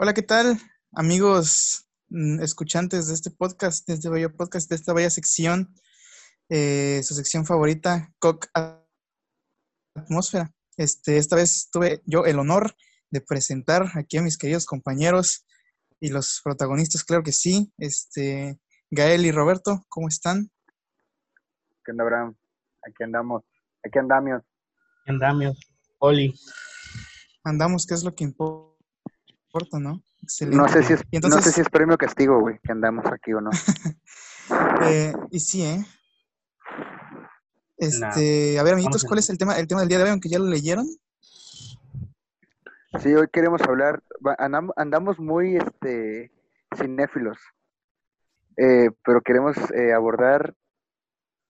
Hola, 0.00 0.14
¿qué 0.14 0.22
tal, 0.22 0.56
amigos 0.92 1.90
mm, 2.10 2.40
escuchantes 2.40 3.08
de 3.08 3.14
este 3.14 3.32
podcast, 3.32 3.84
de 3.88 3.94
este 3.94 4.08
bello 4.08 4.32
podcast, 4.32 4.70
de 4.70 4.76
esta 4.76 4.92
bella 4.92 5.10
sección, 5.10 5.74
eh, 6.50 7.00
su 7.02 7.14
sección 7.14 7.44
favorita, 7.44 8.08
Coc 8.20 8.46
Atmósfera? 9.96 10.54
Este, 10.76 11.16
esta 11.16 11.34
vez 11.34 11.68
tuve 11.72 12.00
yo 12.06 12.26
el 12.26 12.38
honor 12.38 12.76
de 13.10 13.20
presentar 13.22 13.86
aquí 13.96 14.18
a 14.18 14.22
mis 14.22 14.38
queridos 14.38 14.66
compañeros 14.66 15.44
y 15.98 16.10
los 16.10 16.42
protagonistas, 16.44 17.02
claro 17.02 17.24
que 17.24 17.32
sí. 17.32 17.72
Este, 17.76 18.60
Gael 18.92 19.26
y 19.26 19.32
Roberto, 19.32 19.84
¿cómo 19.88 20.06
están? 20.06 20.48
¿Qué 21.84 21.90
onda, 21.90 22.04
Abraham? 22.04 22.36
Aquí 22.86 23.02
andamos. 23.02 23.42
Aquí 23.84 23.98
andamos. 23.98 24.42
Aquí 24.42 25.10
andamos. 25.10 25.58
Oli. 25.98 26.32
Andamos, 27.42 27.84
¿qué 27.84 27.94
es 27.94 28.04
lo 28.04 28.14
que 28.14 28.22
importa, 28.22 28.67
no? 29.80 30.02
Excelente. 30.22 30.56
No 30.56 30.68
sé 30.68 30.82
si 30.82 30.92
es, 30.94 31.02
entonces- 31.10 31.36
no 31.38 31.42
sé 31.42 31.52
si 31.52 31.60
es 31.60 31.68
premio 31.68 31.94
o 31.94 31.98
castigo, 31.98 32.40
güey, 32.40 32.58
que 32.62 32.72
andamos 32.72 33.04
aquí 33.06 33.32
o 33.32 33.40
no. 33.40 33.50
Eh, 34.80 35.12
y 35.30 35.40
sí, 35.40 35.62
¿eh? 35.62 35.84
Este, 37.76 38.58
a 38.58 38.62
ver, 38.62 38.72
amiguitos, 38.72 39.04
¿cuál 39.04 39.18
es 39.18 39.28
el 39.28 39.36
tema, 39.36 39.58
el 39.58 39.66
tema 39.68 39.80
del 39.80 39.88
día 39.90 39.98
de 39.98 40.04
hoy? 40.04 40.10
Aunque 40.10 40.30
ya 40.30 40.38
lo 40.38 40.46
leyeron. 40.46 40.86
Sí, 43.00 43.14
hoy 43.14 43.28
queremos 43.30 43.60
hablar, 43.62 44.02
andamos 44.76 45.18
muy 45.18 45.56
este, 45.56 46.32
cinéfilos, 46.74 47.38
eh, 48.56 48.88
pero 49.04 49.20
queremos 49.20 49.56
eh, 49.74 49.92
abordar 49.92 50.54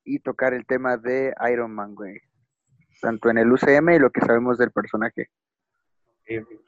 y 0.05 0.19
tocar 0.19 0.52
el 0.55 0.66
tema 0.66 0.96
de 0.96 1.33
Iron 1.52 1.73
Man, 1.73 1.95
güey. 1.95 2.21
Tanto 3.01 3.30
en 3.30 3.38
el 3.38 3.52
UCM 3.52 3.90
y 3.95 3.99
lo 4.01 4.10
que 4.10 4.21
sabemos 4.21 4.59
del 4.59 4.73
personaje. 4.73 5.30
Ok, 6.23 6.43
ok. 6.43 6.68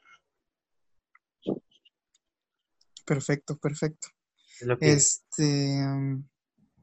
Perfecto, 3.14 3.58
perfecto. 3.58 4.06
Es 4.61 4.66
lo 4.69 4.78
que- 4.78 4.92
Este, 4.92 5.84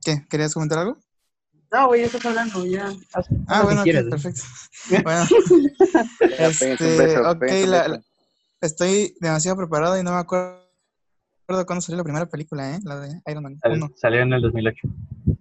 ¿qué? 0.04 0.26
¿Querías 0.30 0.54
comentar 0.54 0.80
algo? 0.80 1.00
No, 1.72 1.88
güey, 1.88 2.02
ya 2.02 2.08
estás 2.08 2.26
hablando, 2.26 2.66
ya. 2.66 2.88
Haz, 2.88 2.98
haz 3.14 3.28
Ah, 3.48 3.64
bueno, 3.64 3.84
que 3.86 3.92
ok, 3.92 3.94
quieras, 3.94 4.06
¿eh? 4.06 4.10
perfecto. 4.10 4.42
Bueno, 5.06 5.26
Este, 6.38 6.98
beso, 6.98 7.30
ok, 7.32 7.44
la- 7.68 8.02
estoy 8.60 9.16
demasiado 9.22 9.56
preparado 9.56 9.98
y 9.98 10.04
no 10.04 10.12
me 10.12 10.18
acuerdo 10.18 10.60
cuándo 11.66 11.80
salió 11.80 11.96
la 12.00 12.04
primera 12.04 12.26
película, 12.26 12.76
¿eh? 12.76 12.80
La 12.84 13.00
de 13.00 13.22
Iron 13.28 13.44
Man 13.44 13.58
Sal- 13.62 13.72
1. 13.72 13.92
Salió 13.96 14.20
en 14.24 14.34
el 14.34 14.42
2008. 14.42 14.88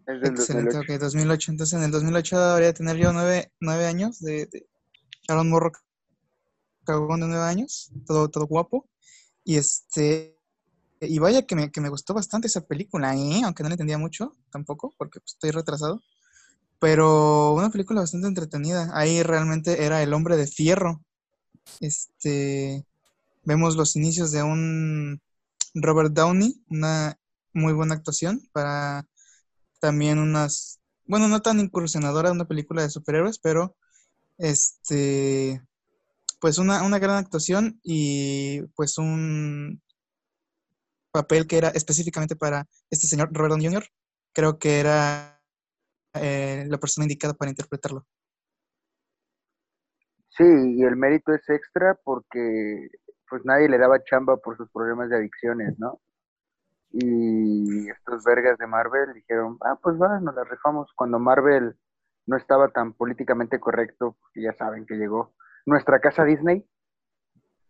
Es 0.06 0.20
del 0.20 0.24
Excelente, 0.24 0.76
2008. 0.76 0.92
ok, 0.94 1.00
2008. 1.00 1.50
Entonces, 1.50 1.78
en 1.78 1.84
el 1.84 1.90
2008 1.90 2.48
debería 2.48 2.72
tener 2.72 2.96
yo 2.96 3.12
nueve, 3.12 3.50
nueve 3.58 3.86
años 3.86 4.20
de, 4.20 4.46
de 4.46 4.68
Aaron 5.26 5.50
Morro 5.50 5.72
cagón 6.84 7.18
de 7.22 7.26
nueve 7.26 7.42
años, 7.44 7.90
todo, 8.06 8.28
todo 8.30 8.46
guapo. 8.46 8.88
Y 9.42 9.56
este, 9.56 10.35
y 11.00 11.18
vaya 11.18 11.42
que 11.42 11.56
me, 11.56 11.70
que 11.70 11.80
me 11.80 11.88
gustó 11.88 12.14
bastante 12.14 12.48
esa 12.48 12.62
película, 12.62 13.14
¿eh? 13.16 13.42
Aunque 13.44 13.62
no 13.62 13.68
la 13.68 13.74
entendía 13.74 13.98
mucho 13.98 14.34
tampoco, 14.50 14.94
porque 14.96 15.20
pues, 15.20 15.34
estoy 15.34 15.50
retrasado. 15.50 16.02
Pero 16.78 17.52
una 17.54 17.70
película 17.70 18.00
bastante 18.00 18.28
entretenida. 18.28 18.90
Ahí 18.94 19.22
realmente 19.22 19.84
era 19.84 20.02
el 20.02 20.12
hombre 20.14 20.36
de 20.36 20.46
fierro. 20.46 21.02
Este, 21.80 22.84
vemos 23.44 23.76
los 23.76 23.96
inicios 23.96 24.32
de 24.32 24.42
un 24.42 25.20
Robert 25.74 26.12
Downey, 26.12 26.62
una 26.68 27.18
muy 27.52 27.72
buena 27.72 27.94
actuación 27.94 28.42
para 28.52 29.06
también 29.80 30.18
unas, 30.18 30.80
bueno, 31.06 31.28
no 31.28 31.42
tan 31.42 31.60
incursionadora 31.60 32.32
una 32.32 32.46
película 32.46 32.82
de 32.82 32.90
superhéroes, 32.90 33.38
pero 33.38 33.76
este, 34.38 35.62
pues 36.40 36.58
una, 36.58 36.82
una 36.82 36.98
gran 36.98 37.16
actuación 37.16 37.80
y 37.82 38.62
pues 38.74 38.98
un 38.98 39.80
papel 41.16 41.46
que 41.46 41.58
era 41.58 41.68
específicamente 41.68 42.36
para 42.36 42.66
este 42.90 43.06
señor 43.06 43.30
Robert 43.32 43.52
Downey 43.52 43.68
Jr. 43.68 43.84
Creo 44.32 44.58
que 44.58 44.80
era 44.80 45.40
eh, 46.14 46.64
la 46.68 46.78
persona 46.78 47.04
indicada 47.04 47.34
para 47.34 47.50
interpretarlo. 47.50 48.04
Sí, 50.36 50.44
y 50.44 50.82
el 50.82 50.96
mérito 50.96 51.32
es 51.32 51.48
extra 51.48 51.98
porque 52.04 52.88
pues 53.28 53.44
nadie 53.44 53.68
le 53.68 53.78
daba 53.78 54.04
chamba 54.04 54.36
por 54.36 54.56
sus 54.56 54.70
problemas 54.70 55.08
de 55.08 55.16
adicciones, 55.16 55.78
¿no? 55.78 56.00
Y 56.90 57.88
estos 57.90 58.22
vergas 58.24 58.58
de 58.58 58.66
Marvel 58.66 59.12
dijeron, 59.14 59.58
ah, 59.62 59.78
pues 59.82 59.96
va, 59.96 60.20
nos 60.20 60.34
la 60.34 60.44
rifamos. 60.44 60.90
Cuando 60.94 61.18
Marvel 61.18 61.76
no 62.26 62.36
estaba 62.36 62.68
tan 62.68 62.92
políticamente 62.92 63.58
correcto, 63.58 64.16
ya 64.34 64.52
saben 64.54 64.86
que 64.86 64.94
llegó 64.94 65.34
nuestra 65.64 66.00
casa 66.00 66.24
Disney 66.24 66.64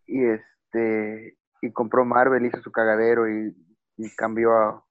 y 0.05 0.23
este 0.25 1.37
y 1.61 1.71
compró 1.71 2.05
Marvel, 2.05 2.45
hizo 2.45 2.61
su 2.61 2.71
cagadero 2.71 3.29
y, 3.29 3.55
y 3.97 4.09
cambió 4.15 4.53
a- 4.53 4.83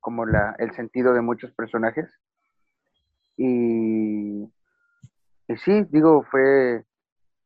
como 0.00 0.24
la, 0.26 0.54
el 0.58 0.72
sentido 0.72 1.12
de 1.12 1.20
muchos 1.20 1.52
personajes. 1.52 2.10
Y, 3.36 4.42
y 5.48 5.56
sí, 5.64 5.84
digo, 5.90 6.24
fue 6.30 6.84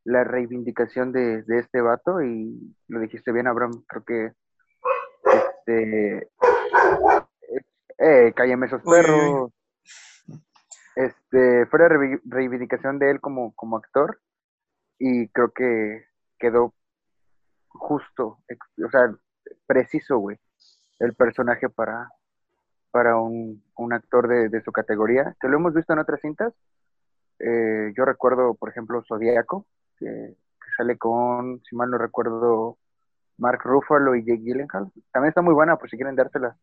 la 0.05 0.25
reivindicación 0.25 1.13
de, 1.13 1.43
de 1.43 1.59
este 1.61 1.81
vato 1.81 2.23
y 2.23 2.77
lo 2.89 3.01
dijiste 3.01 3.33
bien, 3.33 3.47
Abraham, 3.47 3.85
creo 3.89 4.05
que 4.05 4.33
este 5.49 6.29
eh, 7.99 8.33
cállame 8.35 8.67
esos 8.67 8.83
Uy, 8.85 8.93
uy, 8.93 9.01
uy. 9.01 9.01
perros. 9.03 9.53
Este, 10.97 11.67
fue 11.67 11.79
la 11.81 11.89
reivindicación 12.25 12.99
de 12.99 13.11
él 13.11 13.21
como, 13.21 13.53
como 13.55 13.77
actor 13.79 14.21
y 14.99 15.29
creo 15.29 15.51
que 15.53 16.05
quedó 16.39 16.73
justo, 17.75 18.39
o 18.85 18.91
sea, 18.91 19.15
preciso, 19.67 20.19
güey, 20.19 20.39
el 21.01 21.15
personaje 21.15 21.69
para, 21.69 22.09
para 22.91 23.17
un, 23.17 23.63
un 23.77 23.93
actor 23.93 24.29
de, 24.29 24.49
de 24.49 24.63
su 24.63 24.73
categoría, 24.73 25.37
que 25.41 25.49
lo 25.49 25.57
hemos 25.57 25.75
visto 25.75 25.93
en 25.93 25.99
otras 25.99 26.21
cintas. 26.21 26.55
Eh, 27.41 27.93
yo 27.97 28.05
recuerdo, 28.05 28.55
por 28.55 28.71
ejemplo, 28.71 29.03
Zodíaco, 29.07 29.67
que, 29.99 30.07
que 30.07 30.71
sale 30.77 30.97
con, 30.97 31.61
si 31.65 31.77
mal 31.77 31.91
no 31.91 31.99
recuerdo, 31.99 32.79
Mark 33.37 33.61
Ruffalo 33.65 34.15
y 34.15 34.25
Jake 34.25 34.43
Gyllenhaal. 34.43 34.91
También 35.13 35.31
está 35.31 35.43
muy 35.43 35.55
buena, 35.55 35.77
por 35.77 35.91
si 35.91 35.97
quieren 35.97 36.17
dársela. 36.17 36.57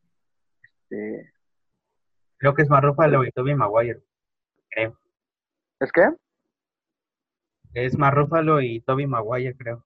Este, 0.64 1.34
Creo 2.38 2.56
que 2.56 2.64
es 2.64 2.70
más 2.70 2.82
Ruffalo 2.82 3.24
y 3.24 3.32
Tobey 3.32 3.54
Maguire. 3.54 4.02
Creo. 4.70 4.98
¿Es 5.80 5.92
que? 5.92 6.10
Es 7.74 7.98
más 7.98 8.14
Ruffalo 8.14 8.62
y 8.62 8.82
Tobey 8.82 9.06
Maguire, 9.06 9.56
creo. 9.56 9.86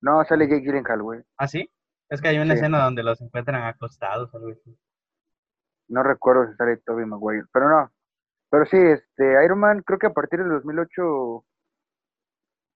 No, 0.00 0.24
sale 0.24 0.48
Jake 0.48 0.62
Gyllenhaal, 0.62 1.02
güey. 1.02 1.20
¿Ah, 1.36 1.48
sí? 1.48 1.70
Es 2.08 2.20
que 2.22 2.28
hay 2.28 2.38
una 2.38 2.54
Sí. 2.54 2.60
escena 2.60 2.82
donde 2.84 3.02
los 3.02 3.20
encuentran 3.20 3.62
acostados 3.64 4.32
o 4.32 4.36
algo 4.38 4.50
así. 4.50 4.78
No 5.88 6.02
recuerdo 6.02 6.46
si 6.48 6.54
sale 6.56 6.76
Tobey 6.78 7.04
Maguire, 7.06 7.44
pero 7.52 7.68
no. 7.68 7.90
Pero 8.50 8.64
sí, 8.66 8.76
este, 8.78 9.44
Iron 9.44 9.58
Man, 9.58 9.82
creo 9.82 9.98
que 9.98 10.06
a 10.06 10.12
partir 10.12 10.38
del 10.40 10.48
2008, 10.50 11.44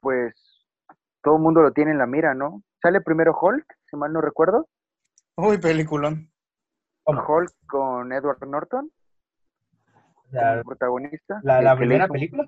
pues, 0.00 0.34
todo 1.22 1.36
el 1.36 1.42
mundo 1.42 1.62
lo 1.62 1.72
tiene 1.72 1.92
en 1.92 1.98
la 1.98 2.06
mira, 2.06 2.34
¿no? 2.34 2.62
Sale 2.82 3.00
primero 3.00 3.36
Hulk, 3.40 3.64
si 3.88 3.96
mal 3.96 4.12
no 4.12 4.20
recuerdo. 4.20 4.68
Uy, 5.36 5.58
peliculón. 5.58 6.30
¿Cómo? 7.04 7.24
Hulk 7.26 7.52
con 7.66 8.12
Edward 8.12 8.46
Norton 8.46 8.90
como 10.14 10.28
La, 10.30 10.62
protagonista. 10.62 11.40
la, 11.42 11.76
primera 11.76 12.04
hizo- 12.04 12.12
película. 12.12 12.44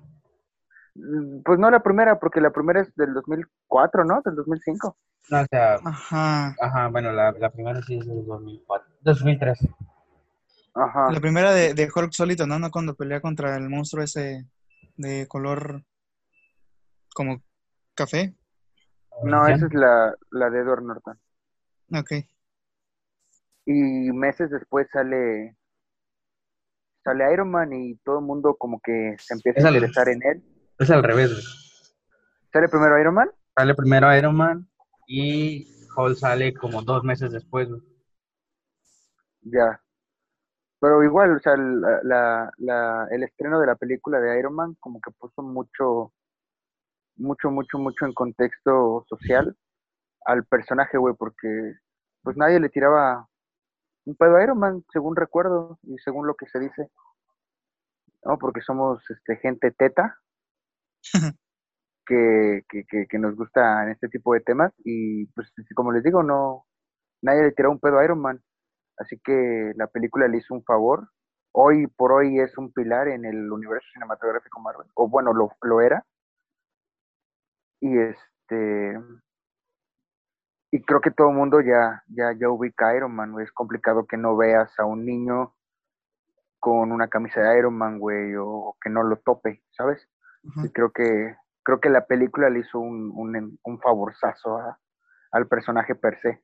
Mm, 0.95 1.41
Pues 1.43 1.59
no 1.59 1.69
la 1.69 1.81
primera, 1.81 2.19
porque 2.19 2.41
la 2.41 2.51
primera 2.51 2.81
es 2.81 2.93
del 2.95 3.13
2004, 3.13 4.03
¿no? 4.05 4.21
Del 4.23 4.35
2005. 4.35 4.97
No, 5.29 5.41
o 5.41 5.45
sea, 5.49 5.75
Ajá. 5.83 6.55
ajá, 6.61 6.87
bueno, 6.89 7.11
la, 7.11 7.31
la 7.33 7.49
primera 7.49 7.81
sí 7.81 7.97
es 7.97 8.05
del 8.05 8.25
2004. 8.25 8.93
2003. 9.01 9.67
Ajá. 10.75 11.11
La 11.11 11.19
primera 11.19 11.51
de, 11.51 11.73
de 11.73 11.89
Hulk 11.93 12.11
solito, 12.11 12.45
¿no? 12.45 12.59
No 12.59 12.69
cuando 12.69 12.95
pelea 12.95 13.21
contra 13.21 13.55
el 13.55 13.69
monstruo 13.69 14.03
ese 14.03 14.45
de 14.97 15.25
color 15.27 15.83
como 17.13 17.41
café. 17.95 18.35
No, 19.23 19.47
esa 19.47 19.65
es 19.65 19.73
la, 19.73 20.13
la 20.31 20.49
de 20.49 20.59
Edward 20.59 20.83
Norton. 20.83 21.17
Ok. 21.93 22.11
Y 23.65 24.11
meses 24.11 24.49
después 24.51 24.87
sale 24.91 25.55
sale 27.03 27.33
Iron 27.33 27.49
Man 27.49 27.71
y 27.71 27.95
todo 27.97 28.19
el 28.19 28.25
mundo 28.25 28.55
como 28.57 28.79
que 28.81 29.15
se 29.19 29.33
empieza 29.35 29.59
Es 29.59 29.65
a 29.65 29.71
interesar 29.71 30.09
en 30.09 30.21
él. 30.23 30.43
Es 30.79 30.89
al 30.89 31.03
revés, 31.03 31.31
güey. 31.31 31.43
¿Sale 32.51 32.67
primero 32.69 32.99
Iron 32.99 33.13
Man? 33.15 33.29
Sale 33.57 33.75
primero 33.75 34.15
Iron 34.17 34.35
Man 34.35 34.67
y 35.07 35.67
Hulk 35.95 36.17
sale 36.17 36.53
como 36.53 36.81
dos 36.81 37.03
meses 37.03 37.31
después, 37.31 37.69
güey. 37.69 37.81
Ya. 39.41 39.81
Pero 40.79 41.03
igual, 41.03 41.35
o 41.35 41.39
sea, 41.39 41.55
la, 41.57 41.99
la- 42.03 42.51
la- 42.57 43.07
el 43.11 43.23
estreno 43.23 43.59
de 43.59 43.67
la 43.67 43.75
película 43.75 44.19
de 44.19 44.37
Iron 44.39 44.53
Man 44.55 44.75
como 44.79 44.99
que 45.01 45.11
puso 45.11 45.41
mucho, 45.41 46.13
mucho, 47.15 47.49
mucho, 47.49 47.77
mucho 47.77 48.05
en 48.05 48.13
contexto 48.13 49.05
social 49.07 49.55
al 50.25 50.45
personaje, 50.45 50.97
güey, 50.97 51.15
porque 51.15 51.75
pues 52.23 52.35
nadie 52.37 52.59
le 52.59 52.69
tiraba 52.69 53.27
un 54.05 54.15
pedo 54.15 54.35
a 54.35 54.43
Iron 54.43 54.59
Man, 54.59 54.83
según 54.91 55.15
recuerdo 55.15 55.79
y 55.83 55.97
según 55.99 56.27
lo 56.27 56.35
que 56.35 56.47
se 56.47 56.59
dice. 56.59 56.89
No, 58.23 58.37
porque 58.37 58.61
somos 58.61 59.01
este, 59.09 59.37
gente 59.37 59.71
teta. 59.71 60.19
que, 62.05 62.63
que, 62.69 63.07
que, 63.07 63.19
nos 63.19 63.35
gusta 63.35 63.83
en 63.83 63.89
este 63.91 64.09
tipo 64.09 64.33
de 64.33 64.41
temas 64.41 64.73
y 64.83 65.25
pues 65.27 65.51
como 65.75 65.91
les 65.91 66.03
digo, 66.03 66.23
no, 66.23 66.65
nadie 67.21 67.43
le 67.43 67.51
tiró 67.51 67.71
un 67.71 67.79
pedo 67.79 67.99
a 67.99 68.05
Iron 68.05 68.19
Man, 68.21 68.41
así 68.97 69.19
que 69.23 69.73
la 69.75 69.87
película 69.87 70.27
le 70.27 70.37
hizo 70.37 70.53
un 70.53 70.63
favor. 70.63 71.09
Hoy 71.53 71.87
por 71.87 72.11
hoy 72.11 72.39
es 72.39 72.57
un 72.57 72.73
pilar 72.73 73.07
en 73.07 73.25
el 73.25 73.51
universo 73.51 73.87
cinematográfico 73.93 74.59
Marvel, 74.59 74.87
o 74.95 75.07
bueno, 75.07 75.33
lo, 75.33 75.51
lo 75.61 75.81
era. 75.81 76.05
Y 77.79 77.97
este 77.97 78.99
y 80.75 80.81
creo 80.83 80.99
que 80.99 81.11
todo 81.11 81.29
el 81.29 81.35
mundo 81.35 81.61
ya, 81.61 82.03
ya, 82.07 82.33
ya 82.37 82.49
ubica 82.49 82.89
a 82.89 82.95
Iron 82.97 83.15
Man. 83.15 83.39
Es 83.39 83.51
complicado 83.53 84.05
que 84.05 84.17
no 84.17 84.35
veas 84.35 84.77
a 84.77 84.85
un 84.85 85.05
niño 85.05 85.55
con 86.59 86.91
una 86.91 87.07
camisa 87.07 87.41
de 87.41 87.59
Iron 87.59 87.77
Man, 87.77 87.97
güey, 87.97 88.35
o 88.37 88.75
que 88.81 88.89
no 88.89 89.03
lo 89.03 89.17
tope, 89.17 89.63
¿sabes? 89.71 90.05
Y 90.63 90.69
creo 90.69 90.91
que, 90.91 91.35
creo 91.63 91.79
que 91.79 91.89
la 91.89 92.05
película 92.05 92.49
le 92.49 92.59
hizo 92.59 92.79
un, 92.79 93.11
un, 93.15 93.59
un 93.63 93.79
favorzazo 93.79 94.57
a- 94.57 94.79
al 95.31 95.47
personaje 95.47 95.95
per 95.95 96.19
se. 96.21 96.43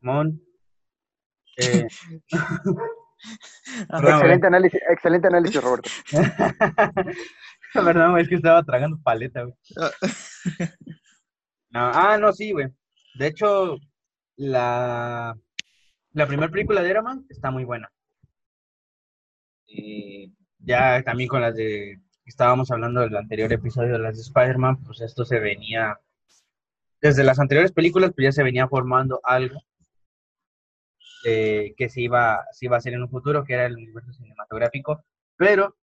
Mon. 0.00 0.40
Eh. 1.56 1.86
Excelente 3.90 4.46
análisis, 4.46 4.80
excelente 4.88 5.26
análisis, 5.26 5.60
Roberto. 5.62 5.90
Perdón, 7.74 8.12
güey, 8.12 8.22
es 8.22 8.28
que 8.28 8.36
estaba 8.36 8.62
tragando 8.62 8.96
paleta, 9.02 9.42
güey. 9.42 9.54
Ah, 9.76 9.90
No, 11.70 11.80
ah, 11.92 12.16
no, 12.16 12.32
sí, 12.32 12.52
güey. 12.52 12.68
De 13.18 13.26
hecho, 13.26 13.76
la, 14.36 15.36
la 16.12 16.26
primera 16.26 16.50
película 16.50 16.82
de 16.82 16.90
Iron 16.90 17.04
Man 17.04 17.26
está 17.28 17.50
muy 17.50 17.64
buena. 17.64 17.90
Y 19.66 20.34
ya 20.58 21.02
también 21.02 21.28
con 21.28 21.40
las 21.42 21.54
de, 21.54 22.00
estábamos 22.24 22.70
hablando 22.70 23.00
del 23.00 23.16
anterior 23.16 23.52
episodio 23.52 23.92
de 23.92 23.98
las 23.98 24.16
de 24.16 24.22
Spider-Man, 24.22 24.82
pues 24.84 25.00
esto 25.00 25.24
se 25.24 25.38
venía, 25.38 25.98
desde 27.00 27.24
las 27.24 27.38
anteriores 27.38 27.72
películas, 27.72 28.12
pues 28.14 28.24
ya 28.24 28.32
se 28.32 28.42
venía 28.42 28.68
formando 28.68 29.20
algo 29.24 29.60
eh, 31.24 31.74
que 31.76 31.88
se 31.88 32.00
iba, 32.02 32.44
se 32.52 32.66
iba 32.66 32.76
a 32.76 32.78
hacer 32.78 32.94
en 32.94 33.02
un 33.02 33.10
futuro, 33.10 33.44
que 33.44 33.54
era 33.54 33.66
el 33.66 33.76
universo 33.76 34.12
cinematográfico. 34.12 35.04
Pero 35.36 35.76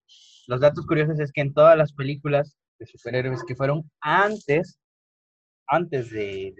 los 0.46 0.60
datos 0.60 0.86
curiosos 0.86 1.18
es 1.20 1.32
que 1.32 1.40
en 1.40 1.54
todas 1.54 1.76
las 1.76 1.92
películas 1.92 2.56
de 2.78 2.86
superhéroes 2.86 3.44
que 3.44 3.56
fueron 3.56 3.90
antes, 4.00 4.78
antes 5.66 6.10
de, 6.10 6.54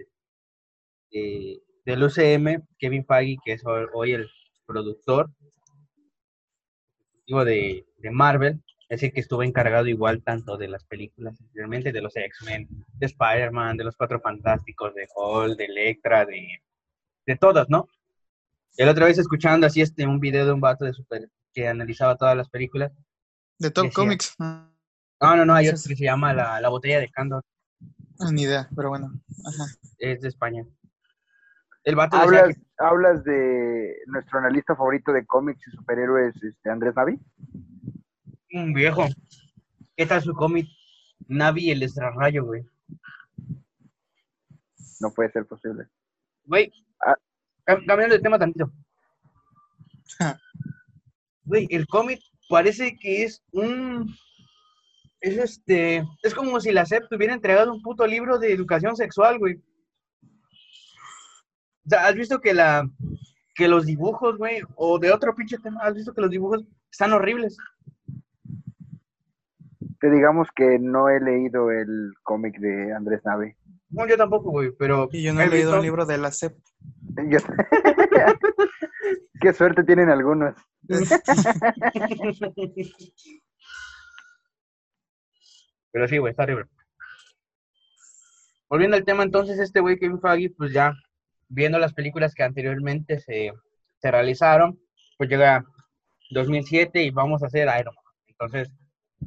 de- 1.11 1.61
del 1.87 2.03
UCM, 2.03 2.63
Kevin 2.77 3.05
Feige, 3.05 3.37
que 3.45 3.53
es 3.53 3.65
ho- 3.65 3.87
hoy 3.93 4.11
el 4.11 4.29
productor 4.65 5.29
ejecutivo 7.13 7.45
de, 7.45 7.85
de 7.97 8.11
Marvel, 8.11 8.61
es 8.89 9.03
el 9.03 9.11
que 9.13 9.19
estuvo 9.21 9.41
encargado 9.43 9.87
igual 9.87 10.21
tanto 10.23 10.57
de 10.57 10.67
las 10.67 10.83
películas 10.85 11.39
anteriormente, 11.41 11.91
de 11.91 12.01
los 12.01 12.15
X-Men, 12.15 12.67
de 12.93 13.05
Spider-Man, 13.05 13.77
de 13.77 13.83
los 13.85 13.95
Cuatro 13.95 14.19
Fantásticos, 14.19 14.93
de 14.95 15.07
Hulk, 15.15 15.57
de 15.57 15.65
Electra, 15.65 16.25
de, 16.25 16.47
de 17.25 17.35
todas, 17.37 17.69
¿no? 17.69 17.87
El 18.77 18.89
otra 18.89 19.05
vez 19.05 19.17
escuchando 19.17 19.65
así 19.67 19.81
este, 19.81 20.05
un 20.05 20.19
video 20.19 20.45
de 20.45 20.51
un 20.53 20.61
vato 20.61 20.85
de 20.85 20.93
super, 20.93 21.29
que 21.53 21.67
analizaba 21.67 22.15
todas 22.15 22.35
las 22.37 22.49
películas. 22.49 22.91
De 23.59 23.71
Top 23.71 23.85
Decía. 23.85 23.95
Comics. 23.95 24.35
Ah, 24.39 24.69
No, 25.21 25.35
no, 25.37 25.45
no, 25.45 25.53
hay 25.55 25.67
otro 25.69 25.81
que 25.87 25.95
se 25.95 26.03
llama 26.03 26.33
La, 26.33 26.61
la 26.61 26.69
botella 26.69 26.99
de 26.99 27.09
Candor, 27.09 27.43
ni 28.31 28.41
idea, 28.43 28.69
pero 28.75 28.89
bueno. 28.89 29.11
Ajá. 29.45 29.65
es 29.99 30.21
de 30.21 30.27
España. 30.27 30.65
El 31.87 31.95
vato 31.95 32.17
decía 32.17 32.39
¿Hablas, 32.41 32.55
que- 32.57 32.61
hablas 32.79 33.23
de 33.23 33.95
nuestro 34.07 34.39
analista 34.39 34.75
favorito 34.75 35.13
de 35.13 35.25
cómics 35.25 35.65
y 35.67 35.71
superhéroes, 35.71 36.35
este, 36.43 36.69
Andrés 36.69 36.93
Navi? 36.97 37.17
un 38.53 38.73
viejo. 38.73 39.05
¿Qué 39.95 40.05
tal 40.05 40.21
su 40.21 40.33
cómic? 40.33 40.67
Navi 41.29 41.71
el 41.71 41.83
extrarrayo, 41.83 42.43
güey. 42.43 42.65
No 44.99 45.11
puede 45.13 45.31
ser 45.31 45.45
posible. 45.45 45.87
Güey, 46.43 46.71
Ah. 47.05 47.15
cam- 47.65 47.85
cambiando 47.85 48.15
de 48.15 48.21
tema 48.21 48.37
tantito. 48.37 48.69
Güey, 51.45 51.67
el 51.69 51.87
cómic 51.87 52.19
parece 52.49 52.97
que 52.97 53.23
es 53.23 53.41
un. 53.51 54.13
Es 55.21 55.37
este. 55.37 56.03
Es 56.21 56.33
como 56.35 56.59
si 56.59 56.71
la 56.73 56.85
SEP 56.85 57.07
te 57.07 57.15
hubiera 57.15 57.33
entregado 57.33 57.73
un 57.73 57.81
puto 57.81 58.05
libro 58.05 58.39
de 58.39 58.51
educación 58.51 58.95
sexual, 58.97 59.39
güey. 59.39 59.61
O 61.87 61.89
sea, 61.89 62.07
¿has 62.07 62.15
visto 62.15 62.39
que 62.41 62.53
la. 62.53 62.87
que 63.55 63.67
los 63.67 63.85
dibujos, 63.85 64.37
güey, 64.37 64.61
o 64.75 64.99
de 64.99 65.11
otro 65.11 65.33
pinche 65.33 65.57
tema, 65.57 65.81
¿has 65.81 65.95
visto 65.95 66.13
que 66.13 66.21
los 66.21 66.29
dibujos 66.29 66.63
están 66.91 67.13
horribles? 67.13 67.57
Te 69.99 70.11
digamos 70.11 70.47
que 70.55 70.77
no 70.79 71.09
he 71.09 71.19
leído 71.19 71.71
el 71.71 72.13
cómic 72.23 72.59
de 72.59 72.93
Andrés 72.93 73.21
Navi. 73.25 73.53
No, 73.89 74.07
yo 74.07 74.15
tampoco, 74.17 74.51
güey, 74.51 74.71
pero. 74.77 75.09
Y 75.11 75.23
yo 75.23 75.33
no 75.33 75.41
he 75.41 75.47
leído 75.47 75.69
visto- 75.71 75.77
un 75.79 75.83
libro 75.83 76.05
de 76.05 76.17
la 76.19 76.31
CEP. 76.31 76.55
Yo- 77.29 77.39
Qué 79.41 79.53
suerte 79.53 79.83
tienen 79.83 80.09
algunos. 80.09 80.53
Pero 85.91 86.07
sí, 86.07 86.17
güey, 86.17 86.31
está 86.31 86.43
horrible. 86.43 86.65
Volviendo 88.69 88.97
al 88.97 89.05
tema, 89.05 89.23
entonces, 89.23 89.59
este 89.59 89.79
güey 89.79 89.97
Kevin 89.97 90.19
Feige, 90.19 90.53
pues 90.57 90.73
ya 90.73 90.93
viendo 91.49 91.79
las 91.79 91.93
películas 91.93 92.33
que 92.33 92.43
anteriormente 92.43 93.19
se, 93.19 93.53
se 93.99 94.11
realizaron, 94.11 94.79
pues 95.17 95.29
llega 95.29 95.65
2007 96.31 97.03
y 97.03 97.09
vamos 97.11 97.43
a 97.43 97.47
hacer 97.47 97.67
Iron 97.79 97.95
Man. 97.95 98.13
Entonces, 98.27 98.71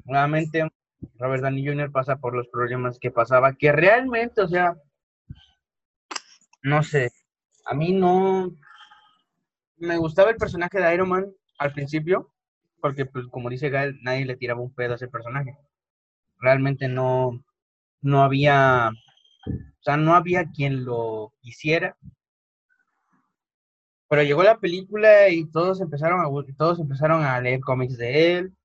nuevamente, 0.04 0.68
Robert 1.18 1.42
Downey 1.42 1.66
Jr. 1.66 1.90
pasa 1.90 2.16
por 2.16 2.34
los 2.34 2.48
problemas 2.48 2.98
que 2.98 3.10
pasaba, 3.10 3.54
que 3.54 3.72
realmente, 3.72 4.42
o 4.42 4.48
sea, 4.48 4.76
no 6.62 6.82
sé, 6.82 7.10
a 7.64 7.74
mí 7.74 7.92
no 7.92 8.50
me 9.78 9.96
gustaba 9.96 10.30
el 10.30 10.36
personaje 10.36 10.78
de 10.78 10.94
Iron 10.94 11.08
Man 11.08 11.32
al 11.58 11.72
principio, 11.72 12.32
porque, 12.80 13.06
pues, 13.06 13.26
como 13.28 13.50
dice 13.50 13.70
Gael, 13.70 13.98
nadie 14.02 14.24
le 14.24 14.36
tiraba 14.36 14.60
un 14.60 14.74
pedo 14.74 14.92
a 14.92 14.96
ese 14.96 15.08
personaje. 15.08 15.56
Realmente 16.38 16.88
no, 16.88 17.44
no 18.00 18.22
había, 18.22 18.90
o 19.46 19.82
sea, 19.82 19.96
no 19.96 20.14
había 20.14 20.50
quien 20.50 20.84
lo 20.84 21.32
quisiera. 21.40 21.96
Pero 24.08 24.22
llegó 24.22 24.42
la 24.42 24.58
película 24.58 25.28
y 25.28 25.48
todos 25.50 25.80
empezaron 25.80 26.20
a, 26.20 26.56
todos 26.56 26.80
empezaron 26.80 27.22
a 27.22 27.40
leer 27.40 27.60
cómics 27.60 27.96
de 27.96 28.38
él, 28.38 28.56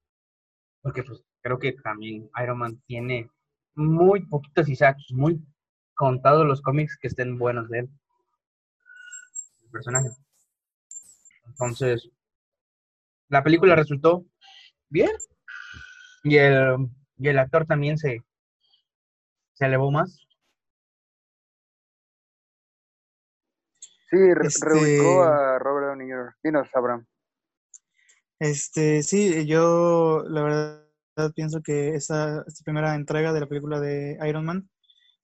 porque 0.81 1.03
pues 1.03 1.23
creo 1.41 1.59
que 1.59 1.73
también 1.73 2.29
Iron 2.41 2.57
Man 2.57 2.81
tiene 2.87 3.29
muy 3.75 4.25
poquitos 4.25 4.67
y 4.67 4.75
sea 4.75 4.95
muy 5.11 5.39
contados 5.93 6.45
los 6.45 6.61
cómics 6.61 6.97
que 6.97 7.07
estén 7.07 7.37
buenos 7.37 7.69
de 7.69 7.79
él, 7.79 7.89
el 9.63 9.69
personaje. 9.69 10.09
Entonces, 11.45 12.09
la 13.29 13.43
película 13.43 13.75
resultó 13.75 14.25
bien 14.89 15.11
y 16.23 16.37
el, 16.37 16.87
y 17.17 17.27
el 17.27 17.37
actor 17.37 17.65
también 17.65 17.97
se, 17.97 18.23
se 19.53 19.65
elevó 19.65 19.91
más. 19.91 20.24
Sí, 24.09 24.17
re- 24.33 24.47
Este- 24.47 24.65
reubicó 24.65 25.23
a 25.23 25.59
Robert 25.59 25.87
Downey 25.87 26.07
Jr. 26.09 26.35
Dinos, 26.43 26.67
Abraham. 26.73 27.05
Este, 28.39 29.01
sí, 29.03 29.45
yo 29.45 30.23
la 30.27 30.43
verdad 30.43 31.33
pienso 31.35 31.61
que 31.61 31.95
esta, 31.95 32.43
esta 32.47 32.63
primera 32.63 32.93
entrega 32.95 33.31
de 33.33 33.39
la 33.39 33.47
película 33.47 33.79
de 33.79 34.17
Iron 34.27 34.45
Man, 34.45 34.69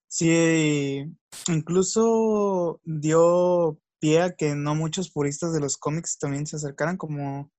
sí, 0.08 1.04
incluso 1.48 2.80
dio 2.84 3.78
pie 4.00 4.22
a 4.22 4.34
que 4.34 4.54
no 4.54 4.74
muchos 4.74 5.10
puristas 5.10 5.52
de 5.52 5.60
los 5.60 5.76
cómics 5.76 6.18
también 6.18 6.46
se 6.46 6.56
acercaran 6.56 6.96
como 6.96 7.50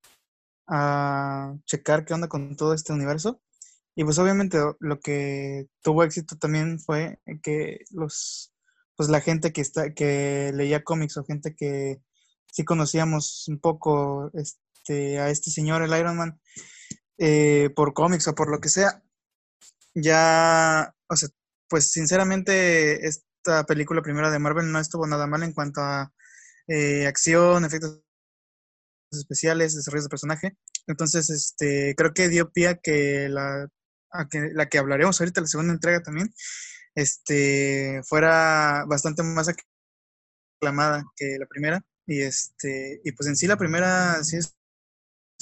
a 0.68 1.56
checar 1.66 2.06
qué 2.06 2.14
onda 2.14 2.28
con 2.28 2.56
todo 2.56 2.74
este 2.74 2.94
universo. 2.94 3.42
Y 3.96 4.04
pues 4.04 4.18
obviamente 4.18 4.58
lo- 4.58 4.76
lo 4.80 5.00
que 5.00 5.68
tuvo 5.84 6.04
éxito 6.04 6.36
también 6.38 6.80
fue 6.80 7.20
que 7.44 7.80
los, 7.92 8.53
pues 8.96 9.10
la 9.10 9.22
gente 9.22 9.52
que 9.52 9.62
está, 9.62 9.94
que 9.94 10.52
leía 10.54 10.84
cómics 10.84 11.18
o 11.18 11.26
gente 11.26 11.56
que 11.56 12.02
sí 12.52 12.64
conocíamos 12.64 13.48
un 13.48 13.60
poco 13.60 14.32
este, 14.34 15.20
a 15.20 15.30
este 15.30 15.52
señor, 15.52 15.82
el 15.82 15.98
Iron 15.98 16.18
Man, 16.18 16.40
eh, 17.18 17.70
por 17.76 17.94
cómics 17.94 18.28
o 18.28 18.36
por 18.36 18.50
lo 18.52 18.60
que 18.60 18.70
sea, 18.70 19.04
ya, 19.96 20.94
o 21.08 21.16
sea, 21.16 21.30
pues 21.68 21.92
sinceramente 21.92 23.08
esta 23.08 23.66
película 23.66 24.02
primera 24.02 24.32
de 24.32 24.40
Marvel 24.40 24.72
no 24.72 24.80
estuvo 24.80 25.08
nada 25.08 25.28
mal 25.28 25.44
en 25.44 25.54
cuanto 25.54 25.82
a 25.82 26.14
eh, 26.68 27.08
acción, 27.08 27.66
efectos 27.66 28.02
especiales, 29.12 29.76
desarrollos 29.76 30.06
de 30.06 30.10
personaje. 30.10 30.58
Entonces, 30.88 31.30
este, 31.30 31.96
creo 31.96 32.14
que 32.14 32.30
dio 32.30 32.52
pie 32.52 32.68
a 32.70 32.76
que 32.76 33.30
la, 33.30 33.68
a 34.12 34.28
que 34.30 34.50
la 34.54 34.68
que 34.70 34.78
hablaremos 34.78 35.20
ahorita, 35.20 35.42
la 35.42 35.48
segunda 35.48 35.74
entrega 35.74 36.02
también, 36.02 36.34
este, 36.96 38.02
fuera 38.04 38.86
bastante 38.88 39.24
más 39.24 39.50
aclamada 40.60 41.04
que 41.16 41.38
la 41.40 41.46
primera. 41.46 41.86
Y 42.06 42.22
este, 42.22 43.02
y 43.04 43.12
pues 43.14 43.28
en 43.30 43.36
sí 43.36 43.48
la 43.48 43.58
primera 43.58 44.24
sí 44.24 44.38
es 44.38 44.56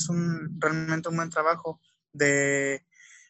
un, 0.09 0.59
realmente 0.59 1.09
un 1.09 1.15
buen 1.15 1.29
trabajo 1.29 1.79
de 2.13 2.85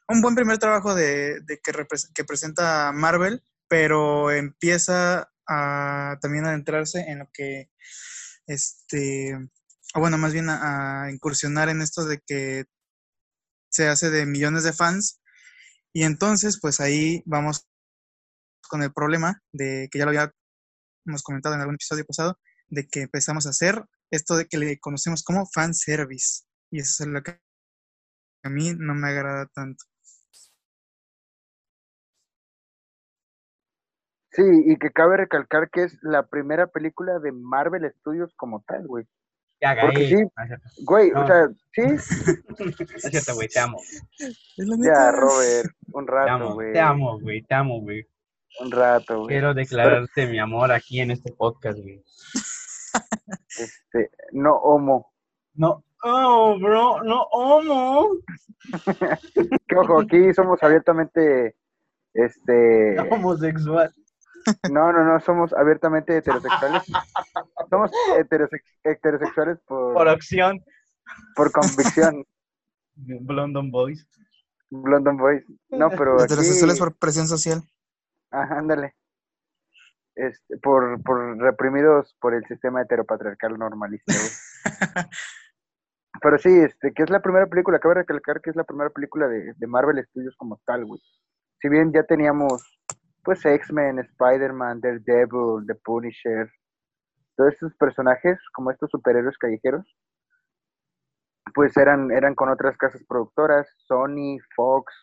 un 0.08 0.22
buen 0.22 0.36
primer 0.36 0.58
trabajo 0.58 0.94
de, 0.94 1.40
de 1.42 1.60
que, 1.60 1.72
que 2.14 2.24
presenta 2.26 2.92
Marvel, 2.92 3.42
pero 3.68 4.32
empieza 4.32 5.32
a 5.48 6.18
también 6.22 6.46
a 6.46 6.50
adentrarse 6.50 7.00
en 7.00 7.20
lo 7.20 7.30
que 7.34 7.70
este 8.48 9.38
o 9.94 10.00
bueno, 10.00 10.18
más 10.18 10.34
bien 10.34 10.50
a, 10.50 11.04
a 11.04 11.12
incursionar 11.12 11.70
en 11.70 11.82
esto 11.82 12.06
de 12.06 12.20
que 12.26 12.66
se 13.70 13.88
hace 13.88 14.10
de 14.10 14.26
millones 14.26 14.64
de 14.64 14.74
fans 14.74 15.22
y 15.94 16.04
entonces 16.04 16.60
pues 16.62 16.80
ahí 16.80 17.24
vamos 17.26 17.68
con 18.72 18.82
el 18.84 18.94
problema 18.94 19.38
de 19.52 19.90
que 19.92 20.00
ya 20.00 20.06
lo 20.06 20.12
habíamos 20.12 21.24
comentado 21.24 21.56
en 21.56 21.60
algún 21.62 21.76
episodio 21.76 22.06
pasado, 22.06 22.40
de 22.70 22.88
que 22.88 23.02
empezamos 23.02 23.46
a 23.46 23.50
hacer 23.50 23.84
esto 24.10 24.38
de 24.38 24.46
que 24.46 24.58
le 24.58 24.80
conocemos 24.80 25.24
como 25.24 25.46
fanservice. 25.46 26.46
Y 26.72 26.80
eso 26.80 27.04
es 27.04 27.10
lo 27.10 27.22
que 27.22 27.38
a 28.44 28.50
mí 28.50 28.74
no 28.80 28.96
me 28.96 29.10
agrada 29.10 29.46
tanto. 29.54 29.84
Sí, 34.32 34.44
y 34.66 34.78
que 34.78 34.92
cabe 34.92 35.18
recalcar 35.18 35.70
que 35.70 35.84
es 35.84 35.98
la 36.02 36.26
primera 36.28 36.68
película 36.68 37.20
de 37.20 37.34
Marvel 37.34 37.92
Studios 38.00 38.34
como 38.38 38.64
tal, 38.66 38.88
güey. 38.88 39.06
Ya, 39.62 39.76
Porque 39.82 40.08
sí. 40.08 40.16
Cierto. 40.16 40.70
Güey, 40.86 41.12
No. 41.12 41.24
o 41.24 41.28
sea, 41.28 41.50
sí, 41.74 41.82
es 42.96 43.02
cierto, 43.04 43.36
güey, 43.36 43.50
te 43.50 43.60
amo. 43.60 43.78
Ya. 44.58 45.12
Robert, 45.12 45.70
un 45.92 46.08
rato, 46.08 46.54
güey. 46.54 46.72
te 46.72 46.80
amo, 46.80 47.20
güey, 47.20 47.42
te 47.44 47.54
amo, 47.54 47.82
güey. 47.82 48.08
Un 48.60 48.72
rato, 48.72 49.20
güey. 49.20 49.28
Quiero 49.30 49.54
declararte 49.54 50.28
mi 50.28 50.40
amor 50.40 50.72
aquí 50.72 51.00
en 51.00 51.12
este 51.12 51.32
podcast, 51.32 51.80
güey. 51.80 52.04
Este, 53.58 54.12
no 54.34 54.56
homo. 54.56 55.12
No, 55.54 55.84
oh, 56.04 56.58
bro, 56.60 57.04
no 57.04 57.22
homo. 57.32 58.10
Que 59.68 59.76
ojo, 59.76 60.02
aquí 60.02 60.34
somos 60.34 60.62
abiertamente, 60.62 61.56
este, 62.14 63.00
Homosexual. 63.10 63.92
no, 64.72 64.92
no, 64.94 65.04
no, 65.04 65.20
somos 65.22 65.52
abiertamente 65.54 66.18
heterosexuales. 66.18 66.84
Somos 67.70 67.92
heterosex- 68.18 68.64
heterosexuales 68.84 69.58
por, 69.66 69.94
Por 69.94 70.08
acción. 70.10 70.64
por 71.36 71.52
convicción. 71.52 72.26
London 73.28 73.72
Boys. 73.72 74.08
London 74.70 75.18
Boys. 75.18 75.44
No, 75.70 75.90
pero 75.90 76.16
aquí, 76.16 76.26
Heterosexuales 76.26 76.78
por 76.80 76.96
presión 76.96 77.28
social. 77.28 77.62
Ajá, 78.32 78.58
ándale. 78.58 78.96
Este, 80.16 80.58
por, 80.58 81.02
por 81.04 81.38
reprimidos 81.38 82.16
por 82.20 82.34
el 82.34 82.46
sistema 82.46 82.82
heteropatriarcal 82.82 83.58
normalista, 83.58 84.14
güey. 84.14 84.32
Pero 86.22 86.38
sí, 86.38 86.50
este, 86.50 86.94
que 86.94 87.04
es 87.04 87.10
la 87.10 87.22
primera 87.22 87.48
película, 87.48 87.80
cabe 87.80 87.96
recalcar 87.96 88.42
que 88.42 88.50
es 88.50 88.56
la 88.56 88.64
primera 88.64 88.90
película 88.90 89.28
de, 89.28 89.54
de 89.56 89.68
Marvel 89.68 90.04
Studios 90.06 90.36
como 90.38 90.60
tal, 90.66 90.86
güey. 90.86 91.02
Si 91.62 91.70
bien 91.70 91.92
ya 91.94 92.04
teníamos, 92.04 92.80
pues, 93.24 93.46
X-Men, 93.46 94.00
Spider-Man, 94.00 94.82
Daredevil, 94.82 95.66
The 95.66 95.76
Punisher, 95.76 96.52
todos 97.36 97.54
estos 97.54 97.76
personajes, 97.76 98.40
como 98.54 98.72
estos 98.72 98.90
superhéroes 98.92 99.38
callejeros, 99.38 99.86
pues 101.54 101.76
eran, 101.78 102.12
eran 102.12 102.36
con 102.36 102.50
otras 102.50 102.78
casas 102.78 103.04
productoras, 103.08 103.68
Sony, 103.88 104.38
Fox, 104.56 104.94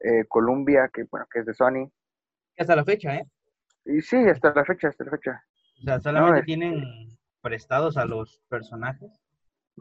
eh, 0.00 0.24
Columbia, 0.28 0.90
que 0.92 1.04
bueno, 1.10 1.26
que 1.32 1.40
es 1.40 1.46
de 1.46 1.54
Sony. 1.54 1.90
Hasta 2.58 2.76
la 2.76 2.84
fecha, 2.84 3.14
¿eh? 3.16 3.26
Y 3.86 4.00
sí, 4.00 4.16
hasta 4.16 4.52
la 4.54 4.64
fecha, 4.64 4.88
hasta 4.88 5.04
la 5.04 5.10
fecha. 5.10 5.42
O 5.80 5.82
sea, 5.84 6.00
solamente 6.00 6.40
es- 6.40 6.46
tienen 6.46 7.16
prestados 7.40 7.96
a 7.96 8.04
los 8.04 8.40
personajes. 8.48 9.10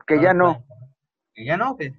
Que 0.08 0.20
ya 0.22 0.34
no, 0.34 0.56
pueden- 0.66 0.90
Que 1.36 1.46
ya 1.46 1.58
no, 1.58 1.78
que 1.78 1.94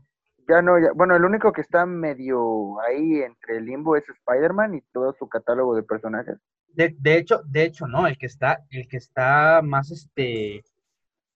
ya 0.49 0.61
no, 0.63 0.79
ya, 0.79 0.89
bueno, 0.95 1.17
el 1.17 1.25
único 1.25 1.53
que 1.53 1.61
está 1.63 1.87
medio 1.87 2.79
ahí 2.81 3.23
entre 3.23 3.59
el 3.59 3.65
limbo 3.67 3.97
es 3.97 4.05
Spider-Man 4.09 4.75
y 4.75 4.81
todo 4.93 5.15
su 5.19 5.29
catálogo 5.29 5.75
de 5.75 5.83
personajes. 5.85 6.37
De, 6.69 6.95
de 6.99 7.17
hecho, 7.17 7.41
de 7.47 7.63
hecho, 7.65 7.87
no, 7.87 8.07
el 8.07 8.19
que 8.19 8.27
está, 8.27 8.65
el 8.71 8.87
que 8.89 8.97
está 8.97 9.61
más 9.63 9.91
este 9.93 10.65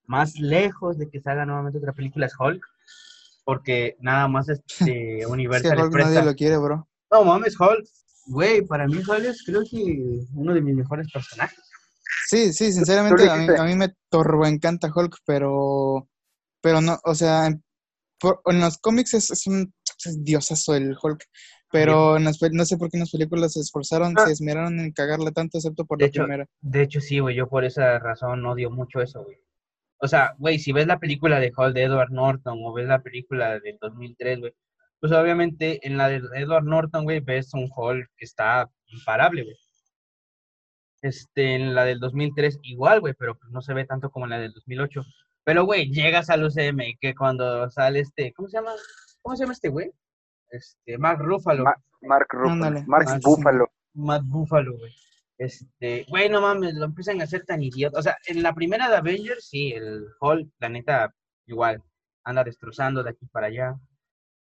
más 0.05 0.37
lejos 0.39 0.97
de 0.97 1.09
que 1.09 1.21
salga 1.21 1.45
nuevamente 1.45 1.77
otra 1.77 1.93
película 1.93 2.25
es 2.25 2.33
Hulk, 2.39 2.63
porque 3.45 3.95
nada 3.99 4.27
más 4.27 4.49
este 4.49 5.25
Universal 5.27 5.79
Hulk 5.79 5.93
les 5.95 6.05
nadie 6.05 6.15
presta- 6.17 6.25
lo 6.25 6.35
quiere, 6.35 6.57
bro. 6.57 6.87
No 7.11 7.23
mames, 7.23 7.59
Hulk. 7.59 7.85
Güey, 8.29 8.65
para 8.65 8.85
mí 8.87 8.97
Hulk 8.97 9.25
es 9.25 9.43
creo 9.43 9.61
que 9.69 10.19
uno 10.35 10.53
de 10.53 10.61
mis 10.61 10.75
mejores 10.75 11.11
personajes. 11.11 11.57
Sí, 12.27 12.53
sí, 12.53 12.71
sinceramente 12.71 13.27
a 13.29 13.35
mí, 13.35 13.47
a 13.57 13.63
mí 13.63 13.75
me 13.75 13.93
turbo 14.09 14.45
encanta 14.45 14.91
Hulk, 14.93 15.17
pero, 15.25 16.07
pero 16.61 16.79
no, 16.81 16.99
o 17.03 17.15
sea, 17.15 17.47
en, 17.47 17.63
por- 18.19 18.41
en 18.45 18.59
los 18.59 18.77
cómics 18.77 19.13
es, 19.15 19.31
es 19.31 19.47
un 19.47 19.73
es 20.05 20.23
diosazo 20.23 20.75
el 20.75 20.95
Hulk, 21.01 21.23
pero 21.71 22.17
en 22.17 22.23
las 22.25 22.39
no 22.51 22.65
sé 22.65 22.77
por 22.77 22.89
qué 22.89 22.97
en 22.97 23.01
las 23.01 23.11
películas 23.11 23.53
se 23.53 23.59
esforzaron, 23.61 24.13
Ah. 24.17 24.25
se 24.27 24.33
esmeraron 24.33 24.79
en 24.79 24.91
cagarla 24.91 25.31
tanto, 25.31 25.57
excepto 25.57 25.85
por 25.85 25.97
De 25.97 26.05
la 26.05 26.07
hecho, 26.09 26.21
primera. 26.23 26.45
De 26.61 26.81
hecho, 26.83 27.01
sí, 27.01 27.19
güey, 27.19 27.35
yo 27.35 27.47
por 27.49 27.65
esa 27.65 27.97
razón 27.99 28.45
odio 28.45 28.69
mucho 28.69 29.01
eso, 29.01 29.23
güey. 29.23 29.37
O 30.01 30.07
sea, 30.07 30.33
güey, 30.37 30.59
si 30.59 30.71
ves 30.71 30.87
la 30.87 30.99
película 30.99 31.39
de 31.39 31.51
Hulk 31.55 31.73
de 31.73 31.83
Edward 31.83 32.11
Norton 32.11 32.57
o 32.63 32.73
ves 32.73 32.87
la 32.87 33.01
película 33.01 33.59
del 33.59 33.77
2003, 33.81 34.39
güey, 34.39 34.53
pues 34.99 35.11
obviamente 35.13 35.85
en 35.87 35.97
la 35.97 36.09
de 36.09 36.21
Edward 36.35 36.65
Norton, 36.65 37.03
güey, 37.03 37.19
ves 37.19 37.53
un 37.53 37.69
Hulk 37.73 38.09
que 38.17 38.25
está 38.25 38.69
imparable, 38.87 39.43
güey. 39.43 39.57
Este, 41.01 41.55
en 41.55 41.73
la 41.73 41.85
del 41.85 41.99
2003 41.99 42.59
igual, 42.63 42.99
güey, 42.99 43.13
pero 43.13 43.37
pues 43.37 43.51
no 43.51 43.61
se 43.61 43.73
ve 43.73 43.85
tanto 43.85 44.09
como 44.09 44.25
en 44.25 44.31
la 44.31 44.39
del 44.39 44.53
2008. 44.53 45.03
Pero, 45.45 45.63
güey, 45.65 45.89
llegas 45.91 46.29
al 46.29 46.43
UCM 46.43 46.81
y 46.81 46.97
que 46.97 47.15
cuando 47.15 47.69
sale 47.69 48.01
este, 48.01 48.33
¿cómo 48.33 48.49
se 48.49 48.57
llama? 48.57 48.71
¿Cómo 49.21 49.35
se 49.35 49.43
llama 49.43 49.53
este 49.53 49.69
güey? 49.69 49.91
Este, 50.49 50.97
Mark 50.97 51.19
Ruffalo. 51.21 51.63
Ma- 51.63 51.81
Mark 52.01 52.27
Ruffalo, 52.29 52.81
Mark 52.85 53.07
ah, 53.09 53.19
Buffalo. 53.21 53.67
Matt 53.93 54.23
Buffalo, 54.25 54.77
güey. 54.77 54.93
Este, 55.37 56.05
güey, 56.09 56.29
no 56.29 56.41
mames, 56.41 56.75
lo 56.75 56.85
empiezan 56.85 57.21
a 57.21 57.23
hacer 57.23 57.45
tan 57.45 57.63
idiota. 57.63 57.97
O 57.97 58.01
sea, 58.01 58.17
en 58.27 58.43
la 58.43 58.53
primera 58.53 58.89
de 58.89 58.97
Avengers, 58.97 59.47
sí, 59.47 59.71
el 59.71 60.05
Hulk, 60.19 60.49
la 60.59 60.69
neta, 60.69 61.13
igual, 61.45 61.81
anda 62.23 62.43
destrozando 62.43 63.03
de 63.03 63.11
aquí 63.11 63.25
para 63.27 63.47
allá. 63.47 63.75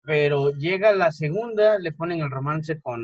Pero 0.10 0.50
llega 0.54 0.92
la 0.92 1.12
segunda, 1.12 1.78
le 1.78 1.92
ponen 1.92 2.22
el 2.22 2.32
romance 2.32 2.82
con 2.82 3.00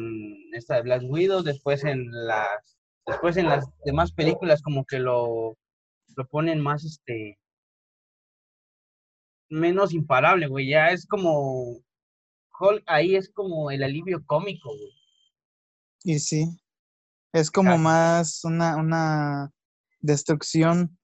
esta 0.53 0.77
de 0.77 0.81
Black 0.81 1.03
Widow, 1.03 1.43
después 1.43 1.83
en 1.83 2.09
las, 2.11 2.79
después 3.05 3.37
en 3.37 3.45
las 3.45 3.63
demás 3.85 4.11
películas 4.11 4.63
como 4.63 4.85
que 4.85 4.97
lo, 4.97 5.55
lo 6.15 6.27
ponen 6.29 6.59
más, 6.59 6.83
este, 6.83 7.37
menos 9.49 9.93
imparable, 9.93 10.47
güey. 10.47 10.67
Ya 10.67 10.89
es 10.89 11.05
como, 11.05 11.77
Hulk 12.59 12.81
ahí 12.87 13.15
es 13.15 13.29
como 13.29 13.69
el 13.69 13.83
alivio 13.83 14.25
cómico, 14.25 14.69
güey. 14.69 14.93
Y 16.05 16.17
sí, 16.17 16.59
es 17.33 17.51
como 17.51 17.69
Casi. 17.69 17.83
más 17.83 18.43
una, 18.45 18.77
una 18.77 19.51
destrucción 19.99 20.97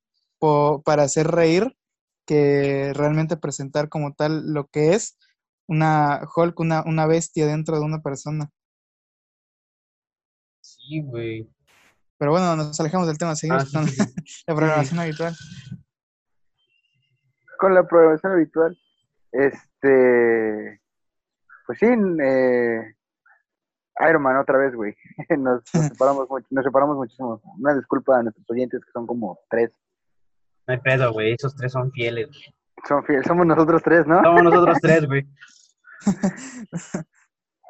para 0.84 1.03
hacer 1.03 1.27
reír 1.27 1.77
que 2.25 2.91
realmente 2.96 3.38
presentar 3.38 3.88
como 3.88 4.15
tal 4.15 4.51
lo 4.51 4.65
que 4.65 4.96
es 4.96 5.15
una 5.72 6.28
Hulk, 6.36 6.60
una, 6.60 6.84
una 6.86 7.08
bestia 7.08 7.48
dentro 7.48 7.80
de 7.80 7.86
una 7.86 8.01
persona. 8.01 8.50
Sí, 10.60 11.01
güey. 11.01 11.50
Pero 12.18 12.32
bueno, 12.32 12.56
nos 12.56 12.80
alejamos 12.80 13.08
del 13.08 13.18
tema, 13.18 13.36
seguimos 13.36 13.63
Ah, 13.63 13.66
sí, 13.66 13.74
con 13.74 13.88
sí, 13.88 13.96
sí. 13.96 14.44
la 14.48 14.56
programación 14.56 15.00
habitual. 15.00 15.34
Con 17.58 17.74
la 17.74 17.88
programación 17.88 18.34
habitual. 18.34 18.78
Este, 19.32 20.82
pues 21.66 21.80
sí, 21.80 21.86
eh, 21.88 22.96
Iron 24.10 24.22
Man 24.22 24.38
otra 24.38 24.58
vez, 24.58 24.75
güey. 24.75 24.94
Nos, 25.38 25.63
nos 25.74 25.86
separamos 25.88 26.30
mucho, 26.30 26.48
nos 26.50 26.66
separamos 26.66 26.98
muchísimo. 26.98 27.42
Una 27.58 27.74
disculpa 27.75 28.20
a 28.20 28.24
nuestros 28.24 28.46
oyentes 28.50 28.84
que 28.84 28.92
son 28.92 29.08
como 29.08 29.40
tres. 29.50 29.72
No 30.68 30.74
hay 30.74 30.80
pedo, 30.82 31.13
güey. 31.13 31.34
Esos 31.34 31.56
tres 31.56 31.72
son 31.72 31.92
fieles. 31.92 32.28
güey. 32.28 32.56
Son 32.88 33.04
fieles, 33.06 33.25
somos 33.25 33.46
nosotros 33.46 33.82
tres, 33.84 34.06
¿no? 34.08 34.22
Somos 34.22 34.44
nosotros 34.44 34.78
tres, 34.82 35.06
güey. 35.08 35.25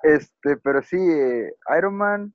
Este, 0.03 0.57
pero 0.57 0.81
sí, 0.81 0.97
eh, 0.97 1.53
Iron 1.77 1.95
Man 1.95 2.33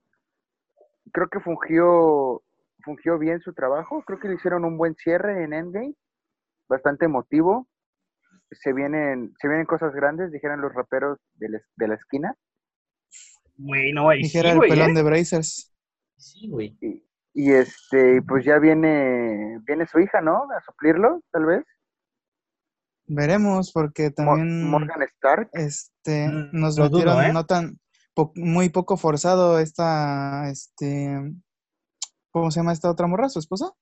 creo 1.13 1.29
que 1.29 1.41
fungió, 1.41 2.43
fungió 2.85 3.19
bien 3.19 3.41
su 3.41 3.53
trabajo. 3.55 4.03
Creo 4.07 4.19
que 4.19 4.29
le 4.29 4.35
hicieron 4.35 4.65
un 4.65 4.79
buen 4.79 4.95
cierre 4.95 5.43
en 5.43 5.53
Endgame, 5.53 5.95
bastante 6.69 7.07
emotivo. 7.07 7.69
Se 8.53 8.73
vienen, 8.73 9.35
se 9.41 9.49
vienen 9.49 9.67
cosas 9.67 9.93
grandes, 9.95 10.31
dijeran 10.31 10.61
los 10.61 10.73
raperos 10.73 11.19
de 11.35 11.49
la, 11.49 11.61
de 11.77 11.89
la 11.89 11.95
esquina. 11.95 12.35
Güey, 13.57 13.93
no, 13.93 14.05
güey. 14.05 14.19
Sí, 14.19 14.25
Dijera 14.25 14.53
el 14.53 14.61
pelón 14.61 14.91
¿eh? 14.91 14.95
de 14.95 15.03
Brazers. 15.03 15.75
Sí, 16.17 16.49
güey. 16.49 16.77
Y, 16.81 17.05
y 17.35 17.53
este, 17.53 18.23
pues 18.23 18.45
ya 18.45 18.59
viene, 18.59 19.61
viene 19.67 19.87
su 19.87 19.99
hija, 19.99 20.21
¿no? 20.21 20.47
A 20.57 20.61
suplirlo, 20.61 21.21
tal 21.33 21.47
vez. 21.47 21.65
Veremos, 23.09 23.71
porque 23.73 24.11
también 24.11 24.69
Morgan 24.69 25.03
Stark. 25.03 25.49
este, 25.53 26.29
Mm, 26.29 26.49
nos 26.53 26.77
lo 26.79 26.89
dudo, 26.89 27.05
metieron 27.05 27.25
¿eh? 27.31 27.33
no 27.33 27.47
tan 27.47 27.79
po- 28.15 28.33
muy 28.35 28.69
poco 28.69 28.97
forzado 28.97 29.59
esta, 29.61 30.49
este, 30.51 31.33
¿cómo 32.33 32.51
se 32.51 32.61
llama 32.61 32.73
esta 32.73 32.91
otra 32.91 33.07
morra? 33.07 33.29
¿Su 33.29 33.39
esposa? 33.39 33.73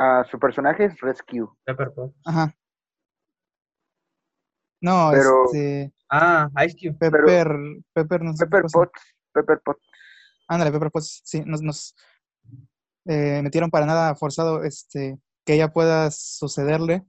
a 0.00 0.22
su 0.30 0.38
personaje 0.38 0.84
es 0.84 1.00
Rescue. 1.00 1.48
Pepper 1.64 1.92
Potts. 1.92 2.14
Ajá. 2.24 2.54
No, 4.80 5.08
Pero- 5.12 5.44
este. 5.46 5.92
Ah, 6.08 6.48
Ice 6.64 6.76
Cube. 6.76 6.96
Pepper. 6.98 7.48
Pepper, 7.92 8.22
no 8.22 8.32
sé 8.34 8.46
Pepper. 8.46 8.62
Potts, 8.72 9.02
Pepper 9.32 9.60
Potts. 9.64 9.84
Ándale, 10.46 10.70
Pepper 10.72 10.90
Potts, 10.92 11.20
sí, 11.24 11.42
nos, 11.44 11.60
nos 11.62 11.94
eh, 13.06 13.40
metieron 13.42 13.70
para 13.70 13.86
nada 13.86 14.14
forzado 14.14 14.62
este, 14.62 15.18
que 15.44 15.54
ella 15.54 15.72
pueda 15.72 16.10
sucederle, 16.10 17.04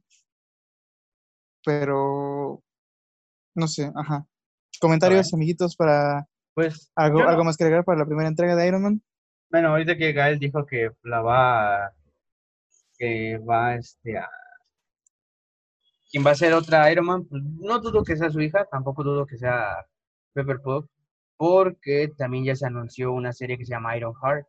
pero 1.64 2.62
no 3.56 3.68
sé, 3.68 3.92
ajá. 3.96 4.26
Comentarios, 4.80 5.34
amiguitos, 5.34 5.76
para 5.76 6.26
Pues, 6.54 6.92
algo, 6.96 7.20
no- 7.20 7.28
algo 7.30 7.44
más 7.44 7.58
que 7.58 7.64
agregar 7.66 7.84
para 7.86 8.00
la 8.00 8.06
primera 8.06 8.30
entrega 8.30 8.56
de 8.56 8.68
Iron 8.68 8.82
Man. 8.84 9.02
Bueno, 9.52 9.70
ahorita 9.70 9.98
que 9.98 10.14
Gael 10.14 10.40
dijo 10.40 10.66
que 10.66 10.92
la 11.04 11.22
va 11.22 11.86
a- 11.86 11.94
que 12.98 13.38
va 13.40 13.76
este 13.76 14.18
a 14.18 14.28
quien 16.12 16.26
va 16.26 16.32
a 16.32 16.36
ser 16.36 16.54
otra 16.54 16.92
Iron 16.92 17.06
Man, 17.06 17.26
pues 17.26 17.42
no 17.44 17.80
dudo 17.80 18.04
que 18.04 18.18
sea 18.18 18.30
su 18.32 18.42
hija, 18.42 18.66
tampoco 18.72 19.04
dudo 19.04 19.26
que 19.26 19.38
sea 19.38 19.86
Pepper 20.34 20.60
Potts, 20.62 20.90
porque 21.38 22.10
también 22.18 22.46
ya 22.46 22.56
se 22.56 22.66
anunció 22.66 23.12
una 23.14 23.32
serie 23.32 23.58
que 23.58 23.66
se 23.66 23.72
llama 23.72 23.96
Iron 23.96 24.14
Heart, 24.22 24.48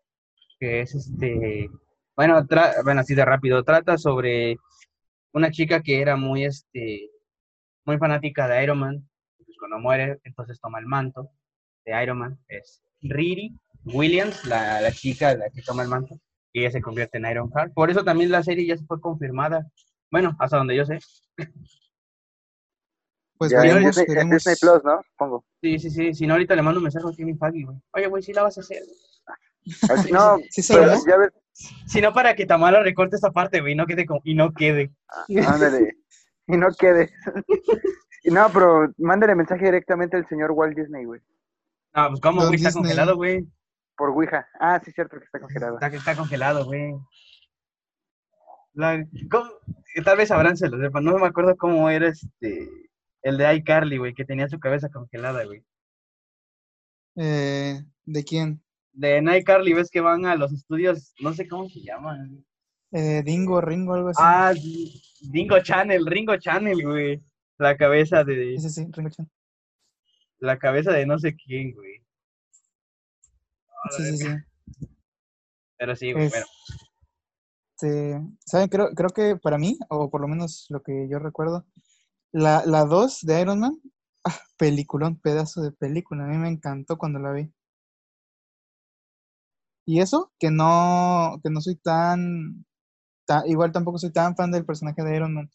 que 0.59 0.81
es 0.81 0.95
este, 0.95 1.69
bueno, 2.17 2.43
tra- 2.47 2.83
bueno, 2.83 3.01
así 3.03 3.15
de 3.15 3.25
rápido, 3.25 3.63
trata 3.63 3.99
sobre 3.99 4.57
una 5.33 5.51
chica 5.51 5.83
que 5.83 6.01
era 6.01 6.17
muy 6.17 6.45
este 6.45 7.11
muy 7.85 7.99
fanática 7.99 8.47
de 8.49 8.63
Iron 8.63 8.79
Man, 8.79 9.09
pues 9.37 9.57
cuando 9.59 9.79
muere, 9.79 10.19
entonces 10.25 10.61
toma 10.61 10.79
el 10.79 10.87
manto 10.87 11.31
de 11.85 12.03
Iron 12.03 12.19
Man, 12.19 12.39
es 12.49 12.83
Riri 13.03 13.53
Williams, 13.85 14.45
la, 14.45 14.81
la 14.81 14.93
chica 14.93 15.35
la 15.35 15.49
que 15.51 15.63
toma 15.63 15.83
el 15.83 15.89
manto, 15.89 16.21
y 16.53 16.61
ella 16.61 16.71
se 16.71 16.83
convierte 16.83 17.19
en 17.19 17.25
Iron 17.27 17.51
Heart. 17.51 17.73
Por 17.75 17.91
eso 17.91 18.05
también 18.05 18.31
la 18.31 18.43
serie 18.43 18.67
ya 18.67 18.77
se 18.77 18.85
fue 18.85 19.01
confirmada. 19.01 19.67
Bueno, 20.11 20.37
hasta 20.39 20.59
donde 20.59 20.77
yo 20.77 20.85
sé. 20.85 20.99
Pues 23.39 23.51
Ya, 23.53 23.59
en 23.59 23.63
veremos, 23.69 23.97
Disney, 23.97 24.05
en 24.09 24.15
veremos. 24.15 24.45
Disney 24.45 24.57
Plus, 24.61 24.85
¿no? 24.85 25.45
Sí, 25.63 25.79
sí, 25.79 25.91
sí. 25.91 26.15
Si 26.15 26.27
no, 26.27 26.35
ahorita 26.35 26.55
le 26.55 26.63
mando 26.63 26.79
un 26.79 26.85
mensaje 26.85 27.07
a 27.09 27.17
Kevin 27.17 27.39
Feige, 27.39 27.65
güey. 27.65 27.79
Oye, 27.93 28.07
güey, 28.09 28.23
sí 28.23 28.33
la 28.35 28.43
vas 28.43 28.59
a 28.59 28.61
hacer. 28.61 28.83
Así- 29.89 30.13
No, 30.13 30.37
¿Sí 30.51 30.63
se 30.63 30.75
pero 30.75 30.93
ya 31.07 31.17
ves, 31.17 31.31
Si 31.87 32.01
no, 32.01 32.13
para 32.13 32.35
que 32.35 32.47
Tamara 32.47 32.83
recorte 32.83 33.17
esta 33.17 33.31
parte, 33.31 33.61
güey, 33.61 33.73
y 33.73 33.77
no 33.77 33.87
quede 33.87 34.07
como, 34.07 34.21
y 34.25 34.35
no 34.35 34.53
quede. 34.53 34.93
ándale. 35.47 35.97
Y 36.47 36.57
no 36.57 36.69
quede. 36.79 37.11
Y 38.23 38.31
no, 38.31 38.49
pero 38.53 38.93
mándale 38.99 39.35
mensaje 39.35 39.65
directamente 39.65 40.17
al 40.17 40.29
señor 40.29 40.51
Walt 40.53 40.77
Disney, 40.77 41.05
güey. 41.05 41.21
No, 41.95 42.09
pues 42.09 42.21
cómo, 42.21 42.41
Don 42.43 42.49
güey, 42.51 42.57
está 42.57 42.69
Disney. 42.69 42.83
congelado, 42.83 43.17
güey. 43.17 43.47
Por 43.97 44.11
Ouija. 44.11 44.49
Ah, 44.59 44.81
sí, 44.85 44.93
cierto 44.93 45.19
que 45.19 45.25
está 45.25 45.41
congelado. 45.41 45.75
Está, 45.75 45.87
está 45.89 46.17
congelado, 46.17 46.65
güey. 46.65 46.95
Tal 50.05 50.17
vez 50.17 50.29
sabrán, 50.29 50.57
se 50.57 50.69
lo 50.69 50.79
sepan. 50.79 51.05
No 51.05 51.19
me 51.19 51.27
acuerdo 51.27 51.57
cómo 51.57 51.91
era 51.91 52.09
este. 52.09 52.69
El 53.23 53.37
de 53.37 53.55
iCarly, 53.57 53.99
güey, 53.99 54.15
que 54.15 54.25
tenía 54.25 54.49
su 54.49 54.59
cabeza 54.59 54.89
congelada, 54.89 55.45
güey. 55.45 55.63
Eh, 57.17 57.83
¿De 58.07 58.25
quién? 58.25 58.63
De 58.93 59.19
iCarly, 59.39 59.73
ves 59.73 59.91
que 59.91 60.01
van 60.01 60.27
a 60.27 60.35
los 60.37 60.53
estudios, 60.53 61.15
no 61.21 61.33
sé 61.33 61.49
cómo 61.49 61.69
se 61.69 61.81
llaman. 61.81 62.45
Eh, 62.93 63.23
Dingo, 63.25 63.61
Ringo, 63.61 63.95
algo 63.95 64.09
así. 64.09 64.19
Ah, 64.21 64.53
Dingo 65.31 65.61
Channel, 65.61 66.05
Ringo 66.07 66.37
Channel, 66.37 66.83
güey. 66.85 67.23
La 67.59 67.77
cabeza 67.77 68.25
de. 68.25 68.59
Sí, 68.59 68.69
sí, 68.69 68.87
Ringo 68.91 69.11
Chan. 69.11 69.31
La 70.39 70.59
cabeza 70.59 70.91
de 70.93 71.07
no 71.07 71.19
sé 71.19 71.37
quién, 71.37 71.73
güey. 71.73 72.03
Sí, 73.97 74.05
sí, 74.05 74.17
sí. 74.19 74.87
Pero 75.79 75.97
sí, 75.97 76.13
güey, 76.13 76.27
Es- 76.27 76.31
bueno. 76.33 76.47
Este, 77.83 78.21
¿saben? 78.45 78.69
Creo, 78.69 78.91
creo 78.95 79.09
que 79.11 79.37
para 79.37 79.57
mí, 79.57 79.79
o 79.89 80.11
por 80.11 80.21
lo 80.21 80.29
menos 80.29 80.67
lo 80.69 80.83
que 80.83 81.09
yo 81.11 81.19
recuerdo, 81.19 81.65
la, 82.33 82.63
la 82.67 82.85
2 82.85 83.21
de 83.23 83.41
Iron 83.41 83.61
Man, 83.61 83.81
ah, 84.25 84.39
peliculón, 84.59 85.19
pedazo 85.19 85.63
de 85.63 85.73
película. 85.73 86.25
A 86.25 86.27
mí 86.29 86.37
me 86.37 86.49
encantó 86.49 86.99
cuando 86.99 87.19
la 87.19 87.33
vi. 87.33 87.51
Y 89.91 89.99
eso, 90.01 90.31
que 90.39 90.53
no, 90.53 91.41
que 91.43 91.51
no 91.51 91.61
soy 91.61 91.75
tan, 91.75 92.65
ta- 93.27 93.43
igual 93.47 93.73
tampoco 93.73 93.99
soy 93.99 94.13
tan 94.13 94.37
fan 94.37 94.53
del 94.53 94.65
personaje 94.65 95.03
de 95.03 95.17
Iron 95.17 95.35
Man, 95.35 95.51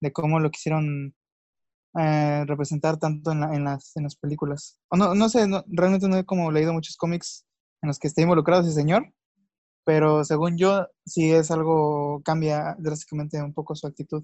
de 0.00 0.12
cómo 0.12 0.38
lo 0.38 0.52
quisieron 0.52 1.12
eh, 1.98 2.44
representar 2.46 3.00
tanto 3.00 3.32
en, 3.32 3.40
la- 3.40 3.52
en 3.56 3.64
las, 3.64 3.96
en 3.96 4.04
las 4.04 4.14
películas. 4.14 4.78
No, 4.92 5.16
no 5.16 5.28
sé, 5.28 5.48
realmente 5.66 6.06
no 6.06 6.16
he 6.16 6.24
como 6.24 6.52
leído 6.52 6.72
muchos 6.72 6.96
cómics 6.96 7.44
en 7.82 7.88
los 7.88 7.98
que 7.98 8.06
esté 8.06 8.22
involucrado 8.22 8.62
ese 8.62 8.70
señor, 8.70 9.12
pero 9.84 10.24
según 10.24 10.56
yo, 10.56 10.86
sí 11.04 11.32
es 11.32 11.50
algo, 11.50 12.22
cambia 12.24 12.76
drásticamente 12.78 13.42
un 13.42 13.52
poco 13.52 13.74
su 13.74 13.88
actitud. 13.88 14.22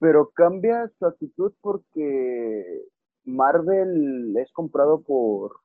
Pero 0.00 0.28
cambia 0.34 0.86
su 0.98 1.06
actitud 1.06 1.54
porque 1.62 2.82
Marvel 3.24 4.36
es 4.36 4.52
comprado 4.52 5.00
por, 5.00 5.62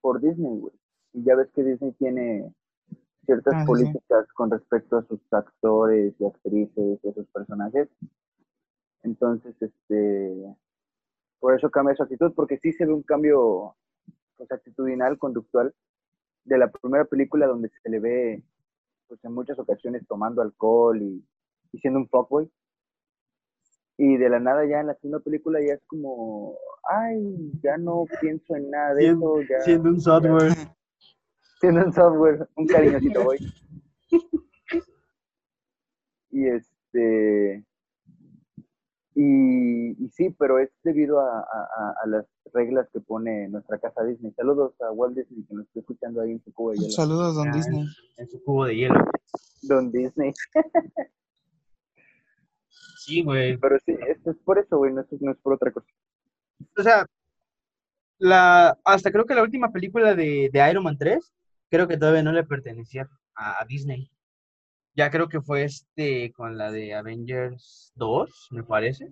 por 0.00 0.20
Disney, 0.20 0.58
güey. 0.58 0.74
Y 1.12 1.24
ya 1.24 1.34
ves 1.36 1.50
que 1.52 1.62
Disney 1.64 1.92
tiene 1.92 2.52
ciertas 3.24 3.54
Ah, 3.54 3.60
sí. 3.60 3.66
políticas 3.66 4.26
con 4.34 4.50
respecto 4.50 4.98
a 4.98 5.02
sus 5.04 5.20
actores 5.32 6.14
y 6.18 6.24
actrices 6.24 6.98
y 7.02 7.08
a 7.08 7.12
sus 7.12 7.26
personajes. 7.28 7.88
Entonces, 9.02 9.54
este, 9.60 10.56
por 11.38 11.54
eso 11.56 11.70
cambia 11.70 11.94
su 11.96 12.02
actitud, 12.02 12.32
porque 12.34 12.58
sí 12.58 12.72
se 12.72 12.86
ve 12.86 12.92
un 12.92 13.02
cambio 13.02 13.74
pues, 14.36 14.50
actitudinal, 14.52 15.18
conductual, 15.18 15.74
de 16.44 16.58
la 16.58 16.70
primera 16.70 17.04
película 17.04 17.46
donde 17.46 17.70
se 17.82 17.90
le 17.90 17.98
ve, 18.00 18.42
pues 19.08 19.22
en 19.24 19.32
muchas 19.32 19.58
ocasiones 19.58 20.06
tomando 20.06 20.42
alcohol 20.42 21.00
y, 21.02 21.24
y 21.72 21.78
siendo 21.78 21.98
un 22.00 22.08
fuckboy. 22.08 22.50
Y 23.98 24.16
de 24.16 24.28
la 24.30 24.40
nada 24.40 24.64
ya 24.66 24.80
en 24.80 24.86
la 24.86 24.94
segunda 24.94 25.20
película 25.20 25.60
ya 25.60 25.74
es 25.74 25.82
como, 25.86 26.56
ay, 26.84 27.52
ya 27.62 27.76
no 27.78 28.04
pienso 28.20 28.54
en 28.56 28.70
nada 28.70 28.94
de 28.94 29.02
Siendo- 29.02 29.40
eso, 29.40 29.48
ya 29.50 29.60
Siendo 29.64 29.88
un 29.90 30.00
software. 30.00 30.52
siendo 31.60 31.84
un 31.84 31.92
software, 31.92 32.48
un 32.56 32.66
cariñosito 32.66 33.24
voy. 33.24 33.38
Y 36.32 36.46
este, 36.46 37.66
y, 39.16 40.04
y 40.04 40.08
sí, 40.10 40.30
pero 40.38 40.60
es 40.60 40.70
debido 40.84 41.18
a, 41.20 41.40
a- 41.40 41.68
a- 41.76 41.94
a 42.04 42.06
las 42.06 42.24
reglas 42.54 42.88
que 42.92 43.00
pone 43.00 43.48
nuestra 43.48 43.78
casa 43.80 44.04
Disney. 44.04 44.32
Saludos 44.34 44.80
a 44.80 44.92
Walt 44.92 45.16
Disney 45.16 45.44
que 45.44 45.54
nos 45.54 45.66
está 45.66 45.80
escuchando 45.80 46.20
ahí 46.20 46.30
en 46.30 46.44
su 46.44 46.52
cubo 46.52 46.70
de 46.70 46.78
hielo. 46.78 46.90
Saludos, 46.92 47.34
don 47.34 47.48
Ah, 47.48 47.52
Disney. 47.52 47.84
En 48.16 48.28
su 48.30 48.42
cubo 48.44 48.64
de 48.66 48.76
hielo. 48.76 48.94
Don 49.62 49.90
Disney. 49.90 50.32
Sí, 52.98 53.22
güey. 53.24 53.56
Pero 53.58 53.76
sí, 53.84 53.96
esto 54.08 54.30
es 54.30 54.36
por 54.38 54.58
eso, 54.58 54.78
güey, 54.78 54.92
no 54.92 55.00
es, 55.00 55.06
no 55.20 55.32
es 55.32 55.38
por 55.38 55.54
otra 55.54 55.72
cosa. 55.72 55.88
O 56.76 56.82
sea, 56.82 57.06
la, 58.18 58.76
hasta 58.84 59.10
creo 59.10 59.24
que 59.24 59.34
la 59.34 59.42
última 59.42 59.70
película 59.72 60.14
de, 60.14 60.50
de 60.52 60.70
Iron 60.70 60.84
Man 60.84 60.98
3, 60.98 61.32
creo 61.70 61.88
que 61.88 61.96
todavía 61.96 62.22
no 62.22 62.32
le 62.32 62.44
pertenecía 62.44 63.08
a, 63.34 63.62
a 63.62 63.64
Disney. 63.64 64.10
Ya 64.94 65.10
creo 65.10 65.28
que 65.28 65.40
fue 65.40 65.64
este 65.64 66.32
con 66.32 66.58
la 66.58 66.70
de 66.70 66.94
Avengers 66.94 67.92
2, 67.94 68.48
me 68.50 68.62
parece. 68.64 69.08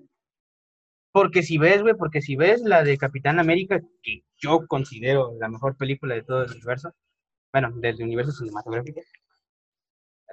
Porque 1.12 1.42
si 1.42 1.56
ves, 1.56 1.82
güey, 1.82 1.94
porque 1.94 2.20
si 2.20 2.36
ves 2.36 2.60
la 2.62 2.82
de 2.84 2.98
Capitán 2.98 3.38
América, 3.38 3.80
que 4.02 4.24
yo 4.36 4.66
considero 4.66 5.32
la 5.40 5.48
mejor 5.48 5.76
película 5.76 6.14
de 6.14 6.22
todo 6.22 6.42
el 6.44 6.50
universo, 6.52 6.92
bueno, 7.52 7.70
del 7.76 8.02
universo 8.02 8.32
cinematográfico. 8.32 9.00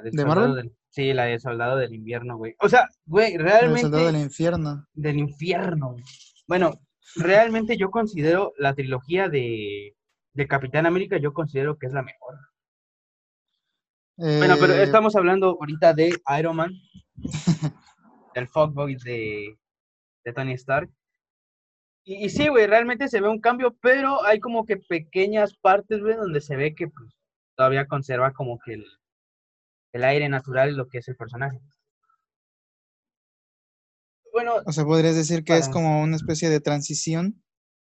¿De 0.03 0.11
Soldado 0.11 0.27
Marvel? 0.27 0.55
del- 0.55 0.75
sí, 0.89 1.13
la 1.13 1.23
de 1.25 1.39
Soldado 1.39 1.77
del 1.77 1.93
Invierno, 1.93 2.37
güey. 2.37 2.55
O 2.59 2.67
sea, 2.67 2.89
güey, 3.05 3.35
El 3.35 3.43
realmente 3.43 3.81
soldado 3.83 4.05
del 4.07 4.17
infierno. 4.21 4.85
del 4.93 5.17
infierno. 5.19 5.95
Bueno, 6.47 6.73
realmente 7.15 7.77
yo 7.77 7.91
considero 7.91 8.53
la 8.57 8.73
trilogía 8.73 9.29
de, 9.29 9.95
de 10.33 10.47
Capitán 10.47 10.85
América, 10.85 11.17
yo 11.17 11.33
considero 11.33 11.77
que 11.77 11.87
es 11.87 11.93
la 11.93 12.03
mejor. 12.03 12.35
Bueno, 14.17 14.55
pero 14.59 14.73
Eh, 14.73 14.83
estamos 14.83 15.15
hablando 15.15 15.57
ahorita 15.59 15.93
de 15.93 16.17
Iron 16.39 16.55
Man, 16.55 16.71
del 18.33 18.47
fuckboy 18.47 18.95
de, 18.95 19.57
de 20.23 20.33
Tony 20.33 20.53
Stark. 20.53 20.89
Y, 22.05 22.25
y 22.25 22.29
sí, 22.29 22.47
güey, 22.47 22.67
realmente 22.67 23.07
se 23.07 23.19
ve 23.19 23.27
un 23.27 23.41
cambio, 23.41 23.75
pero 23.81 24.23
hay 24.23 24.39
como 24.39 24.65
que 24.65 24.77
pequeñas 24.77 25.55
partes, 25.55 26.01
güey, 26.01 26.15
donde 26.15 26.39
se 26.39 26.55
ve 26.55 26.75
que 26.75 26.87
pues, 26.87 27.09
todavía 27.55 27.87
conserva 27.87 28.31
como 28.31 28.59
que 28.59 28.73
el, 28.73 28.85
el 29.93 30.03
aire 30.03 30.29
natural 30.29 30.75
lo 30.75 30.87
que 30.87 30.99
es 30.99 31.07
el 31.07 31.15
personaje. 31.15 31.59
Bueno, 34.35 34.55
O 34.65 34.71
sea, 34.73 34.83
podrías 34.83 35.15
decir 35.15 35.45
que 35.45 35.53
es 35.55 35.61
para- 35.69 35.73
como 35.73 36.01
una 36.03 36.17
especie 36.17 36.49
de 36.49 36.59
transición, 36.59 37.41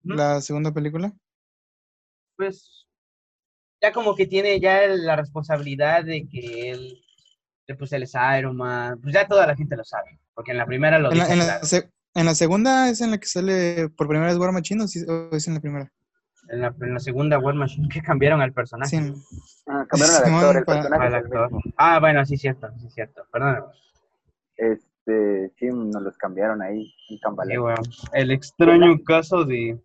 Ujú. 0.03 0.13
la 0.15 0.41
segunda 0.41 0.71
película. 0.71 1.11
pues 2.37 2.85
ya 3.81 3.91
como 3.93 4.13
que 4.15 4.27
tiene 4.27 4.59
ya 4.59 4.85
la 4.87 5.15
responsabilidad 5.15 6.03
de 6.03 6.27
que 6.29 6.69
él, 6.69 7.01
pues 7.79 7.91
él 7.93 8.03
es 8.03 8.13
Iron 8.37 8.57
Man, 8.57 8.99
pues 9.01 9.13
ya 9.13 9.25
toda 9.27 9.47
la 9.47 9.55
gente 9.55 9.75
lo 9.77 9.83
sabe, 9.85 10.19
porque 10.33 10.51
en 10.51 10.57
la 10.57 10.65
primera 10.65 10.99
lo 10.99 11.11
En 11.11 11.17
la, 11.17 11.27
en 11.31 11.39
la 11.39 11.63
se- 11.63 11.89
en 12.13 12.25
la 12.25 12.35
segunda 12.35 12.89
es 12.89 12.99
en 13.01 13.11
la 13.11 13.17
que 13.17 13.25
sale 13.27 13.87
por 13.89 14.07
primera 14.07 14.29
vez 14.29 14.37
War 14.37 14.51
Machine 14.51 14.83
o, 14.83 14.87
sí- 14.87 15.05
o 15.07 15.33
es 15.35 15.47
en 15.47 15.53
la 15.55 15.61
primera. 15.61 15.91
En 16.49 16.61
la, 16.61 16.75
en 16.79 16.93
la 16.93 16.99
segunda 16.99 17.39
War 17.39 17.55
Machine 17.55 17.87
que 17.89 18.01
cambiaron 18.03 18.41
al 18.41 18.53
personaje. 18.53 18.89
Sí, 18.97 19.13
Ah, 19.67 19.85
cambiaron 19.89 20.15
al 20.15 20.33
actor, 20.35 20.57
el 20.57 20.63
para- 20.65 20.81
personaje 20.81 21.07
al 21.07 21.13
es 21.15 21.25
actor. 21.25 21.49
Ah, 21.77 21.99
bueno, 22.01 22.25
sí, 22.25 22.37
cierto, 22.37 22.67
sí, 22.81 22.89
cierto. 22.91 23.25
Perdón. 23.31 23.63
este, 24.57 24.85
sí, 25.05 25.67
nos 25.67 26.01
los 26.01 26.17
cambiaron 26.17 26.61
ahí 26.61 26.93
en 27.09 27.19
Sí, 27.47 27.57
weón. 27.57 27.75
El 28.13 28.31
extraño 28.31 28.97
caso 29.03 29.45
de, 29.45 29.79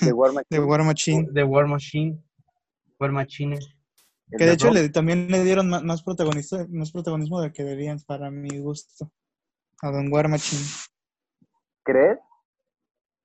De 0.00 0.12
War 0.12 0.30
De 0.50 0.58
Machine, 0.58 0.60
War 0.60 0.84
Machine. 0.84 1.28
de 1.30 1.44
War 1.44 1.66
Machine. 1.66 2.22
War 2.98 3.12
Machine. 3.12 3.58
Que 4.36 4.46
de 4.46 4.52
hecho 4.52 4.70
le, 4.70 4.88
también 4.88 5.30
le 5.30 5.44
dieron 5.44 5.68
ma- 5.68 5.80
más, 5.82 6.02
protagonista, 6.02 6.66
más 6.70 6.90
protagonismo 6.90 7.40
del 7.40 7.52
que 7.52 7.62
debían, 7.62 8.00
para 8.00 8.30
mi 8.30 8.58
gusto. 8.58 9.10
A 9.82 9.90
Don 9.90 10.10
War 10.12 10.28
Machine. 10.28 10.62
¿crees? 11.82 12.18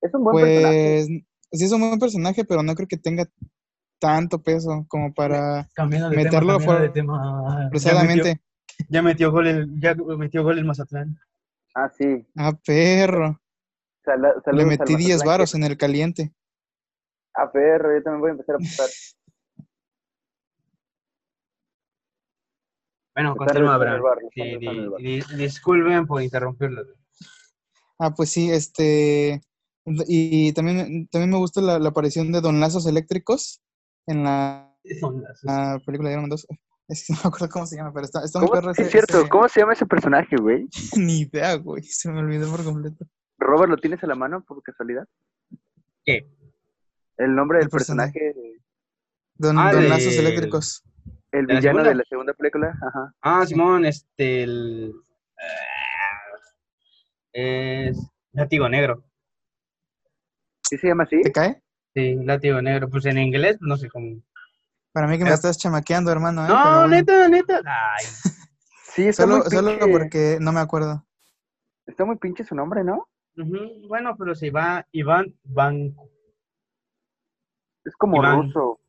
Es 0.01 0.13
un 0.13 0.23
buen 0.23 0.35
personaje. 0.45 1.05
Pues 1.49 1.59
sí 1.59 1.65
es 1.65 1.71
un 1.71 1.79
buen 1.81 1.99
personaje, 1.99 2.43
pero 2.45 2.61
no 2.61 2.75
creo 2.75 2.87
que 2.87 2.97
tenga 2.97 3.25
tanto 3.99 4.41
peso 4.41 4.85
como 4.87 5.13
para 5.13 5.67
de 6.09 6.15
Meterlo 6.15 6.57
de 6.59 6.89
tema. 6.89 7.69
Ya 8.87 9.01
metió, 9.01 9.31
forzadamente. 9.31 9.31
ya 9.31 9.31
metió 9.31 9.31
gol 9.31 9.47
el, 9.47 9.79
ya 9.81 9.95
metió 10.17 10.43
gol 10.43 10.57
el 10.57 10.65
Mazatlán. 10.65 11.19
Ah, 11.75 11.89
sí. 11.89 12.25
Ah, 12.35 12.53
perro. 12.65 13.39
Le 14.51 14.65
metí 14.65 14.95
10 14.95 15.17
Mazatlán, 15.17 15.27
varos 15.27 15.51
que- 15.51 15.57
en 15.57 15.63
el 15.65 15.77
caliente. 15.77 16.33
Ah, 17.35 17.51
perro, 17.51 17.95
yo 17.95 18.03
también 18.03 18.21
voy 18.21 18.29
a 18.29 18.31
empezar 18.31 18.55
a 18.55 18.57
apostar. 18.57 18.87
Bueno, 23.15 23.35
continúa, 23.35 23.75
Abraham. 23.75 24.01
Sí, 24.33 24.57
di- 24.97 25.23
disculpen 25.37 26.05
por 26.07 26.21
interrumpirlo. 26.21 26.83
Ah, 27.99 28.13
pues 28.15 28.29
sí, 28.29 28.49
este. 28.49 29.41
Y 30.07 30.53
también, 30.53 31.07
también 31.07 31.29
me 31.31 31.37
gusta 31.37 31.61
la, 31.61 31.79
la 31.79 31.89
aparición 31.89 32.31
de 32.31 32.41
Don 32.41 32.59
Lazos 32.59 32.85
Eléctricos 32.85 33.61
en 34.07 34.23
la, 34.23 34.73
Son 34.99 35.23
la 35.43 35.79
película 35.85 36.09
de 36.09 36.13
Iron 36.13 36.23
Man 36.23 36.29
2. 36.29 36.47
Es 36.89 37.05
que 37.05 37.13
no 37.13 37.19
me 37.23 37.27
acuerdo 37.29 37.49
cómo 37.49 37.65
se 37.65 37.75
llama, 37.77 37.93
pero 37.93 38.05
está, 38.05 38.23
está 38.25 38.39
muy 38.39 38.49
perro 38.49 38.71
ese- 38.71 38.81
es 38.83 38.91
cierto. 38.91 39.19
ese- 39.21 39.29
¿Cómo 39.29 39.47
se 39.47 39.59
llama 39.61 39.73
ese 39.73 39.85
personaje, 39.85 40.35
güey? 40.37 40.67
Ni 40.97 41.21
idea, 41.21 41.55
güey. 41.55 41.83
Se 41.83 42.09
me 42.11 42.19
olvidó 42.19 42.49
por 42.51 42.63
completo. 42.63 43.05
Robert, 43.37 43.69
¿lo 43.69 43.77
tienes 43.77 44.03
a 44.03 44.07
la 44.07 44.15
mano 44.15 44.43
por 44.43 44.61
casualidad? 44.63 45.07
¿Qué? 46.03 46.27
El 47.17 47.35
nombre 47.35 47.59
del 47.59 47.65
El 47.65 47.69
personaje. 47.71 48.11
personaje, 48.19 48.61
Don, 49.35 49.57
Ah, 49.57 49.71
Don 49.71 49.87
Lazos 49.87 50.17
Eléctricos. 50.17 50.83
el 51.31 51.45
¿De 51.47 51.53
la 51.53 51.59
villano 51.59 51.83
de 51.83 51.95
la 51.95 52.03
segunda 52.09 52.33
película. 52.33 52.77
Ajá. 52.81 53.13
Ah, 53.21 53.45
Simón, 53.45 53.85
este, 53.85 54.43
el... 54.43 54.93
ah, 55.37 56.37
Es 57.31 57.97
látigo 58.33 58.67
negro. 58.67 59.03
¿Sí 60.63 60.77
se 60.77 60.87
llama 60.87 61.03
así? 61.03 61.21
¿Te 61.21 61.31
cae? 61.31 61.61
Sí, 61.95 62.15
látigo 62.23 62.61
negro. 62.61 62.89
Pues 62.89 63.05
en 63.05 63.17
inglés, 63.17 63.57
no 63.61 63.77
sé 63.77 63.89
cómo. 63.89 64.21
Para 64.91 65.07
mí 65.07 65.17
que 65.17 65.23
me 65.23 65.29
Eh. 65.29 65.33
estás 65.33 65.57
chamaqueando, 65.57 66.11
hermano. 66.11 66.43
¿eh? 66.43 66.47
Pero 66.47 66.59
No, 66.59 66.71
bueno. 66.81 66.87
neta, 66.87 67.27
neta. 67.29 67.61
Ay, 67.65 68.05
Sí, 68.93 69.07
está 69.07 69.23
Solo, 69.23 69.37
muy 69.37 69.45
solo 69.51 69.77
porque 69.91 70.37
no 70.41 70.51
me 70.51 70.59
acuerdo. 70.59 71.05
Está 71.85 72.05
muy 72.05 72.17
pinche 72.17 72.43
su 72.43 72.55
nombre, 72.55 72.83
¿no? 72.83 73.07
Bueno, 73.87 74.15
pero 74.17 74.35
se 74.35 74.49
va 74.51 74.85
Iván 74.91 75.33
Banco. 75.43 76.09
Es 77.85 77.95
como 77.95 78.17
Iván. 78.17 78.43
ruso. 78.43 78.79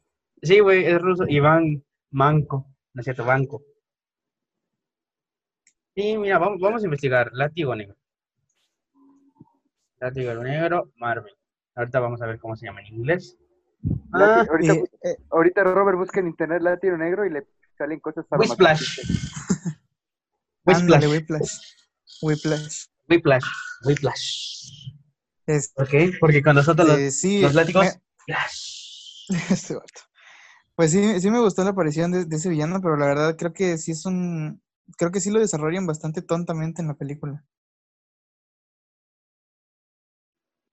Sí, 0.43 0.59
güey, 0.61 0.85
es 0.87 1.01
ruso. 1.01 1.25
Iván 1.29 1.85
Manco. 2.11 2.67
No 2.95 3.01
es 3.01 3.05
cierto, 3.05 3.25
Banco. 3.25 3.63
Sí, 5.95 6.17
mira, 6.17 6.39
vamos, 6.39 6.59
vamos 6.61 6.83
a 6.83 6.87
investigar. 6.87 7.31
Látigo 7.33 7.75
negro. 7.77 7.97
Látigo 10.01 10.35
negro, 10.35 10.91
Marvel. 10.97 11.35
Ahorita 11.75 12.01
vamos 12.01 12.23
a 12.23 12.27
ver 12.27 12.39
cómo 12.41 12.57
se 12.57 12.67
llama 12.67 12.81
en 12.81 12.95
inglés. 12.95 13.37
Ah, 14.13 14.45
ahorita, 14.49 14.75
Y, 14.75 14.79
eh, 15.09 15.17
ahorita 15.31 15.65
Robert 15.65 15.99
busca 15.99 16.21
en 16.21 16.29
internet 16.29 16.63
Latino 16.63 16.97
Negro 16.97 17.25
y 17.25 17.31
le 17.31 17.47
salen 17.79 18.01
cosas 18.01 18.27
Whiplash. 18.31 18.97
farmacológicas. 18.97 19.81
ándale, 20.67 21.09
Whiplash. 21.09 21.59
Whiplash. 22.23 22.23
Whiplash. 22.23 22.87
Whiplash. 23.09 23.45
Whiplash. 23.85 24.93
Este, 25.47 25.73
¿Por 25.75 25.89
qué? 25.89 26.13
Porque 26.21 26.43
cuando 26.43 26.61
nosotros 26.61 26.87
los, 26.87 27.15
sí, 27.15 27.41
los 27.41 27.55
látigos. 27.55 27.87
me-. 27.87 28.35
Este 29.51 29.75
vato. 29.75 30.01
Pues 30.75 30.91
sí, 30.93 31.21
sí 31.21 31.31
me 31.31 31.41
gustó 31.41 31.63
la 31.65 31.71
aparición 31.71 32.11
de, 32.11 32.25
de 32.25 32.37
ese 32.37 32.49
villano, 32.49 32.81
pero 32.81 32.97
la 32.97 33.07
verdad 33.07 33.37
creo 33.37 33.53
que 33.53 33.79
sí 33.79 33.93
es 33.93 34.07
un... 34.07 34.63
Creo 34.97 35.11
que 35.13 35.21
sí 35.21 35.31
lo 35.31 35.39
desarrollan 35.39 35.87
bastante 35.87 36.21
tontamente 36.23 36.83
en 36.83 36.89
la 36.89 36.95
película. 36.95 37.45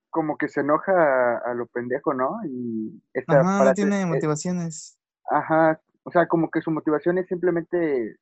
Como 0.10 0.38
que 0.38 0.48
se 0.48 0.62
enoja 0.62 0.92
a, 0.94 1.38
a 1.52 1.54
lo 1.54 1.66
pendejo, 1.68 2.14
¿no? 2.14 2.40
Y 2.48 3.02
esta 3.14 3.42
Ajá, 3.42 3.44
no 3.60 3.66
frase- 3.66 3.76
tiene 3.76 4.02
eh, 4.02 4.06
motivaciones. 4.06 4.98
Ajá, 5.30 5.80
o 6.04 6.12
sea, 6.12 6.28
como 6.28 6.50
que 6.50 6.62
su 6.62 6.72
motivación 6.72 7.18
es 7.18 7.28
simplemente 7.28 8.16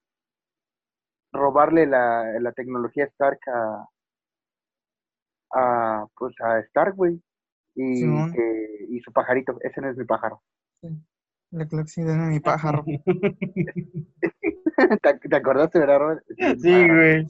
robarle 1.31 1.85
la, 1.85 2.39
la 2.39 2.51
tecnología 2.53 3.05
Stark 3.05 3.39
a, 3.47 3.87
a 5.53 6.05
pues 6.17 6.33
a 6.41 6.59
Stark, 6.59 6.95
güey. 6.95 7.21
Y, 7.75 8.05
y 8.89 8.99
su 9.01 9.11
pajarito, 9.11 9.57
ese 9.61 9.81
no 9.81 9.89
es 9.89 9.97
mi 9.97 10.05
pájaro. 10.05 10.41
La 11.51 11.65
Cloxy 11.67 12.03
de 12.03 12.15
mi 12.15 12.39
pájaro. 12.39 12.83
¿Te, 15.01 15.13
te 15.29 15.35
acordaste, 15.35 15.79
verdad, 15.79 15.99
Robert? 15.99 16.23
Es 16.29 16.61
Sí, 16.61 16.87
güey. 16.87 17.27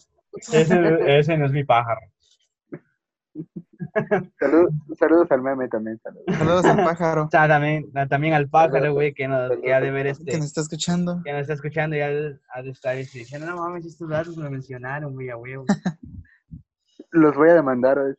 Ese, 0.54 1.18
ese 1.20 1.38
no 1.38 1.46
es 1.46 1.52
mi 1.52 1.64
pájaro. 1.64 2.02
Saludos, 4.40 4.74
saludos 5.00 5.32
al 5.32 5.42
meme 5.42 5.68
también, 5.70 6.00
saludos. 6.00 6.26
Saludos 6.38 6.66
al 6.66 6.78
pájaro 6.84 7.24
O 7.28 7.30
sea, 7.30 7.48
también, 7.48 7.92
también 8.10 8.34
al 8.34 8.50
pájaro, 8.50 8.94
güey, 8.94 9.14
que 9.14 9.28
nos 9.28 9.52
que 9.62 9.74
ha 9.74 9.80
de 9.80 9.92
ver 9.92 10.06
que 10.06 10.12
este, 10.12 10.38
nos 10.38 10.48
está 10.48 10.62
escuchando. 10.62 11.22
que 11.24 11.32
nos 11.32 11.42
está 11.42 11.54
escuchando 11.54 11.96
y 11.96 12.02
ha 12.02 12.10
de, 12.10 12.40
ha 12.54 12.62
de 12.62 12.70
estar 12.72 12.96
este, 12.98 13.20
diciendo, 13.20 13.48
no 13.48 13.58
mames, 13.58 13.86
estos 13.86 14.10
datos 14.10 14.36
me 14.38 14.50
mencionaron, 14.50 15.14
güey, 15.14 15.30
a 15.30 15.38
huevo. 15.38 15.66
Los 17.12 17.36
voy 17.36 17.50
a 17.50 17.54
demandar. 17.54 18.00
güey. 18.00 18.16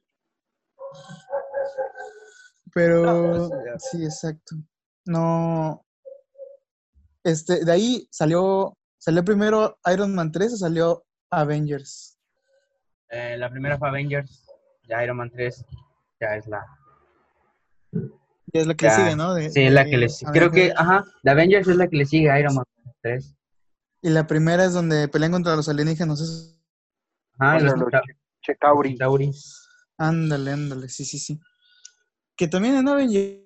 Pero 2.73 3.51
sí, 3.79 4.05
exacto. 4.05 4.57
No. 5.05 5.85
Este, 7.23 7.65
de 7.65 7.73
ahí 7.73 8.09
salió. 8.11 8.77
¿Salió 8.99 9.25
primero 9.25 9.79
Iron 9.93 10.15
Man 10.15 10.33
3 10.33 10.55
o 10.55 10.57
salió 10.57 11.05
Avengers? 11.31 12.19
Eh, 13.09 13.37
la 13.39 13.51
primera 13.51 13.79
fue 13.79 13.89
Avengers, 13.89 14.46
ya 14.89 15.03
Iron 15.05 15.17
Man 15.19 15.31
3, 15.31 15.65
ya 16.21 16.37
es 16.37 16.47
la... 16.47 16.65
Que 18.53 18.61
es 18.61 18.67
la 18.67 18.75
que 18.75 18.87
Ya, 18.87 18.91
sigue, 18.97 19.17
¿no? 19.17 19.35
De- 19.35 19.51
Sí, 19.51 19.63
es 19.63 19.73
la 19.73 19.85
que 19.85 19.97
le 19.97 20.09
sigue. 20.09 20.31
Creo 20.33 20.51
que, 20.51 20.61
Avengers. 20.73 20.81
ajá, 20.81 21.05
la 21.23 21.33
Avengers 21.33 21.69
es 21.69 21.77
la 21.77 21.89
que 21.89 21.97
le 21.97 22.07
sigue 22.07 22.31
a 22.31 22.39
Iron 22.41 22.55
Man 22.55 22.65
3. 23.03 23.35
Y 24.03 24.11
la 24.11 24.27
primera 24.27 24.65
es 24.65 24.73
donde 24.73 25.09
pelean 25.09 25.33
contra 25.33 25.57
los 25.57 25.69
alienígenas. 25.69 26.21
es- 26.21 26.53
Ajá, 27.39 27.59
los 27.61 27.75
los 27.79 27.89
Chetauri. 28.43 28.97
Ándale, 29.99 30.53
ándale, 30.53 30.89
sí, 30.89 31.05
sí, 31.05 31.19
sí. 31.19 31.41
Que 32.37 32.47
también 32.49 32.77
en 32.77 32.89
Avengers 32.89 33.41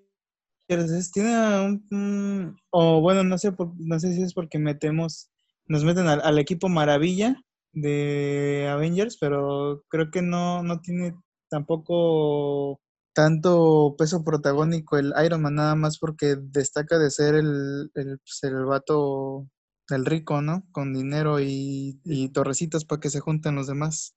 es- 0.68 1.11
tiene 1.11 1.31
un, 1.64 1.87
un- 1.90 2.57
o 2.70 3.00
bueno, 3.00 3.24
no 3.24 3.38
sé, 3.38 3.53
por- 3.53 3.72
no 3.79 3.98
sé 3.98 4.12
si 4.12 4.22
es 4.22 4.35
porque 4.35 4.59
metemos, 4.59 5.31
nos 5.66 5.85
meten 5.85 6.07
al, 6.09 6.20
al 6.20 6.38
equipo 6.38 6.68
Maravilla 6.68 7.37
de 7.72 8.68
Avengers, 8.70 9.16
pero 9.18 9.83
creo 9.88 10.11
que 10.11 10.22
no, 10.22 10.62
no 10.62 10.81
tiene 10.81 11.14
tampoco 11.51 12.81
tanto 13.13 13.95
peso 13.99 14.25
protagónico 14.25 14.97
el 14.97 15.13
Iron 15.25 15.43
Man, 15.43 15.57
nada 15.57 15.75
más 15.75 15.99
porque 15.99 16.37
destaca 16.41 16.99
de 16.99 17.11
ser 17.11 17.35
el, 17.35 17.91
el, 17.95 18.19
pues, 18.19 18.39
el 18.45 18.65
vato 18.65 19.49
del 19.89 20.07
rico, 20.07 20.41
¿no? 20.41 20.63
Con 20.73 20.95
dinero 20.95 21.41
y, 21.41 22.01
y 22.05 22.29
torrecitas 22.31 22.85
para 22.85 23.01
que 23.01 23.11
se 23.11 23.21
junten 23.21 23.57
los 23.57 23.67
demás. 23.67 24.17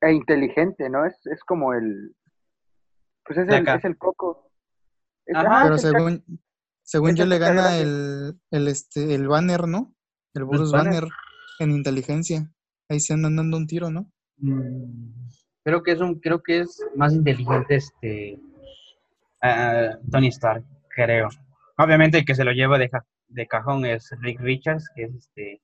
E 0.00 0.12
inteligente, 0.12 0.88
¿no? 0.90 1.04
Es, 1.06 1.26
es 1.26 1.42
como 1.42 1.72
el. 1.74 2.14
Pues 3.24 3.38
es 3.40 3.48
el, 3.48 3.66
es 3.66 3.84
el 3.84 3.96
coco. 3.98 4.52
Es- 5.26 5.36
Ajá, 5.36 5.46
ajá, 5.48 5.62
Pero 5.64 5.78
según, 5.78 6.24
según 6.82 7.14
yo 7.16 7.26
le 7.26 7.38
gana 7.38 7.78
el, 7.78 8.38
el, 8.50 8.68
este, 8.68 9.14
el 9.14 9.26
banner, 9.26 9.66
¿no? 9.66 9.94
El 10.34 10.44
Bruce 10.44 10.70
Banner. 10.72 11.02
Banner 11.02 11.12
en 11.58 11.72
inteligencia. 11.72 12.52
Ahí 12.88 13.00
se 13.00 13.14
andan 13.14 13.36
dando 13.36 13.56
un 13.56 13.66
tiro, 13.66 13.90
¿no? 13.90 14.12
Mm, 14.36 15.28
Creo 15.68 15.82
que 15.82 15.92
es 15.92 16.00
un, 16.00 16.18
creo 16.18 16.42
que 16.42 16.60
es 16.60 16.82
más 16.96 17.12
inteligente 17.12 17.74
este 17.74 18.40
Tony 20.10 20.28
Stark, 20.28 20.64
creo. 20.88 21.28
Obviamente 21.76 22.16
el 22.16 22.24
que 22.24 22.34
se 22.34 22.42
lo 22.42 22.52
lleva 22.52 22.78
de, 22.78 22.88
ja- 22.88 23.04
de 23.28 23.46
cajón 23.46 23.84
es 23.84 24.08
Rick 24.22 24.40
Richards, 24.40 24.88
que 24.96 25.02
es 25.02 25.14
este 25.14 25.60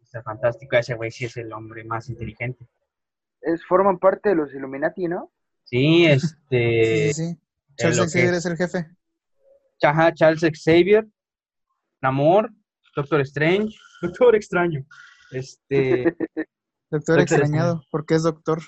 Mr. 0.00 0.22
fantástico, 0.22 0.76
ese 0.78 0.94
güey 0.94 1.10
sí 1.10 1.26
es 1.26 1.36
el 1.36 1.52
hombre 1.52 1.84
más 1.84 2.08
inteligente. 2.08 2.66
es, 3.42 3.62
forman 3.66 3.98
parte 3.98 4.30
de 4.30 4.36
los 4.36 4.54
Illuminati, 4.54 5.06
¿no? 5.06 5.30
Sí, 5.64 6.06
este 6.06 7.12
sí, 7.12 7.12
sí. 7.12 7.38
Charles 7.76 7.98
Xavier 8.12 8.32
es- 8.32 8.38
es 8.38 8.46
el 8.46 8.56
jefe. 8.56 8.86
Ajá, 9.82 10.14
Charles 10.14 10.40
Xavier, 10.64 11.06
Namor, 12.00 12.50
Doctor 12.96 13.20
Strange, 13.20 13.76
Doctor 14.00 14.34
Extraño. 14.36 14.86
Este, 15.32 16.16
Doctor 16.94 17.18
Doctor 17.18 17.38
extrañado, 17.40 17.82
porque 17.90 18.14
es 18.14 18.22
doctor. 18.22 18.60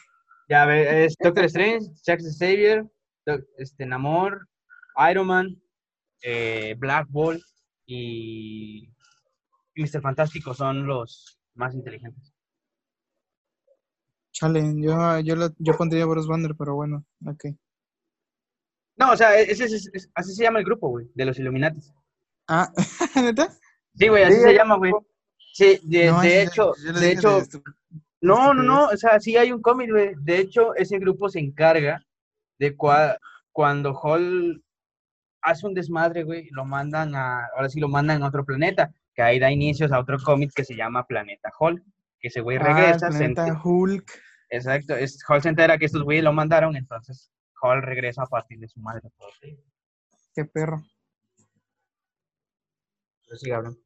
ya 0.49 0.65
ve, 0.67 1.05
es 1.05 1.15
Doctor 1.23 1.45
Strange, 1.45 1.87
Charles 2.03 2.37
Xavier, 2.39 2.85
Doc- 3.25 3.45
este, 3.57 3.87
Namor, 3.87 4.49
Iron 5.11 5.27
Man, 5.29 5.63
eh, 6.23 6.75
Black 6.79 7.07
Bolt 7.09 7.43
y 7.87 8.89
Mr. 9.77 10.01
Fantástico 10.01 10.55
son 10.55 10.87
los, 10.87 11.39
más 11.55 11.75
inteligentes. 11.75 12.33
Chale, 14.33 14.75
yo, 14.77 15.21
yo, 15.21 15.37
lo- 15.37 15.55
yo 15.59 15.77
pondría 15.77 16.05
Bruce 16.05 16.29
Banner, 16.29 16.55
pero 16.59 16.75
bueno, 16.75 17.05
ok. 17.25 17.45
No, 18.97 19.13
o 19.13 19.17
sea, 19.17 19.39
ese, 19.39 19.65
ese- 19.65 19.91
ese- 19.93 20.09
así 20.15 20.35
se 20.35 20.43
llama 20.43 20.59
el 20.59 20.65
grupo, 20.65 20.89
güey, 20.89 21.07
de 21.15 21.25
los 21.27 21.39
Illuminatis. 21.39 21.93
Ah, 22.49 22.71
¿neta? 23.35 23.53
Sí, 23.95 24.09
güey, 24.09 24.25
así 24.25 24.37
Sí, 24.37 24.43
se 24.43 24.55
llama, 24.55 24.77
güey. 24.77 24.93
Sí, 25.55 25.81
de, 25.85 26.07
No, 26.11 26.21
de 26.21 26.43
ese- 26.43 26.43
hecho, 26.51 26.73
de 27.01 27.13
hecho, 27.13 27.39
no, 28.27 28.55
no, 28.55 28.63
no, 28.63 28.75
estupidez. 28.91 28.95
o 28.95 28.97
sea, 29.09 29.21
sí 29.21 29.37
hay 29.37 29.53
un 29.53 29.63
cómic, 29.63 29.91
güey. 29.91 30.15
De 30.19 30.39
hecho, 30.39 30.75
ese 30.75 30.99
grupo 30.99 31.29
se 31.29 31.39
encarga 31.41 32.03
de 32.59 32.77
cua- 32.77 33.19
cuando 33.53 33.93
Hall 33.95 34.63
hace 35.43 35.67
un 35.67 35.75
desmadre, 35.75 36.25
güey, 36.25 36.49
lo 36.51 36.65
mandan 36.65 37.15
a, 37.15 37.47
ahora 37.55 37.69
sí 37.69 37.79
lo 37.81 37.89
mandan 37.89 38.23
a 38.23 38.29
otro 38.29 38.45
planeta, 38.45 38.93
que 39.15 39.23
ahí 39.23 39.39
da 39.39 39.51
inicios 39.51 39.93
a 39.93 39.99
otro 40.01 40.19
cómic 40.19 40.51
que 40.55 40.65
se 40.65 40.75
llama 40.77 41.07
Planeta 41.07 41.51
Hall, 41.59 41.83
que 42.19 42.29
ese 42.29 42.41
güey 42.41 42.57
Ah, 42.59 42.63
regresa, 42.65 43.11
se 43.13 43.19
planeta 43.19 43.61
Hulk. 43.65 44.11
exacto, 44.51 44.95
es, 44.97 45.23
Hall 45.29 45.43
se 45.43 45.49
entera 45.49 45.79
que 45.79 45.87
estos 45.87 46.03
güeyes 46.03 46.25
lo 46.25 46.33
mandaron, 46.33 46.77
entonces 46.77 47.31
Hall 47.63 47.83
regresa 47.83 48.23
a 48.23 48.27
partir 48.27 48.59
de 48.59 48.69
su 48.69 48.81
madre. 48.81 49.09
Qué 50.35 50.45
perro. 50.45 50.83
Pero 53.41 53.57
hablando. 53.57 53.79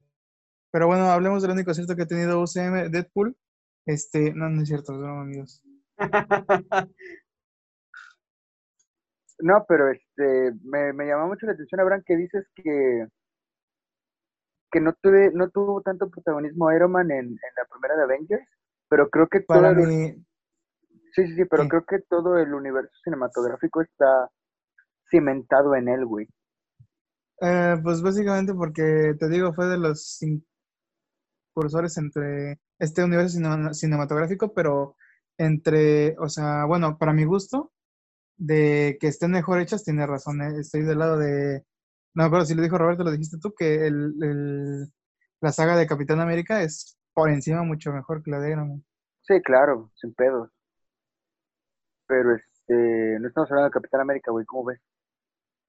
Pero 0.73 0.87
bueno, 0.87 1.05
hablemos 1.11 1.43
del 1.43 1.53
único 1.53 1.73
cierto 1.75 1.97
que 1.97 2.03
ha 2.03 2.07
tenido 2.07 2.41
UCM, 2.41 2.89
Deadpool. 2.91 3.37
Este, 3.91 4.33
no, 4.35 4.49
no 4.49 4.63
es 4.63 4.69
cierto, 4.69 4.93
no, 4.93 5.21
amigos. 5.21 5.63
No, 9.39 9.65
pero 9.69 9.91
este, 9.91 10.53
me, 10.65 10.93
me 10.93 11.07
llamó 11.07 11.29
mucho 11.29 11.47
la 11.47 11.53
atención, 11.53 11.81
Abraham, 11.81 12.03
que 12.07 12.17
dices 12.17 12.47
que, 12.55 13.07
que 14.71 14.81
no, 14.81 14.93
tuve, 15.03 15.31
no 15.33 15.49
tuvo 15.51 15.81
tanto 15.83 16.11
protagonismo 16.11 16.71
Iron 16.73 16.93
Man 16.93 17.11
en, 17.11 17.27
en 17.27 17.55
la 17.57 17.65
primera 17.71 17.97
de 17.97 18.05
Avengers, 18.05 18.47
pero 18.89 19.09
creo 19.11 19.29
que 19.29 19.41
todo 19.41 19.71
el, 19.71 19.77
mí, 19.77 20.13
sí, 21.15 21.27
sí, 21.27 21.35
sí, 21.37 21.45
pero 21.47 21.69
creo 21.69 21.85
que 21.87 22.01
todo 22.09 22.39
el 22.39 22.55
universo 22.55 22.93
cinematográfico 23.03 23.83
está 23.83 24.31
cimentado 25.11 25.75
en 25.75 25.89
él, 25.89 26.05
güey. 26.07 26.29
eh, 27.41 27.77
pues 27.83 28.03
básicamente 28.03 28.55
porque, 28.55 29.15
te 29.19 29.29
digo, 29.29 29.53
fue 29.55 29.67
de 29.67 29.79
los 29.79 30.21
cursores 31.55 31.97
entre 31.99 32.61
este 32.81 33.05
universo 33.05 33.37
cinema- 33.39 33.75
cinematográfico, 33.75 34.55
pero 34.55 34.97
entre, 35.39 36.17
o 36.21 36.29
sea, 36.31 36.67
bueno, 36.67 36.99
para 36.99 37.15
mi 37.15 37.25
gusto, 37.25 37.73
de 38.39 38.99
que 39.01 39.09
estén 39.09 39.33
mejor 39.33 39.61
hechas, 39.61 39.85
tiene 39.85 40.07
razón. 40.07 40.43
eh, 40.43 40.61
Estoy 40.61 40.83
del 40.83 40.99
lado 41.01 41.19
de, 41.19 41.65
no 42.15 42.25
me 42.25 42.27
acuerdo 42.27 42.47
si 42.47 42.55
lo 42.55 42.63
dijo 42.63 42.79
Roberto, 42.79 43.05
lo 43.05 43.13
dijiste 43.13 43.39
tú, 43.41 43.55
que 43.57 43.87
el, 43.87 44.15
el- 44.23 44.93
la 45.43 45.53
saga 45.53 45.77
de 45.77 45.87
Capitán 45.87 46.21
América 46.21 46.63
es 46.63 46.99
por 47.15 47.31
encima 47.31 47.63
mucho 47.65 47.93
mejor 47.93 48.23
que 48.23 48.31
la 48.31 48.41
de 48.41 48.51
Iron 48.53 48.69
Man. 48.71 48.85
Sí, 49.23 49.41
claro, 49.43 49.91
sin 49.95 50.13
pedos. 50.13 50.51
Pero 52.07 52.35
este, 52.35 53.19
no 53.21 53.29
estamos 53.29 53.51
hablando 53.51 53.69
de 53.71 53.73
Capitán 53.73 54.03
América, 54.03 54.31
güey, 54.31 54.45
¿cómo 54.45 54.65
ves? 54.67 54.81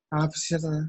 Ah, 0.10 0.28
pues 0.28 0.41
cierto. 0.43 0.71
¿eh? 0.74 0.86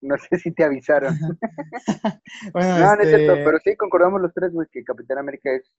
No 0.00 0.16
sé 0.18 0.38
si 0.38 0.52
te 0.52 0.64
avisaron. 0.64 1.14
Bueno, 2.52 2.78
No, 2.78 2.96
no 2.96 3.02
es 3.02 3.08
cierto, 3.08 3.32
este, 3.32 3.44
pero 3.44 3.58
sí 3.58 3.76
concordamos 3.76 4.20
los 4.20 4.32
tres, 4.32 4.52
güey, 4.52 4.68
que 4.70 4.84
Capitán 4.84 5.18
América 5.18 5.50
es, 5.52 5.70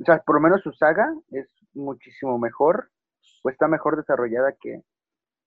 o 0.00 0.04
sea, 0.04 0.18
por 0.20 0.36
lo 0.36 0.40
menos 0.40 0.62
su 0.62 0.72
saga 0.72 1.12
es 1.30 1.48
muchísimo 1.74 2.38
mejor, 2.38 2.90
o 3.42 3.50
está 3.50 3.68
mejor 3.68 3.96
desarrollada 3.96 4.54
que, 4.60 4.82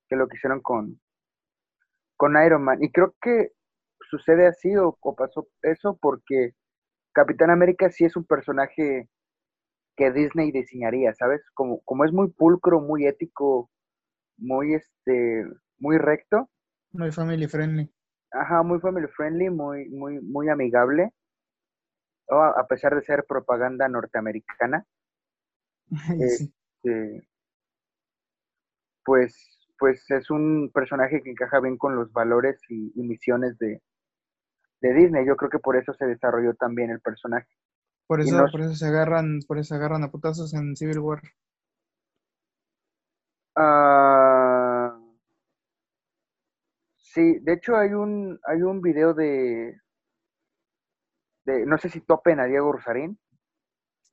que 0.08 0.16
lo 0.16 0.28
que 0.28 0.38
hicieron 0.38 0.62
con, 0.62 1.00
con 2.18 2.42
Iron 2.44 2.64
Man. 2.64 2.84
Y 2.84 2.92
creo 2.92 3.16
que 3.22 3.52
sucede 4.10 4.48
así 4.48 4.76
o, 4.76 4.98
o 5.00 5.16
pasó 5.16 5.48
eso 5.62 5.98
porque 6.02 6.54
Capitán 7.14 7.50
América 7.50 7.90
sí 7.90 8.06
es 8.06 8.16
un 8.16 8.26
personaje 8.26 9.10
que 9.96 10.12
Disney 10.12 10.52
diseñaría, 10.52 11.14
¿sabes? 11.14 11.42
Como, 11.54 11.82
como 11.82 12.06
es 12.06 12.14
muy 12.14 12.30
pulcro, 12.32 12.82
muy 12.82 13.06
ético, 13.06 13.70
muy 14.38 14.76
este, 14.76 15.46
muy 15.80 15.98
recto, 15.98 16.50
muy 16.92 17.12
family 17.12 17.48
friendly. 17.48 17.90
Ajá, 18.32 18.64
muy 18.64 18.80
family 18.80 19.06
friendly, 19.16 19.52
muy, 19.52 19.88
muy, 19.90 20.20
muy 20.20 20.50
amigable. 20.50 21.14
o 22.28 22.38
a 22.62 22.66
pesar 22.70 22.96
de 22.96 23.04
ser 23.04 23.26
propaganda 23.28 23.90
norteamericana, 23.90 24.86
sí. 26.30 26.52
eh, 26.84 27.22
pues, 29.04 29.36
pues 29.78 30.10
es 30.12 30.30
un 30.30 30.72
personaje 30.74 31.22
que 31.24 31.32
encaja 31.32 31.60
bien 31.60 31.78
con 31.78 31.96
los 31.96 32.12
valores 32.14 32.60
y, 32.70 32.92
y 32.96 33.04
misiones 33.04 33.58
de, 33.58 33.82
de 34.82 34.94
Disney. 34.94 35.26
Yo 35.26 35.38
creo 35.38 35.50
que 35.50 35.60
por 35.60 35.78
eso 35.78 35.94
se 35.94 36.06
desarrolló 36.06 36.54
también 36.56 36.90
el 36.92 37.00
personaje. 37.02 37.48
Por 38.08 38.20
eso, 38.20 38.36
no- 38.36 38.48
por 38.52 38.60
eso 38.60 38.76
se 38.76 38.88
agarran, 38.88 39.40
por 39.48 39.58
eso 39.58 39.70
se 39.70 39.76
agarran 39.76 40.04
a 40.04 40.12
putazos 40.12 40.54
en 40.54 40.76
Civil 40.76 41.00
War. 41.00 41.22
Ah, 43.56 44.89
sí, 47.14 47.40
de 47.42 47.54
hecho 47.54 47.76
hay 47.78 47.94
un, 47.94 48.40
hay 48.46 48.62
un 48.62 48.82
video 48.82 49.14
de, 49.14 49.76
de, 51.46 51.66
no 51.66 51.78
sé 51.78 51.90
si 51.90 52.00
topen 52.00 52.40
a 52.40 52.46
Diego 52.46 52.72
Rosarín, 52.72 53.20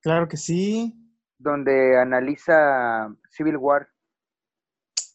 Claro 0.00 0.26
que 0.28 0.38
sí. 0.38 0.94
donde 1.38 1.98
analiza 1.98 3.08
Civil 3.30 3.56
War 3.56 3.88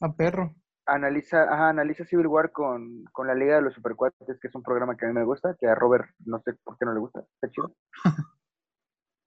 A 0.01 0.09
perro. 0.17 0.53
analiza, 0.85 1.43
ajá, 1.43 1.69
analiza 1.69 2.05
Civil 2.05 2.27
War 2.27 2.51
con, 2.51 3.03
con 3.11 3.27
la 3.27 3.33
Liga 3.35 3.55
de 3.55 3.61
los 3.63 3.73
Supercuates, 3.73 4.39
que 4.39 4.47
es 4.47 4.55
un 4.55 4.63
programa 4.63 4.95
que 4.97 5.05
a 5.05 5.09
mí 5.09 5.13
me 5.15 5.23
gusta, 5.23 5.55
que 5.59 5.67
a 5.67 5.75
Robert 5.75 6.09
no 6.25 6.39
sé 6.41 6.53
por 6.63 6.77
qué 6.77 6.85
no 6.85 6.93
le 6.93 6.99
gusta, 6.99 7.21
está 7.35 7.49
chido. 7.49 7.75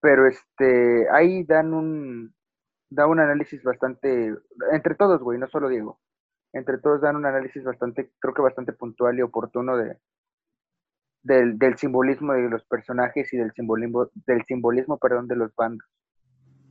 Pero 0.00 0.26
este, 0.26 1.08
ahí 1.10 1.44
dan 1.44 1.72
un, 1.72 2.34
da 2.90 3.06
un 3.06 3.20
análisis 3.20 3.62
bastante, 3.62 4.34
entre 4.72 4.94
todos, 4.96 5.22
güey, 5.22 5.38
no 5.38 5.48
solo 5.48 5.68
Diego, 5.68 6.00
entre 6.54 6.78
todos 6.78 7.00
dan 7.02 7.16
un 7.16 7.26
análisis 7.26 7.62
bastante, 7.64 8.10
creo 8.18 8.32
que 8.32 8.42
bastante 8.42 8.72
puntual 8.72 9.18
y 9.18 9.22
oportuno 9.22 9.76
de, 9.76 9.98
del, 11.22 11.58
del 11.58 11.76
simbolismo 11.76 12.32
de 12.32 12.48
los 12.48 12.64
personajes 12.64 13.32
y 13.32 13.36
del 13.36 13.52
simbolismo, 13.52 14.08
del 14.26 14.44
simbolismo, 14.46 14.98
perdón, 14.98 15.26
de 15.28 15.36
los 15.36 15.54
bandos 15.54 15.86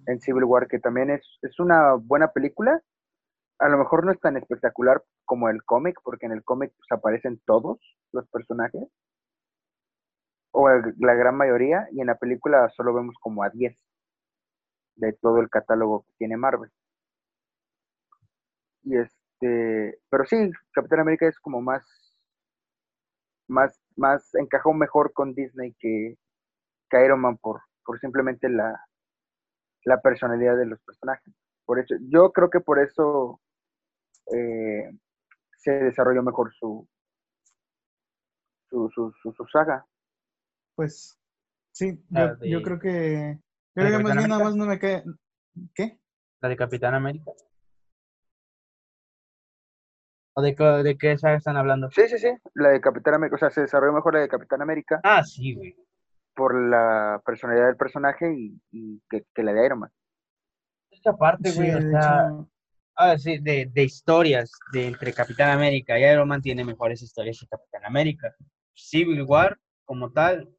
en 0.07 0.19
Civil 0.21 0.45
War, 0.45 0.67
que 0.67 0.79
también 0.79 1.09
es, 1.09 1.21
es 1.41 1.59
una 1.59 1.93
buena 1.93 2.29
película, 2.29 2.81
a 3.59 3.69
lo 3.69 3.77
mejor 3.77 4.05
no 4.05 4.11
es 4.11 4.19
tan 4.19 4.37
espectacular 4.37 5.03
como 5.25 5.49
el 5.49 5.63
cómic, 5.63 5.99
porque 6.03 6.25
en 6.25 6.33
el 6.33 6.43
cómic 6.43 6.73
pues, 6.75 6.91
aparecen 6.91 7.41
todos 7.45 7.79
los 8.11 8.27
personajes, 8.29 8.83
o 10.51 10.69
la 10.69 11.13
gran 11.15 11.35
mayoría, 11.35 11.87
y 11.91 12.01
en 12.01 12.07
la 12.07 12.15
película 12.15 12.69
solo 12.75 12.93
vemos 12.93 13.15
como 13.19 13.43
a 13.43 13.49
10 13.49 13.77
de 14.95 15.13
todo 15.13 15.39
el 15.39 15.49
catálogo 15.49 16.03
que 16.03 16.13
tiene 16.19 16.37
Marvel. 16.37 16.71
Y 18.83 18.97
este, 19.43 19.99
pero 20.09 20.25
sí, 20.25 20.51
Capitán 20.71 21.01
América 21.01 21.27
es 21.27 21.39
como 21.39 21.61
más, 21.61 21.83
más, 23.47 23.79
más, 23.95 24.33
encajó 24.35 24.73
mejor 24.73 25.11
con 25.13 25.33
Disney 25.33 25.75
que, 25.79 26.17
que 26.89 27.05
Iron 27.05 27.21
Man 27.21 27.37
por, 27.37 27.61
por 27.85 27.99
simplemente 27.99 28.49
la, 28.49 28.79
la 29.83 30.01
personalidad 30.01 30.57
de 30.57 30.65
los 30.65 30.81
personajes. 30.81 31.33
Por 31.65 31.79
eso, 31.79 31.95
yo 32.09 32.31
creo 32.31 32.49
que 32.49 32.61
por 32.61 32.79
eso 32.79 33.41
eh, 34.33 34.91
se 35.57 35.71
desarrolló 35.71 36.23
mejor 36.23 36.53
su, 36.53 36.87
su, 38.69 38.89
su, 38.93 39.11
su, 39.21 39.33
su 39.33 39.47
saga. 39.47 39.85
Pues 40.75 41.19
sí, 41.71 42.01
yo, 42.41 42.61
creo 42.61 42.79
que. 42.79 43.39
Yo 43.75 43.83
¿la 43.83 43.83
de 43.83 43.89
creo 43.89 43.97
que 43.97 44.03
más 44.03 44.13
Capitán 44.13 44.17
bien 44.17 44.29
nada 44.29 44.43
más 44.43 44.55
no 44.55 44.65
me 44.65 44.79
cae. 44.79 45.03
¿Qué? 45.75 45.99
¿La 46.41 46.49
de 46.49 46.55
Capitán 46.55 46.93
América? 46.93 47.31
¿O 50.35 50.41
de, 50.41 50.55
qué- 50.55 50.63
de 50.63 50.97
qué 50.97 51.17
saga 51.17 51.37
están 51.37 51.57
hablando? 51.57 51.89
Sí, 51.91 52.07
sí, 52.07 52.17
sí, 52.17 52.29
la 52.55 52.69
de 52.69 52.81
Capitán 52.81 53.15
América, 53.15 53.35
o 53.35 53.39
sea, 53.39 53.49
se 53.51 53.61
desarrolló 53.61 53.93
mejor 53.93 54.15
la 54.15 54.21
de 54.21 54.27
Capitán 54.27 54.61
América 54.61 54.99
Ah, 55.03 55.23
sí, 55.23 55.53
güey. 55.55 55.75
por 56.35 56.55
la 56.59 57.21
personalidad 57.25 57.67
del 57.67 57.77
personaje 57.77 58.33
y, 58.35 58.59
y 58.71 59.01
que, 59.09 59.25
que 59.33 59.43
la 59.43 59.53
de 59.53 59.65
Iron 59.65 59.79
Man. 59.79 59.91
Esta 60.89 61.15
parte, 61.15 61.49
Sí, 61.49 61.57
güey, 61.57 61.71
de 61.71 61.81
sea, 61.91 62.27
hecho, 62.29 62.49
ah, 62.95 63.17
sí, 63.17 63.37
de, 63.39 63.69
de 63.71 63.83
historias 63.83 64.51
de 64.71 64.87
entre 64.87 65.13
Capitán 65.13 65.49
América 65.51 65.99
y 65.99 66.03
Iron 66.03 66.27
Man 66.27 66.41
tiene 66.41 66.63
mejores 66.65 67.01
historias 67.03 67.39
que 67.39 67.47
Capitán 67.47 67.85
América. 67.85 68.33
Civil 68.75 69.21
War, 69.23 69.59
como 69.85 70.11
tal, 70.11 70.49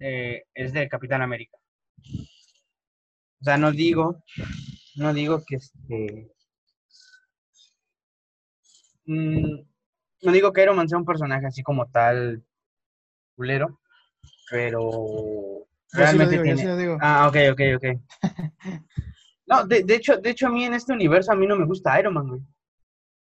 eh, 0.00 0.42
es 0.54 0.72
de 0.72 0.88
Capitán 0.88 1.22
América. 1.22 1.56
O 3.40 3.44
sea, 3.44 3.58
no 3.58 3.70
digo, 3.72 4.22
no 4.96 5.12
digo 5.12 5.42
que 5.46 5.56
este. 5.56 6.30
Mm, 9.06 9.60
no 10.22 10.32
digo 10.32 10.52
que 10.52 10.62
Iron 10.62 10.76
Man 10.76 10.88
sea 10.88 10.98
un 10.98 11.04
personaje 11.04 11.46
así 11.46 11.62
como 11.62 11.86
tal 11.90 12.42
culero, 13.36 13.80
pero 14.50 15.66
realmente 15.92 16.40
digo, 16.40 16.42
tiene. 16.42 16.98
Ah, 17.00 17.28
ok, 17.28 17.36
ok, 17.52 17.60
ok. 17.76 17.84
No, 19.46 19.66
de, 19.66 19.82
de 19.82 19.96
hecho, 19.96 20.16
de 20.16 20.30
hecho 20.30 20.46
a 20.46 20.50
mí 20.50 20.64
en 20.64 20.72
este 20.72 20.94
universo 20.94 21.30
a 21.30 21.36
mí 21.36 21.46
no 21.46 21.54
me 21.54 21.66
gusta 21.66 22.00
Iron 22.00 22.14
Man, 22.14 22.28
güey. 22.28 22.40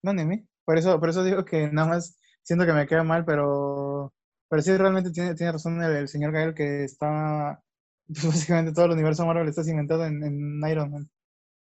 No, 0.01 0.13
ni 0.13 0.23
a 0.23 0.25
mí. 0.25 0.47
Por 0.65 0.75
eso, 0.75 0.99
por 0.99 1.09
eso 1.09 1.23
digo 1.23 1.45
que 1.45 1.69
nada 1.71 1.87
más 1.87 2.19
siento 2.41 2.65
que 2.65 2.73
me 2.73 2.87
queda 2.87 3.03
mal, 3.03 3.23
pero, 3.23 4.11
pero 4.49 4.61
sí 4.63 4.75
realmente 4.75 5.11
tiene, 5.11 5.35
tiene 5.35 5.51
razón 5.51 5.79
el, 5.81 5.95
el 5.95 6.07
señor 6.07 6.31
Gael 6.31 6.55
que 6.55 6.85
está 6.85 7.61
Pues 8.07 8.25
básicamente 8.25 8.73
todo 8.73 8.85
el 8.85 8.91
universo 8.91 9.25
Marvel 9.25 9.47
está 9.47 9.63
cimentado 9.63 10.05
en, 10.05 10.23
en 10.23 10.69
Iron 10.69 10.91
Man. 10.91 11.09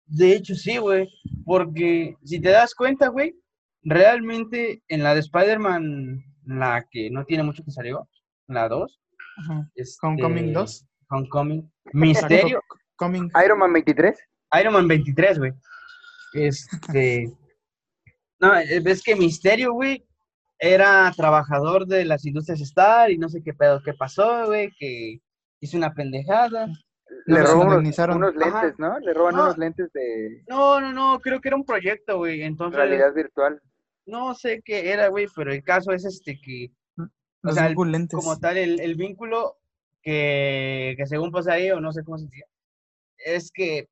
De 0.07 0.37
hecho, 0.37 0.55
sí, 0.55 0.77
güey. 0.77 1.09
Porque 1.44 2.16
si 2.24 2.40
te 2.40 2.50
das 2.50 2.74
cuenta, 2.74 3.09
güey, 3.09 3.35
realmente 3.85 4.83
en 4.88 5.03
la 5.03 5.14
de 5.14 5.20
Spider-Man, 5.20 6.23
la 6.47 6.87
que 6.90 7.11
no 7.11 7.25
tiene 7.25 7.42
mucho 7.42 7.64
que 7.64 7.70
salió, 7.70 8.09
la 8.49 8.68
2. 8.68 9.01
Ajá. 9.38 9.68
este, 9.75 10.07
Homecoming 10.07 10.53
2. 10.53 10.87
Homecoming. 11.11 11.73
Misterio. 11.92 12.61
Coming. 12.97 13.31
Iron 13.44 13.59
Man 13.59 13.73
23. 13.73 14.18
Iron 14.61 14.73
Man 14.75 14.88
23, 14.88 15.38
güey. 15.38 15.53
Este. 16.33 17.31
No, 18.40 18.55
eh, 18.59 18.81
ves 18.81 19.01
que 19.03 19.16
Misterio, 19.16 19.73
güey, 19.73 20.05
era 20.59 21.11
trabajador 21.16 21.87
de 21.87 22.05
las 22.05 22.27
industrias 22.27 22.61
Star 22.61 23.11
y 23.11 23.16
no 23.16 23.29
sé 23.29 23.42
qué 23.42 23.55
pedo, 23.55 23.81
qué 23.83 23.94
pasó, 23.94 24.47
güey, 24.47 24.70
que 24.79 25.18
hizo 25.61 25.77
una 25.79 25.94
pendejada. 25.94 26.66
Le 27.27 27.38
No, 27.40 27.47
roban 27.47 27.66
unos, 27.68 28.35
lentes, 28.35 28.75
¿no? 28.79 28.99
Le 28.99 29.14
roban 29.14 29.37
No. 29.37 29.42
unos 29.44 29.57
lentes 29.57 29.90
de 29.92 30.42
No, 30.49 30.79
no, 30.81 30.92
no, 30.92 31.20
creo 31.20 31.40
que 31.40 31.49
era 31.49 31.57
un 31.57 31.64
proyecto, 31.64 32.18
güey. 32.18 32.42
Entonces, 32.42 32.77
realidad 32.77 33.14
virtual. 33.14 33.62
No 34.07 34.35
sé 34.35 34.62
qué 34.64 34.90
era, 34.93 35.09
güey, 35.09 35.27
pero 35.35 35.53
el 35.53 35.62
caso 35.62 35.93
es 35.93 36.05
este 36.05 36.40
que, 36.40 36.71
o 37.43 37.53
sea, 37.53 37.67
el- 37.69 37.75
como 38.17 38.38
tal, 38.38 38.57
el, 38.57 38.81
el 38.81 38.95
vínculo 38.97 39.57
que, 40.03 40.95
que 40.97 41.07
según 41.07 41.31
pasa 41.31 41.53
ahí, 41.55 41.71
o 41.71 41.81
no 41.81 41.93
sé 41.93 42.05
cómo 42.05 42.19
se 42.19 42.25
dice, 42.27 42.45
es 43.19 43.51
que 43.51 43.88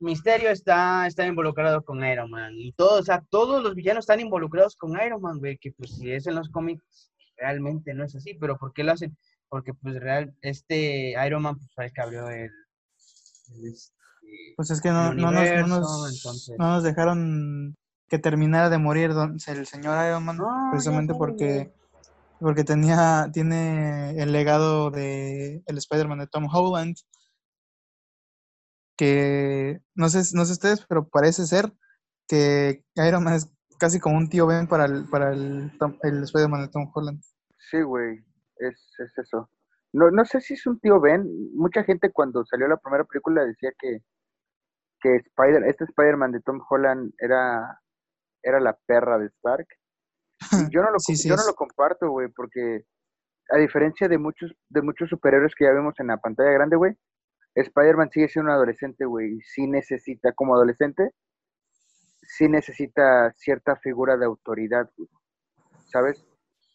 Misterio 0.00 0.50
está, 0.50 1.06
está 1.06 1.26
involucrado 1.26 1.82
con 1.84 2.04
Iron 2.04 2.28
Man. 2.30 2.52
Y 2.56 2.72
todos, 2.72 3.00
o 3.00 3.04
sea, 3.04 3.24
todos 3.30 3.62
los 3.62 3.74
villanos 3.74 4.02
están 4.04 4.20
involucrados 4.20 4.76
con 4.76 4.92
Iron 5.00 5.22
Man, 5.22 5.38
güey, 5.38 5.56
que 5.56 5.72
pues 5.72 5.96
si 5.96 6.10
es 6.12 6.26
en 6.26 6.34
los 6.34 6.50
cómics, 6.50 7.10
realmente 7.38 7.94
no 7.94 8.04
es 8.04 8.14
así, 8.14 8.34
pero 8.34 8.58
¿por 8.58 8.72
qué 8.74 8.84
lo 8.84 8.92
hacen? 8.92 9.16
Porque 9.48 9.72
pues 9.72 9.94
real, 10.00 10.34
este 10.42 11.14
Iron 11.26 11.42
Man 11.42 11.56
pues 11.56 11.70
fue 11.74 11.86
el 11.86 11.92
que 11.92 12.00
abrió 12.02 12.28
el, 12.28 12.50
el, 12.50 13.66
este, 13.72 13.94
Pues 14.56 14.70
es 14.70 14.80
que 14.82 14.90
no, 14.90 15.14
no, 15.14 15.30
nos, 15.30 15.32
no, 15.32 15.40
universo, 15.40 15.66
nos, 15.80 16.14
entonces- 16.16 16.56
no 16.58 16.66
nos 16.74 16.82
dejaron 16.82 17.76
que 18.14 18.20
terminara 18.20 18.70
de 18.70 18.78
morir 18.78 19.12
don- 19.12 19.38
el 19.44 19.66
señor 19.66 20.06
Iron 20.06 20.24
Man, 20.24 20.38
ya 20.38 20.70
precisamente 20.70 21.14
porque, 21.14 21.74
porque 22.38 22.62
tenía, 22.62 23.28
tiene 23.32 24.10
el 24.22 24.30
legado 24.30 24.92
de 24.92 25.64
el 25.66 25.78
Spider-Man 25.78 26.20
de 26.20 26.28
Tom 26.28 26.46
Holland, 26.48 26.94
que 28.96 29.80
no 29.96 30.08
sé, 30.08 30.18
no 30.36 30.44
sé 30.44 30.52
ustedes, 30.52 30.86
pero 30.86 31.08
parece 31.08 31.44
ser 31.44 31.72
que 32.28 32.84
Iron 32.94 33.24
Man 33.24 33.34
es 33.34 33.50
casi 33.80 33.98
como 33.98 34.16
un 34.16 34.28
tío 34.28 34.46
Ben 34.46 34.68
para 34.68 34.84
el, 34.84 35.08
para 35.10 35.32
el, 35.32 35.72
el 36.02 36.22
Spider-Man 36.22 36.62
de 36.62 36.68
Tom 36.68 36.88
Holland. 36.94 37.20
Sí, 37.70 37.82
güey, 37.82 38.18
es, 38.58 38.76
es 39.00 39.18
eso. 39.18 39.50
No, 39.92 40.12
no 40.12 40.24
sé 40.24 40.40
si 40.40 40.54
es 40.54 40.64
un 40.68 40.78
tío 40.78 41.00
Ben. 41.00 41.26
Mucha 41.56 41.82
gente 41.82 42.12
cuando 42.12 42.44
salió 42.44 42.68
la 42.68 42.76
primera 42.76 43.02
película 43.02 43.44
decía 43.44 43.72
que, 43.76 43.98
que 45.00 45.16
Spider, 45.16 45.64
este 45.64 45.82
Spider-Man 45.84 46.30
de 46.30 46.40
Tom 46.42 46.60
Holland 46.70 47.12
era, 47.18 47.80
era 48.44 48.60
la 48.60 48.78
perra 48.86 49.18
de 49.18 49.26
Stark. 49.26 49.66
Y 50.40 50.40
yo 50.74 50.82
no 50.82 50.90
lo, 50.92 50.98
Sí, 51.00 51.16
sí 51.16 51.28
yo 51.28 51.34
no 51.36 51.40
es. 51.42 51.46
lo 51.48 51.54
comparto, 51.54 52.10
güey, 52.10 52.28
porque 52.28 52.84
a 53.50 53.56
diferencia 53.58 54.06
de 54.08 54.18
muchos, 54.18 54.54
de 54.68 54.82
muchos 54.82 55.08
superhéroes 55.10 55.54
que 55.54 55.64
ya 55.64 55.72
vemos 55.72 55.94
en 55.98 56.06
la 56.08 56.18
pantalla 56.18 56.50
grande, 56.52 56.76
güey, 56.76 56.92
Spider-Man 57.54 58.10
sigue 58.10 58.28
siendo 58.28 58.50
un 58.50 58.56
adolescente, 58.56 59.04
güey, 59.04 59.34
y 59.36 59.40
sí 59.42 59.66
necesita, 59.66 60.32
como 60.32 60.54
adolescente, 60.54 61.10
sí 62.22 62.48
necesita 62.48 63.32
cierta 63.36 63.76
figura 63.76 64.16
de 64.16 64.24
autoridad, 64.26 64.90
güey, 64.96 65.08
¿sabes? 65.86 66.24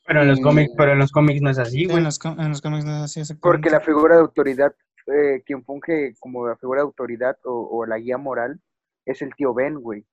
Pero 0.05 0.21
en 0.21 0.29
los 0.29 0.39
cómics, 0.41 0.71
pero 0.77 0.93
en 0.93 0.99
los 0.99 1.11
cómics 1.11 1.41
no 1.41 1.49
es 1.49 1.59
así, 1.59 1.79
Sí, 1.79 1.85
güey. 1.85 1.97
en, 1.97 2.03
los, 2.03 2.17
com- 2.17 2.39
en 2.39 2.49
los 2.49 2.61
cómics 2.61 2.85
no 2.85 3.03
es 3.03 3.17
así. 3.17 3.33
Porque 3.35 3.69
la 3.69 3.81
figura 3.81 4.15
de 4.15 4.21
autoridad, 4.21 4.73
eh, 5.07 5.43
quien 5.45 5.63
funge 5.65 6.13
como 6.19 6.47
la 6.47 6.55
figura 6.57 6.81
de 6.81 6.85
autoridad 6.85 7.37
o, 7.43 7.67
o 7.71 7.85
la 7.85 7.97
guía 7.97 8.17
moral, 8.17 8.59
es 9.05 9.21
el 9.21 9.33
tío 9.35 9.53
Ben, 9.53 9.75
güey. 9.75 10.05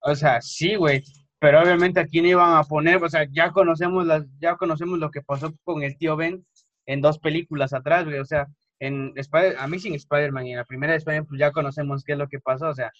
O 0.00 0.14
sea, 0.14 0.40
sí, 0.40 0.74
güey. 0.74 1.02
Pero 1.40 1.60
obviamente 1.62 2.00
aquí 2.00 2.20
no 2.20 2.28
iban 2.28 2.56
a 2.56 2.64
poner, 2.64 3.02
o 3.02 3.08
sea, 3.08 3.26
ya 3.30 3.52
conocemos 3.52 4.04
las, 4.06 4.24
ya 4.40 4.56
conocemos 4.56 4.98
lo 4.98 5.10
que 5.10 5.22
pasó 5.22 5.54
con 5.62 5.82
el 5.82 5.96
tío 5.96 6.16
Ben 6.16 6.44
en 6.86 7.00
dos 7.00 7.18
películas 7.18 7.72
atrás, 7.72 8.04
güey. 8.04 8.18
O 8.18 8.24
sea, 8.24 8.48
en 8.80 9.12
Spider 9.16 9.56
Amazing 9.58 9.94
Spider-Man 9.94 10.46
y 10.46 10.50
en 10.52 10.58
la 10.58 10.64
primera 10.64 10.92
de 10.92 10.98
Spider-Man, 10.98 11.28
pues 11.28 11.40
ya 11.40 11.52
conocemos 11.52 12.02
qué 12.04 12.12
es 12.12 12.18
lo 12.18 12.28
que 12.28 12.40
pasó. 12.40 12.68
O 12.68 12.74
sea, 12.74 12.90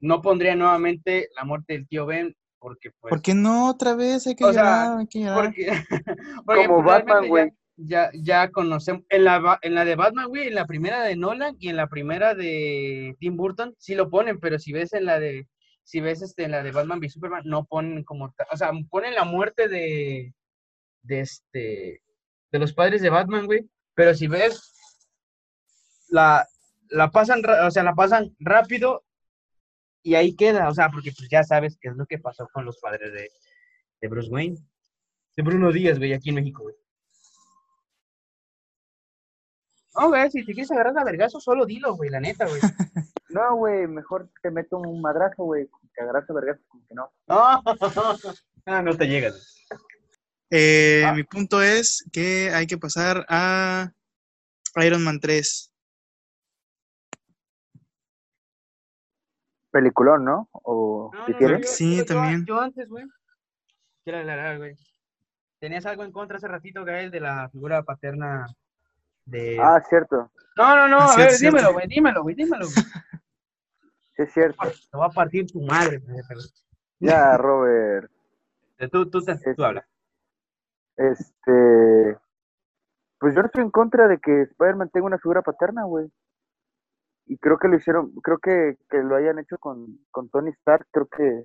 no 0.00 0.22
pondría 0.22 0.54
nuevamente 0.54 1.28
la 1.36 1.44
muerte 1.44 1.74
del 1.74 1.88
tío 1.88 2.06
Ben, 2.06 2.34
porque 2.58 2.90
pues. 3.00 3.10
¿Por 3.10 3.22
qué 3.22 3.34
no 3.34 3.68
otra 3.68 3.94
vez? 3.94 4.26
Hay 4.26 4.34
que 4.34 4.44
O 4.44 4.52
sea, 4.52 4.62
llorar, 4.62 4.98
hay 4.98 5.06
que 5.06 5.20
llorar. 5.20 5.44
Porque, 5.44 5.66
porque, 6.46 6.66
Como 6.66 6.82
pues, 6.82 6.86
Batman, 6.86 7.28
güey. 7.28 7.50
Ya, 7.76 8.10
ya, 8.12 8.44
ya 8.44 8.50
conocemos. 8.50 9.04
En 9.08 9.24
la, 9.24 9.58
en 9.62 9.74
la 9.74 9.84
de 9.84 9.94
Batman, 9.94 10.28
güey, 10.28 10.48
en 10.48 10.56
la 10.56 10.66
primera 10.66 11.02
de 11.02 11.14
Nolan 11.16 11.54
y 11.60 11.68
en 11.68 11.76
la 11.76 11.86
primera 11.86 12.34
de 12.34 13.16
Tim 13.20 13.36
Burton, 13.36 13.74
sí 13.78 13.94
lo 13.94 14.10
ponen, 14.10 14.40
pero 14.40 14.58
si 14.58 14.72
ves 14.72 14.92
en 14.94 15.04
la 15.04 15.20
de. 15.20 15.46
Si 15.88 16.02
ves 16.02 16.20
este, 16.20 16.46
la 16.48 16.62
de 16.62 16.70
Batman 16.70 16.98
v 16.98 17.08
Superman, 17.08 17.44
no 17.46 17.64
ponen 17.64 18.04
como. 18.04 18.26
O 18.52 18.56
sea, 18.58 18.72
ponen 18.90 19.14
la 19.14 19.24
muerte 19.24 19.68
de. 19.68 20.34
De 21.00 21.20
este. 21.20 22.02
De 22.52 22.58
los 22.58 22.74
padres 22.74 23.00
de 23.00 23.08
Batman, 23.08 23.46
güey. 23.46 23.70
Pero 23.94 24.12
si 24.12 24.26
ves. 24.26 24.74
La, 26.10 26.46
la 26.90 27.10
pasan, 27.10 27.40
o 27.64 27.70
sea, 27.70 27.82
la 27.84 27.94
pasan 27.94 28.36
rápido 28.38 29.06
y 30.02 30.14
ahí 30.14 30.36
queda, 30.36 30.68
o 30.68 30.74
sea, 30.74 30.90
porque 30.90 31.10
pues 31.16 31.28
ya 31.30 31.42
sabes 31.42 31.78
qué 31.80 31.88
es 31.88 31.96
lo 31.96 32.04
que 32.04 32.18
pasó 32.18 32.46
con 32.52 32.66
los 32.66 32.78
padres 32.80 33.10
de, 33.10 33.30
de 34.02 34.08
Bruce 34.08 34.30
Wayne. 34.30 34.58
De 35.36 35.42
Bruno 35.42 35.72
Díaz, 35.72 35.98
güey, 35.98 36.12
aquí 36.12 36.28
en 36.28 36.34
México, 36.34 36.64
güey. 36.64 36.74
No, 39.98 40.08
güey, 40.08 40.30
si 40.30 40.44
te 40.44 40.52
quieres 40.52 40.70
agarrar 40.70 40.96
a 40.98 41.04
vergazo, 41.04 41.40
solo 41.40 41.66
dilo, 41.66 41.94
güey, 41.96 42.10
la 42.10 42.20
neta, 42.20 42.46
güey. 42.46 42.60
No, 43.30 43.56
güey, 43.56 43.86
mejor 43.86 44.30
te 44.42 44.50
meto 44.50 44.78
un 44.78 45.02
madrazo, 45.02 45.44
güey, 45.44 45.68
que 45.94 46.02
agarraste 46.02 46.32
vergas, 46.32 46.58
como 46.66 46.86
que 46.86 46.94
no. 46.94 47.12
No, 47.26 47.62
ah, 48.66 48.82
no 48.82 48.96
te 48.96 49.06
llegas. 49.06 49.66
Eh, 50.50 51.02
Ah. 51.04 51.12
Mi 51.12 51.24
punto 51.24 51.60
es 51.62 52.08
que 52.10 52.50
hay 52.54 52.66
que 52.66 52.78
pasar 52.78 53.26
a 53.28 53.92
Iron 54.76 55.04
Man 55.04 55.20
3. 55.20 55.70
Peliculón, 59.70 60.24
¿no? 60.24 60.48
O 60.52 61.10
No, 61.12 61.26
si 61.26 61.32
no, 61.32 61.38
quieres. 61.38 61.58
no, 61.58 61.64
yo- 61.66 61.70
Sí, 61.72 61.90
yo- 61.96 62.02
yo- 62.02 62.06
también. 62.06 62.46
Yo, 62.46 62.60
antes, 62.60 62.88
güey. 62.88 63.04
Quiero 64.04 64.20
aclarar, 64.20 64.56
güey. 64.58 64.74
Tenías 65.60 65.84
algo 65.86 66.04
en 66.04 66.12
contra 66.12 66.38
hace 66.38 66.48
ratito, 66.48 66.84
Gael, 66.84 67.10
de 67.10 67.20
la 67.20 67.48
figura 67.50 67.82
paterna 67.82 68.46
de. 69.30 69.58
Ah, 69.60 69.80
cierto. 69.88 70.30
no, 70.56 70.76
no, 70.76 70.88
no, 70.88 70.98
Ah, 71.00 71.04
a 71.04 71.08
cierto, 71.08 71.32
ver, 71.32 71.40
dímelo, 71.40 71.72
güey, 71.72 71.86
dímelo, 71.88 72.22
güey, 72.22 72.34
dímelo, 72.34 72.64
güey. 72.66 72.74
Sí, 74.16 74.22
es 74.24 74.32
cierto. 74.32 74.68
Te 74.90 74.98
va 74.98 75.06
a 75.06 75.10
partir 75.10 75.46
tu 75.46 75.60
madre, 75.62 76.02
Ya, 76.98 77.36
Robert. 77.36 78.10
Tú, 78.90 79.08
tú, 79.08 79.22
te- 79.22 79.54
tú 79.54 79.64
habla. 79.64 79.86
Este. 80.96 82.18
Pues 83.20 83.34
yo 83.34 83.40
no 83.42 83.46
estoy 83.46 83.62
en 83.64 83.70
contra 83.70 84.08
de 84.08 84.18
que 84.18 84.42
Spider-Man 84.42 84.90
tenga 84.90 85.06
una 85.06 85.18
figura 85.18 85.42
paterna, 85.42 85.84
güey. 85.84 86.10
Y 87.26 87.36
creo 87.38 87.58
que 87.58 87.68
lo 87.68 87.76
hicieron, 87.76 88.12
creo 88.22 88.38
que, 88.38 88.78
que 88.88 88.98
lo 89.02 89.14
hayan 89.16 89.38
hecho 89.38 89.58
con, 89.58 89.98
con 90.10 90.28
Tony 90.30 90.50
Stark, 90.50 90.86
creo 90.90 91.06
que 91.08 91.44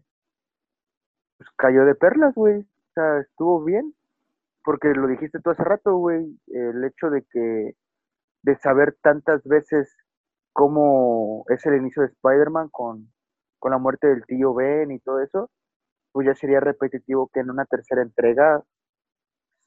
pues, 1.37 1.49
cayó 1.57 1.85
de 1.85 1.93
perlas, 1.95 2.33
güey. 2.35 2.61
O 2.61 2.93
sea, 2.95 3.19
estuvo 3.19 3.63
bien. 3.63 3.93
Porque 4.63 4.89
lo 4.93 5.07
dijiste 5.07 5.39
tú 5.39 5.49
hace 5.49 5.63
rato, 5.63 5.97
güey. 5.97 6.39
El 6.47 6.83
hecho 6.85 7.09
de 7.09 7.23
que, 7.23 7.75
de 8.43 8.57
saber 8.57 8.97
tantas 9.01 9.43
veces 9.43 9.95
cómo 10.53 11.45
es 11.49 11.65
el 11.65 11.75
inicio 11.75 12.03
de 12.03 12.09
Spider-Man 12.09 12.69
con, 12.69 13.11
con 13.59 13.71
la 13.71 13.77
muerte 13.77 14.07
del 14.07 14.25
tío 14.25 14.53
Ben 14.53 14.91
y 14.91 14.99
todo 14.99 15.21
eso, 15.21 15.51
pues 16.11 16.27
ya 16.27 16.35
sería 16.35 16.59
repetitivo 16.59 17.29
que 17.33 17.41
en 17.41 17.49
una 17.49 17.65
tercera 17.65 18.01
entrega 18.01 18.63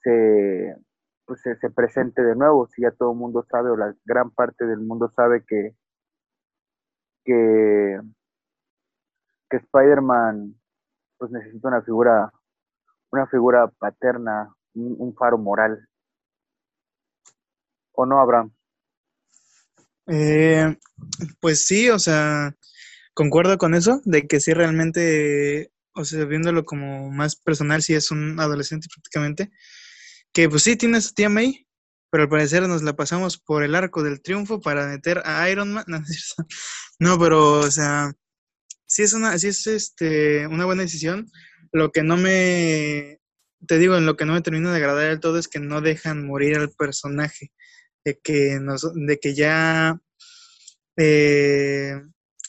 se, 0.02 0.76
pues 1.26 1.40
se, 1.42 1.56
se 1.56 1.70
presente 1.70 2.22
de 2.22 2.36
nuevo, 2.36 2.68
si 2.68 2.82
ya 2.82 2.92
todo 2.92 3.12
el 3.12 3.18
mundo 3.18 3.44
sabe 3.50 3.70
o 3.70 3.76
la 3.76 3.94
gran 4.04 4.30
parte 4.30 4.66
del 4.66 4.80
mundo 4.80 5.08
sabe 5.10 5.44
que, 5.46 5.74
que, 7.24 8.00
que 9.50 9.56
Spider-Man 9.56 10.54
pues 11.18 11.30
necesita 11.30 11.68
una 11.68 11.82
figura, 11.82 12.32
una 13.10 13.26
figura 13.26 13.68
paterna, 13.68 14.54
un, 14.76 15.14
faro 15.14 15.38
moral. 15.38 15.88
¿O 17.92 18.06
no, 18.06 18.20
Abraham? 18.20 18.52
Eh, 20.08 20.76
pues 21.40 21.66
sí, 21.66 21.88
o 21.88 21.98
sea, 21.98 22.54
concuerdo 23.14 23.58
con 23.58 23.74
eso, 23.74 24.00
de 24.04 24.26
que 24.26 24.40
sí 24.40 24.52
realmente, 24.52 25.72
o 25.94 26.04
sea, 26.04 26.24
viéndolo 26.24 26.64
como 26.64 27.10
más 27.10 27.36
personal, 27.36 27.82
sí 27.82 27.94
es 27.94 28.10
un 28.10 28.38
adolescente 28.38 28.88
prácticamente, 28.92 29.50
que 30.32 30.48
pues 30.48 30.62
sí 30.62 30.76
tiene 30.76 31.00
su 31.00 31.14
tía 31.14 31.28
May, 31.28 31.66
pero 32.10 32.24
al 32.24 32.28
parecer 32.28 32.68
nos 32.68 32.82
la 32.82 32.94
pasamos 32.94 33.38
por 33.38 33.62
el 33.62 33.74
arco 33.74 34.02
del 34.02 34.22
triunfo 34.22 34.60
para 34.60 34.86
meter 34.86 35.22
a 35.24 35.48
Iron 35.50 35.72
Man. 35.72 35.84
No. 35.88 36.02
No, 36.98 37.18
pero, 37.18 37.60
o 37.60 37.70
sea, 37.70 38.12
sí 38.86 39.02
es 39.02 39.12
una, 39.12 39.38
sí 39.38 39.48
es 39.48 39.66
este, 39.66 40.46
una 40.46 40.64
buena 40.64 40.82
decisión. 40.82 41.30
Lo 41.72 41.92
que 41.92 42.02
no 42.02 42.16
me, 42.16 43.20
te 43.66 43.78
digo, 43.78 43.96
en 43.96 44.06
lo 44.06 44.16
que 44.16 44.24
no 44.24 44.32
me 44.34 44.42
termina 44.42 44.70
de 44.70 44.76
agradar 44.76 45.08
del 45.08 45.20
todo 45.20 45.38
es 45.38 45.48
que 45.48 45.60
no 45.60 45.80
dejan 45.80 46.26
morir 46.26 46.56
al 46.56 46.70
personaje. 46.70 47.52
de 48.04 48.18
que, 48.22 48.58
nos, 48.60 48.92
de 48.94 49.18
que 49.18 49.34
ya 49.34 50.00
eh, 50.96 52.00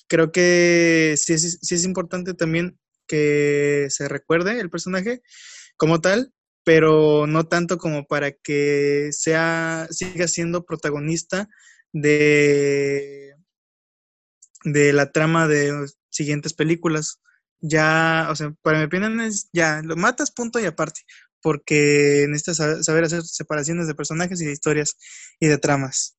creo 0.08 0.32
que 0.32 1.16
sí 1.18 1.34
es, 1.34 1.60
sí 1.62 1.76
es 1.76 1.84
importante 1.84 2.34
también 2.34 2.80
que 3.08 3.88
se 3.90 4.08
recuerde 4.08 4.60
el 4.60 4.70
personaje 4.70 5.22
como 5.78 6.02
tal, 6.02 6.34
pero 6.64 7.28
no 7.28 7.48
tanto 7.48 7.78
como 7.78 8.06
para 8.06 8.32
que 8.32 9.10
sea, 9.12 9.88
siga 9.90 10.28
siendo 10.28 10.66
protagonista 10.66 11.48
de, 11.94 13.34
de 14.64 14.94
la 14.94 15.12
trama 15.12 15.48
de 15.48 15.88
siguientes 16.10 16.54
películas. 16.54 17.22
Ya, 17.62 18.28
o 18.30 18.36
sea, 18.36 18.52
para 18.62 18.80
mi 18.80 18.86
opinión 18.86 19.20
es 19.22 19.50
ya, 19.52 19.82
lo 19.84 19.96
matas 19.96 20.32
punto 20.32 20.60
y 20.60 20.66
aparte, 20.66 21.02
porque 21.42 22.26
necesitas 22.30 22.86
saber 22.86 23.04
hacer 23.06 23.24
separaciones 23.24 23.88
de 23.88 23.96
personajes 23.96 24.42
y 24.42 24.46
de 24.46 24.52
historias 24.54 24.98
y 25.40 25.48
de 25.48 25.58
tramas. 25.58 26.18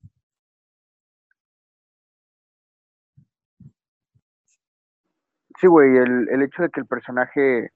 Sí, 5.60 5.66
güey, 5.66 5.96
el, 5.96 6.28
el 6.30 6.42
hecho 6.42 6.62
de 6.62 6.70
que 6.70 6.80
el 6.80 6.86
personaje, 6.86 7.70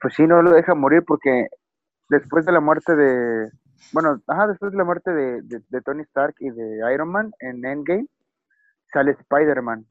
pues 0.00 0.14
sí, 0.14 0.26
no 0.26 0.42
lo 0.42 0.52
deja 0.52 0.74
morir 0.74 1.04
porque 1.06 1.46
después 2.08 2.44
de 2.46 2.52
la 2.52 2.60
muerte 2.60 2.96
de, 2.96 3.50
bueno, 3.92 4.20
ajá, 4.26 4.46
después 4.48 4.72
de 4.72 4.78
la 4.78 4.84
muerte 4.84 5.12
de, 5.12 5.42
de, 5.42 5.80
Tony 5.82 6.02
Stark 6.02 6.34
y 6.40 6.50
de 6.50 6.80
Iron 6.92 7.10
Man 7.10 7.32
en 7.40 7.64
Endgame, 7.64 8.06
sale 8.92 9.12
Spider-Man. 9.12 9.86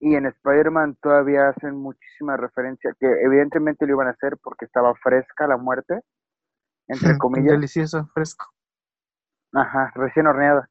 Y 0.00 0.14
en 0.14 0.26
Spider-Man 0.26 0.96
todavía 1.02 1.48
hacen 1.48 1.76
muchísima 1.76 2.36
referencia, 2.36 2.94
que 2.98 3.06
evidentemente 3.06 3.86
lo 3.86 3.92
iban 3.92 4.08
a 4.08 4.12
hacer 4.12 4.38
porque 4.42 4.64
estaba 4.64 4.94
fresca 4.94 5.46
la 5.46 5.58
muerte, 5.58 6.00
entre 6.88 7.18
comillas. 7.18 7.52
Delicioso, 7.52 8.08
fresco. 8.14 8.46
Ajá, 9.52 9.92
recién 9.94 10.26
horneada 10.26 10.68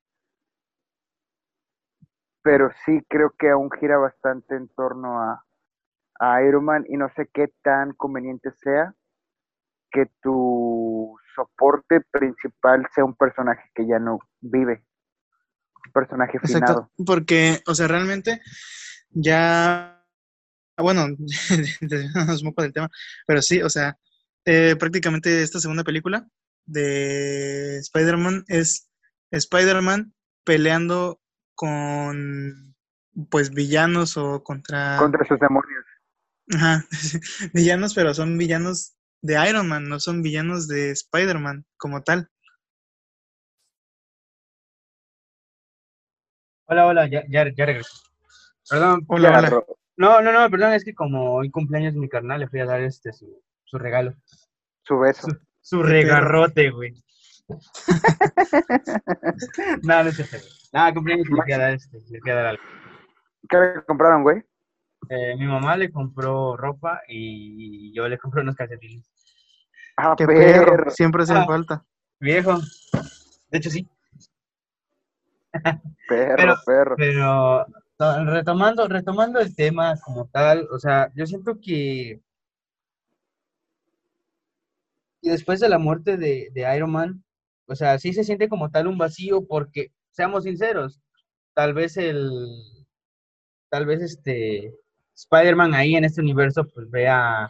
pero 2.49 2.71
sí 2.85 2.99
creo 3.07 3.33
que 3.37 3.49
aún 3.49 3.69
gira 3.79 3.97
bastante 3.97 4.55
en 4.55 4.67
torno 4.69 5.21
a, 5.21 5.45
Iron 6.45 6.65
Man 6.65 6.83
y 6.89 6.97
no 6.97 7.09
sé 7.15 7.29
qué 7.33 7.47
tan 7.63 7.93
conveniente 7.93 8.51
sea 8.51 8.93
que 9.89 10.11
tu 10.21 11.15
soporte 11.33 12.01
principal 12.11 12.85
sea 12.93 13.05
un 13.05 13.15
personaje 13.15 13.69
que 13.73 13.87
ya 13.87 13.99
no 13.99 14.19
vive, 14.41 14.83
un 15.85 15.91
personaje 15.93 16.37
finado. 16.39 16.91
porque, 17.05 17.61
o 17.67 17.73
sea, 17.73 17.87
realmente 17.87 18.41
ya, 19.11 20.05
bueno, 20.77 21.07
es 22.29 22.41
un 22.41 22.49
poco 22.49 22.63
del 22.63 22.73
tema, 22.73 22.89
pero 23.25 23.41
sí, 23.41 23.61
o 23.61 23.69
sea, 23.69 23.97
eh, 24.45 24.75
prácticamente 24.77 25.41
esta 25.41 25.59
segunda 25.59 25.83
película 25.83 26.27
de 26.65 27.77
Spider-Man 27.79 28.45
es 28.47 28.89
Spider-Man 29.31 30.13
peleando 30.43 31.21
con 31.55 32.75
pues 33.29 33.51
villanos 33.51 34.15
o 34.17 34.43
contra 34.43 34.97
contra 34.97 35.25
sus 35.25 35.39
demonios. 35.39 35.85
Ajá, 36.51 36.85
villanos, 37.53 37.93
pero 37.93 38.13
son 38.13 38.37
villanos 38.37 38.95
de 39.21 39.49
Iron 39.49 39.67
Man, 39.67 39.89
no 39.89 39.99
son 39.99 40.21
villanos 40.21 40.67
de 40.67 40.91
Spider-Man 40.91 41.65
como 41.77 42.01
tal. 42.01 42.29
Hola, 46.65 46.85
hola, 46.85 47.07
ya, 47.09 47.23
ya, 47.27 47.51
ya 47.55 47.65
regreso. 47.65 48.08
Perdón. 48.69 49.03
Hola, 49.07 49.39
hola. 49.39 49.63
No, 49.97 50.21
no, 50.21 50.31
no, 50.31 50.49
perdón, 50.49 50.73
es 50.73 50.85
que 50.85 50.93
como 50.93 51.33
hoy 51.33 51.49
cumpleaños 51.49 51.93
de 51.93 51.99
mi 51.99 52.07
carnal, 52.07 52.39
le 52.39 52.47
fui 52.47 52.59
a 52.59 52.65
dar 52.65 52.81
este 52.81 53.11
su, 53.11 53.41
su 53.65 53.77
regalo. 53.77 54.13
Su 54.83 54.99
beso. 54.99 55.27
Su, 55.61 55.83
regarrote, 55.83 56.69
güey. 56.69 56.93
no, 59.83 60.03
no 60.03 60.09
es 60.09 60.15
cierto, 60.15 60.37
Nada, 60.71 60.93
cumpleaños 60.93 61.27
le 61.27 61.35
voy 61.35 61.51
a 61.51 61.57
dar 61.57 61.73
este, 61.73 61.99
le 62.09 62.19
voy 62.21 62.31
a 62.31 62.35
dar 62.35 62.45
algo. 62.45 62.63
¿Qué 63.49 63.57
le 63.57 63.83
compraron, 63.85 64.23
güey? 64.23 64.43
Eh, 65.09 65.35
mi 65.35 65.47
mamá 65.47 65.75
le 65.75 65.91
compró 65.91 66.55
ropa 66.55 67.01
y 67.07 67.93
yo 67.93 68.07
le 68.07 68.17
compré 68.17 68.41
unos 68.41 68.55
calcetines. 68.55 69.09
Ah, 69.97 70.15
Qué 70.17 70.25
perro. 70.27 70.91
Siempre 70.91 71.23
hace 71.23 71.33
ah, 71.33 71.45
falta. 71.45 71.83
Viejo. 72.19 72.57
De 73.49 73.57
hecho, 73.57 73.69
sí. 73.69 73.87
Perro, 76.07 76.55
perro. 76.65 76.95
Pero 76.97 77.65
retomando, 77.99 78.87
retomando 78.87 79.39
el 79.39 79.55
tema 79.55 79.95
como 80.05 80.27
tal, 80.27 80.67
o 80.71 80.79
sea, 80.79 81.11
yo 81.15 81.25
siento 81.25 81.59
que 81.59 82.21
y 85.21 85.29
después 85.29 85.59
de 85.59 85.69
la 85.69 85.79
muerte 85.79 86.17
de, 86.17 86.49
de 86.53 86.75
Iron 86.75 86.91
Man, 86.91 87.23
o 87.67 87.75
sea, 87.75 87.99
sí 87.99 88.13
se 88.13 88.23
siente 88.23 88.47
como 88.47 88.69
tal 88.71 88.87
un 88.87 88.97
vacío 88.97 89.45
porque 89.45 89.91
seamos 90.11 90.45
sinceros, 90.45 91.01
tal 91.53 91.73
vez 91.73 91.97
el, 91.97 92.47
tal 93.69 93.85
vez 93.85 94.01
este, 94.01 94.73
Spider-Man 95.15 95.73
ahí 95.73 95.95
en 95.95 96.05
este 96.05 96.21
universo, 96.21 96.65
pues 96.73 96.89
vea, 96.89 97.49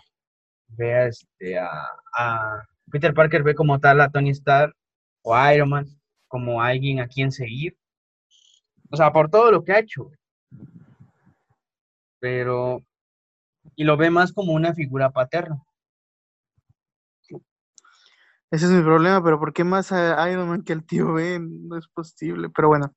vea 0.70 1.08
este, 1.08 1.60
a, 1.60 1.70
a, 2.18 2.68
Peter 2.92 3.14
Parker 3.14 3.44
ve 3.44 3.56
como 3.56 3.80
tal 3.80 4.02
a 4.02 4.10
Tony 4.10 4.32
Stark 4.32 4.76
o 5.22 5.36
a 5.36 5.54
Iron 5.54 5.70
Man 5.70 5.86
como 6.28 6.62
alguien 6.62 7.00
a 7.00 7.08
quien 7.08 7.32
seguir. 7.32 7.78
O 8.92 8.98
sea, 8.98 9.12
por 9.14 9.30
todo 9.30 9.52
lo 9.52 9.64
que 9.64 9.74
ha 9.74 9.80
hecho. 9.80 10.12
Pero, 12.20 12.84
y 13.76 13.84
lo 13.84 13.98
ve 13.98 14.10
más 14.10 14.34
como 14.34 14.54
una 14.54 14.74
figura 14.74 15.12
paterna. 15.12 15.64
Ese 18.52 18.66
es 18.66 18.72
mi 18.72 18.82
problema, 18.82 19.24
pero 19.24 19.40
¿por 19.40 19.54
qué 19.54 19.64
más 19.64 19.92
a 19.92 20.30
Iron 20.32 20.50
Man 20.50 20.64
que 20.64 20.74
el 20.74 20.84
tío 20.84 21.14
Ben? 21.14 21.68
No 21.68 21.78
es 21.78 21.88
posible, 21.88 22.50
pero 22.50 22.70
bueno. 22.70 22.94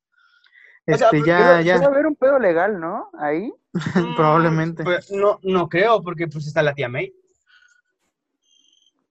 Este, 0.86 1.22
ya, 1.24 1.60
ya. 1.60 1.74
Debe 1.74 1.86
haber 1.86 2.06
un 2.06 2.16
pedo 2.16 2.38
legal, 2.38 2.80
¿no? 2.80 3.10
Ahí. 3.18 3.52
Probablemente. 4.16 4.82
Pues, 4.82 5.10
no, 5.12 5.38
no 5.42 5.68
creo, 5.68 6.02
porque 6.02 6.26
pues 6.26 6.46
está 6.46 6.62
la 6.62 6.74
tía 6.74 6.88
May. 6.88 7.14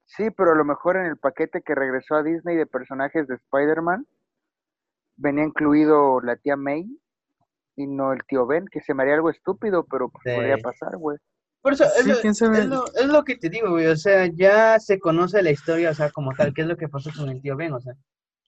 Sí, 0.05 0.29
pero 0.31 0.51
a 0.51 0.55
lo 0.55 0.65
mejor 0.65 0.97
en 0.97 1.05
el 1.05 1.17
paquete 1.17 1.61
que 1.61 1.75
regresó 1.75 2.15
a 2.15 2.23
Disney 2.23 2.57
de 2.57 2.65
personajes 2.65 3.27
de 3.27 3.35
Spider-Man 3.35 4.05
venía 5.15 5.43
incluido 5.43 6.19
la 6.21 6.35
tía 6.35 6.57
May 6.57 6.85
y 7.81 7.87
no 7.87 8.13
el 8.13 8.23
tío 8.27 8.45
Ben, 8.45 8.65
que 8.71 8.81
se 8.81 8.93
me 8.93 9.03
haría 9.03 9.15
algo 9.15 9.29
estúpido, 9.29 9.85
pero 9.89 10.09
pues, 10.09 10.35
podría 10.35 10.57
pasar, 10.57 10.97
güey. 10.97 11.17
Por 11.61 11.73
eso, 11.73 11.85
es, 11.85 12.07
lo, 13.07 13.23
que 13.23 13.35
te 13.37 13.49
digo, 13.49 13.69
güey, 13.69 13.85
o 13.85 13.95
sea, 13.95 14.25
ya 14.33 14.79
se 14.79 14.99
conoce 14.99 15.43
la 15.43 15.51
historia, 15.51 15.91
o 15.91 15.93
sea, 15.93 16.09
como 16.09 16.33
tal, 16.33 16.53
qué 16.55 16.61
es 16.61 16.67
lo 16.67 16.75
que 16.75 16.89
pasó 16.89 17.11
con 17.15 17.29
el 17.29 17.39
tío 17.39 17.55
Ben, 17.55 17.73
o 17.73 17.79
sea, 17.79 17.93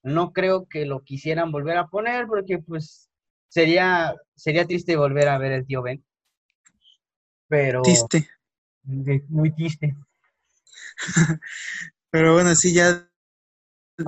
no 0.01 0.33
creo 0.33 0.65
que 0.67 0.85
lo 0.85 1.01
quisieran 1.03 1.51
volver 1.51 1.77
a 1.77 1.87
poner 1.87 2.25
porque, 2.25 2.57
pues, 2.57 3.09
sería, 3.49 4.15
sería 4.35 4.65
triste 4.65 4.95
volver 4.95 5.29
a 5.29 5.37
ver 5.37 5.51
el 5.51 5.65
tío 5.65 5.83
Ben, 5.83 6.03
pero... 7.47 7.83
Triste. 7.83 8.27
Muy 8.83 9.51
triste. 9.53 9.95
pero 12.09 12.33
bueno, 12.33 12.55
sí, 12.55 12.73
ya, 12.73 13.07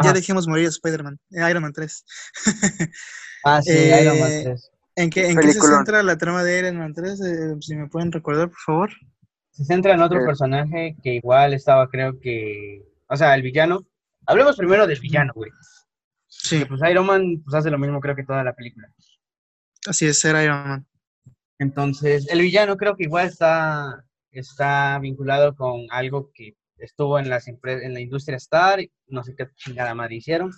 ya 0.03 0.13
dejemos 0.13 0.47
morir 0.47 0.65
a 0.65 0.69
Spider-Man, 0.69 1.19
eh, 1.29 1.47
Iron 1.47 1.61
Man 1.61 1.73
3. 1.73 2.05
ah, 3.45 3.61
sí, 3.61 3.71
Iron 3.71 4.19
Man 4.19 4.31
3. 4.45 4.71
¿En 4.95 5.09
qué, 5.09 5.29
en 5.29 5.37
qué 5.37 5.51
se 5.51 5.59
centra 5.59 6.01
la 6.03 6.17
trama 6.17 6.43
de 6.43 6.59
Iron 6.59 6.77
Man 6.77 6.93
3? 6.93 7.21
Eh, 7.21 7.55
si 7.59 7.75
me 7.75 7.87
pueden 7.87 8.11
recordar, 8.11 8.47
por 8.47 8.59
favor. 8.59 8.91
Se 9.51 9.65
centra 9.65 9.93
en 9.93 10.01
otro 10.01 10.25
personaje 10.25 10.95
que 11.03 11.15
igual 11.15 11.53
estaba, 11.53 11.89
creo 11.89 12.19
que. 12.19 12.81
O 13.07 13.15
sea, 13.15 13.35
el 13.35 13.41
villano. 13.41 13.85
Hablemos 14.25 14.55
primero 14.55 14.87
del 14.87 14.99
villano, 14.99 15.33
güey. 15.35 15.51
Sí. 16.27 16.63
pues 16.65 16.81
Iron 16.89 17.05
Man 17.05 17.41
pues, 17.43 17.55
hace 17.55 17.69
lo 17.69 17.77
mismo, 17.77 17.99
creo 17.99 18.15
que 18.15 18.23
toda 18.23 18.43
la 18.43 18.53
película. 18.53 18.89
Así 19.87 20.07
es, 20.07 20.19
ser 20.19 20.41
Iron 20.43 20.67
Man. 20.67 20.87
Entonces, 21.59 22.27
el 22.29 22.41
villano 22.41 22.75
creo 22.77 22.95
que 22.95 23.03
igual 23.03 23.27
está, 23.27 24.05
está 24.31 24.99
vinculado 24.99 25.55
con 25.55 25.85
algo 25.89 26.31
que 26.33 26.55
estuvo 26.77 27.19
en, 27.19 27.29
las 27.29 27.47
en 27.47 27.93
la 27.93 27.99
industria 27.99 28.37
Star, 28.37 28.79
no 29.07 29.23
sé 29.23 29.35
qué 29.35 29.47
chingada 29.55 29.95
madre 29.95 30.15
hicieron. 30.15 30.51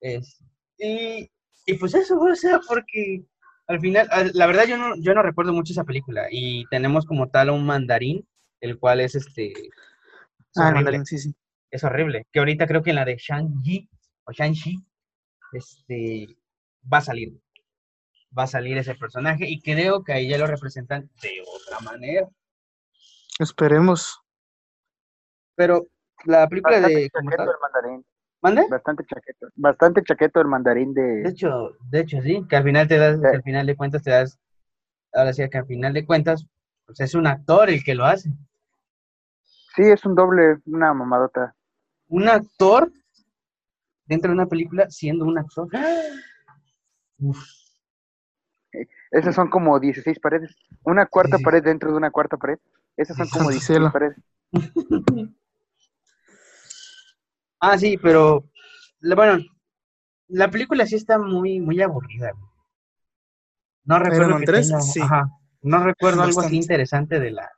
Es, 0.00 0.42
y, 0.78 1.30
y 1.66 1.74
pues 1.74 1.94
eso, 1.94 2.18
o 2.18 2.34
sea, 2.34 2.60
porque 2.66 3.24
al 3.70 3.78
final, 3.78 4.08
la 4.34 4.46
verdad 4.46 4.64
yo 4.66 4.76
no, 4.76 4.96
yo 4.96 5.14
no 5.14 5.22
recuerdo 5.22 5.52
mucho 5.52 5.72
esa 5.72 5.84
película 5.84 6.26
y 6.28 6.66
tenemos 6.70 7.06
como 7.06 7.28
tal 7.28 7.50
un 7.50 7.64
mandarín, 7.64 8.26
el 8.60 8.80
cual 8.80 9.00
es 9.00 9.14
este... 9.14 9.52
ah, 10.56 10.72
mandarín, 10.72 11.06
sí, 11.06 11.18
sí. 11.18 11.32
Es 11.70 11.84
horrible. 11.84 12.26
Que 12.32 12.40
ahorita 12.40 12.66
creo 12.66 12.82
que 12.82 12.90
en 12.90 12.96
la 12.96 13.04
de 13.04 13.16
Shang-Chi 13.16 13.88
o 14.24 14.32
Shang-Chi 14.32 14.76
este, 15.52 16.36
va 16.92 16.98
a 16.98 17.02
salir. 17.02 17.40
Va 18.36 18.42
a 18.42 18.48
salir 18.48 18.76
ese 18.76 18.96
personaje 18.96 19.48
y 19.48 19.60
creo 19.60 20.02
que 20.02 20.14
ahí 20.14 20.28
ya 20.28 20.38
lo 20.38 20.48
representan 20.48 21.08
de 21.22 21.40
otra 21.46 21.78
manera. 21.78 22.28
Esperemos. 23.38 24.20
Pero 25.54 25.86
la 26.24 26.48
película 26.48 26.80
de... 26.80 27.08
¿Mande? 28.42 28.66
Bastante 28.70 29.04
chaqueto, 29.04 29.48
bastante 29.54 30.02
chaqueto 30.02 30.40
el 30.40 30.46
mandarín 30.48 30.94
de... 30.94 31.22
De 31.22 31.28
hecho, 31.28 31.72
de 31.90 32.00
hecho 32.00 32.22
sí, 32.22 32.44
que 32.48 32.56
al 32.56 32.64
final 32.64 32.88
te 32.88 32.96
das, 32.96 33.22
al 33.22 33.42
final 33.42 33.66
de 33.66 33.76
cuentas 33.76 34.02
te 34.02 34.10
das, 34.10 34.38
ahora 35.12 35.32
sí 35.32 35.46
que 35.50 35.58
al 35.58 35.66
final 35.66 35.92
de 35.92 36.06
cuentas, 36.06 36.46
pues 36.86 37.00
es 37.00 37.14
un 37.14 37.26
actor 37.26 37.68
el 37.68 37.84
que 37.84 37.94
lo 37.94 38.04
hace. 38.06 38.30
Sí, 39.76 39.82
es 39.82 40.04
un 40.04 40.14
doble, 40.14 40.58
una 40.66 40.94
mamadota. 40.94 41.54
Un 42.08 42.28
actor 42.28 42.90
dentro 44.06 44.30
de 44.30 44.34
una 44.34 44.46
película 44.46 44.90
siendo 44.90 45.24
un 45.24 45.38
actor. 45.38 45.68
Uf, 47.18 47.38
Esas 49.10 49.34
son 49.34 49.48
como 49.50 49.78
16 49.78 50.18
paredes. 50.18 50.56
Una 50.82 51.06
cuarta 51.06 51.36
sí. 51.36 51.44
pared 51.44 51.62
dentro 51.62 51.90
de 51.90 51.96
una 51.96 52.10
cuarta 52.10 52.36
pared. 52.36 52.58
Esas 52.96 53.16
son 53.16 53.28
como 53.28 53.50
Santo 53.50 53.52
16 53.52 53.66
cielo. 53.66 53.92
paredes. 53.92 54.16
Ah, 57.60 57.76
sí, 57.78 57.98
pero 57.98 58.44
bueno, 59.00 59.38
la 60.28 60.50
película 60.50 60.86
sí 60.86 60.96
está 60.96 61.18
muy, 61.18 61.60
muy 61.60 61.80
aburrida. 61.82 62.32
No 63.84 63.98
recuerdo 63.98 64.30
Man 64.30 64.40
que 64.40 64.46
3, 64.46 64.68
tenga- 64.68 64.80
sí. 64.80 65.00
ajá, 65.00 65.28
no 65.62 65.84
recuerdo 65.84 66.22
algo 66.22 66.40
así 66.40 66.56
interesante 66.56 67.18
de 67.18 67.30
la, 67.32 67.50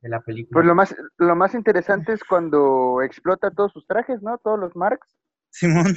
de 0.00 0.08
la 0.08 0.20
película. 0.20 0.54
Pues 0.54 0.66
lo 0.66 0.74
más, 0.74 0.94
lo 1.18 1.36
más 1.36 1.54
interesante 1.54 2.12
es 2.12 2.24
cuando 2.24 3.02
explota 3.02 3.50
todos 3.50 3.72
sus 3.72 3.86
trajes, 3.86 4.22
¿no? 4.22 4.38
Todos 4.38 4.58
los 4.58 4.74
marks. 4.76 5.08
Simón. 5.50 5.94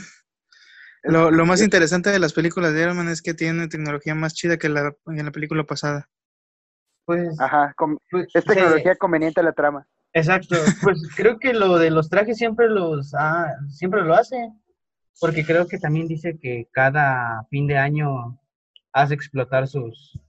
Lo, 1.03 1.29
lo 1.29 1.45
más 1.45 1.59
es- 1.59 1.65
interesante 1.65 2.09
de 2.09 2.19
las 2.19 2.33
películas 2.33 2.73
de 2.73 2.81
Iron 2.81 2.97
Man 2.97 3.09
es 3.09 3.21
que 3.21 3.33
tiene 3.35 3.67
tecnología 3.67 4.15
más 4.15 4.33
chida 4.33 4.57
que 4.57 4.69
la, 4.69 4.91
en 5.05 5.23
la 5.25 5.31
película 5.31 5.63
pasada. 5.63 6.09
Pues, 7.05 7.39
Ajá, 7.39 7.75
pues, 8.09 8.25
es 8.33 8.43
sí, 8.43 8.49
tecnología 8.49 8.95
conveniente 8.95 9.39
a 9.39 9.43
la 9.43 9.53
trama. 9.53 9.87
Exacto. 10.15 10.55
Pues 10.81 11.07
creo 11.15 11.37
que 11.37 11.53
lo 11.53 11.77
de 11.77 11.91
los 11.91 12.09
trajes 12.09 12.37
siempre 12.37 12.67
los 12.69 13.13
ah, 13.13 13.53
siempre 13.69 14.01
lo 14.01 14.15
hace. 14.15 14.51
Porque 15.19 15.45
creo 15.45 15.67
que 15.67 15.77
también 15.77 16.07
dice 16.07 16.37
que 16.41 16.67
cada 16.73 17.45
fin 17.49 17.67
de 17.67 17.77
año 17.77 18.37
hace 18.91 19.13
explotar 19.13 19.67
sus 19.67 20.19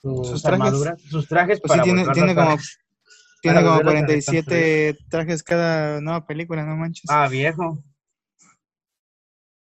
sus, 0.00 0.28
Sus 0.28 0.42
trajes. 0.42 0.62
armaduras, 0.64 1.02
sus 1.02 1.28
trajes 1.28 1.60
Pues 1.60 1.72
sí, 1.72 1.78
para 1.78 1.82
tiene, 1.84 2.00
volverlos 2.04 2.16
tiene 2.26 2.32
a- 2.32 2.44
como, 2.46 2.56
tiene 3.42 3.56
como 3.58 3.68
volverlos 3.76 3.94
a 3.94 3.94
47 3.94 4.98
trajes 5.08 5.42
cada 5.42 6.00
nueva 6.00 6.26
película, 6.26 6.64
no 6.64 6.76
manches. 6.76 7.08
Ah, 7.10 7.28
viejo. 7.28 7.78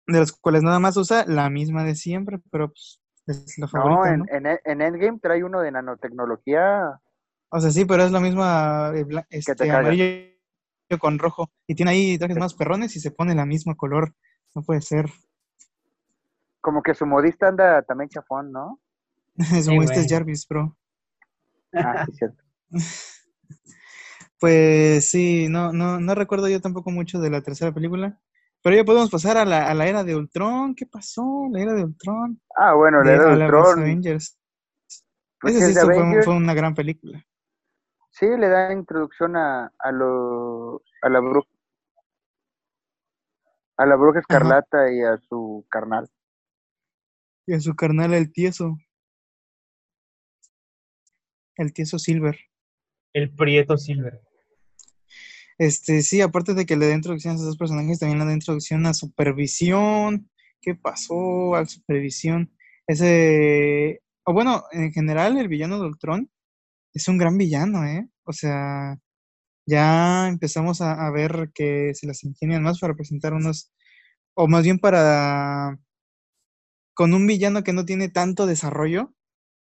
De 0.06 0.18
los 0.20 0.32
cuales 0.32 0.62
nada 0.62 0.78
más 0.78 0.96
usa 0.96 1.24
la 1.26 1.50
misma 1.50 1.84
de 1.84 1.94
siempre, 1.94 2.38
pero 2.50 2.68
pues 2.68 3.00
es 3.26 3.58
la 3.58 3.66
No, 3.66 3.80
favorita, 3.80 4.14
en, 4.14 4.18
¿no? 4.20 4.24
en, 4.48 4.58
en 4.64 4.80
Endgame 4.82 5.18
trae 5.18 5.44
uno 5.44 5.60
de 5.60 5.70
nanotecnología. 5.72 6.98
O 7.50 7.60
sea, 7.60 7.70
sí, 7.70 7.84
pero 7.84 8.04
es 8.04 8.12
la 8.12 8.20
misma 8.20 8.92
eh, 8.94 9.06
este, 9.30 9.70
amarillo 9.70 10.06
con 11.00 11.18
rojo. 11.18 11.50
Y 11.66 11.74
tiene 11.74 11.92
ahí 11.92 12.18
trajes 12.18 12.36
más 12.38 12.54
perrones 12.54 12.94
y 12.96 13.00
se 13.00 13.10
pone 13.10 13.34
la 13.34 13.46
misma 13.46 13.74
color. 13.74 14.14
No 14.54 14.62
puede 14.62 14.80
ser. 14.80 15.06
Como 16.60 16.82
que 16.82 16.94
su 16.94 17.06
modista 17.06 17.48
anda 17.48 17.82
también 17.82 18.08
chafón, 18.10 18.52
¿no? 18.52 18.80
Sí, 19.62 19.66
como 19.66 19.82
este 19.82 20.00
es. 20.00 20.08
Jarvis, 20.10 20.46
bro. 20.48 20.76
Ah, 21.72 22.04
sí, 22.06 22.12
cierto. 22.12 22.42
Pues 24.40 25.08
sí, 25.10 25.48
no, 25.48 25.72
no, 25.72 25.98
no 25.98 26.14
recuerdo 26.14 26.48
yo 26.48 26.60
tampoco 26.60 26.92
mucho 26.92 27.18
de 27.18 27.28
la 27.28 27.40
tercera 27.42 27.72
película. 27.72 28.20
Pero 28.62 28.76
ya 28.76 28.84
podemos 28.84 29.10
pasar 29.10 29.36
a 29.36 29.44
la, 29.44 29.68
a 29.68 29.74
la 29.74 29.86
era 29.88 30.04
de 30.04 30.14
Ultron. 30.14 30.74
¿Qué 30.76 30.86
pasó? 30.86 31.48
La 31.50 31.60
era 31.60 31.74
de 31.74 31.84
Ultron. 31.84 32.40
Ah, 32.56 32.74
bueno, 32.74 32.98
De- 33.00 33.06
la 33.06 33.12
era 33.14 33.24
a 33.24 33.30
de 33.32 33.36
la 33.36 33.44
Ultron. 33.46 33.80
Avengers. 33.80 34.38
pues, 35.40 35.56
Esa 35.56 35.66
es 35.66 35.74
sí 35.74 35.74
de 35.88 35.94
fue, 35.94 36.22
fue 36.22 36.34
una 36.36 36.54
gran 36.54 36.74
película. 36.74 37.24
Sí, 38.18 38.26
le 38.26 38.48
da 38.48 38.72
introducción 38.72 39.36
a, 39.36 39.72
a, 39.78 39.92
lo, 39.92 40.82
a 41.02 41.08
la 41.08 41.20
bruja. 41.20 41.48
A 43.76 43.86
la 43.86 43.94
bruja 43.94 44.18
escarlata 44.18 44.92
y 44.92 45.02
a 45.02 45.18
su 45.18 45.64
carnal. 45.70 46.10
Y 47.46 47.54
a 47.54 47.60
su 47.60 47.76
carnal 47.76 48.14
el 48.14 48.32
tieso. 48.32 48.76
El 51.54 51.72
tieso 51.72 52.00
Silver. 52.00 52.36
El 53.12 53.32
Prieto 53.32 53.76
Silver. 53.78 54.20
Este, 55.56 56.02
sí, 56.02 56.20
aparte 56.20 56.54
de 56.54 56.66
que 56.66 56.76
le 56.76 56.88
da 56.88 56.94
introducción 56.94 57.32
a 57.32 57.34
esos 57.36 57.46
dos 57.46 57.56
personajes, 57.56 58.00
también 58.00 58.18
le 58.18 58.24
da 58.24 58.32
introducción 58.32 58.84
a 58.86 58.94
Supervisión. 58.94 60.28
¿Qué 60.60 60.74
pasó 60.74 61.54
al 61.54 61.68
Supervisión? 61.68 62.52
Ese, 62.88 64.02
o 64.24 64.32
bueno, 64.32 64.64
en 64.72 64.90
general, 64.90 65.38
el 65.38 65.46
villano 65.46 65.78
de 65.78 65.86
Ultron 65.86 66.28
es 66.98 67.08
un 67.08 67.18
gran 67.18 67.38
villano, 67.38 67.84
¿eh? 67.84 68.08
O 68.24 68.32
sea, 68.32 68.98
ya 69.66 70.28
empezamos 70.28 70.80
a, 70.80 71.10
ver 71.10 71.50
que 71.54 71.94
se 71.94 72.06
las 72.06 72.24
ingenian 72.24 72.62
más 72.62 72.80
para 72.80 72.94
presentar 72.94 73.34
unos, 73.34 73.72
o 74.34 74.48
más 74.48 74.64
bien 74.64 74.78
para, 74.78 75.78
con 76.94 77.14
un 77.14 77.26
villano 77.26 77.62
que 77.62 77.72
no 77.72 77.84
tiene 77.84 78.08
tanto 78.08 78.46
desarrollo, 78.46 79.14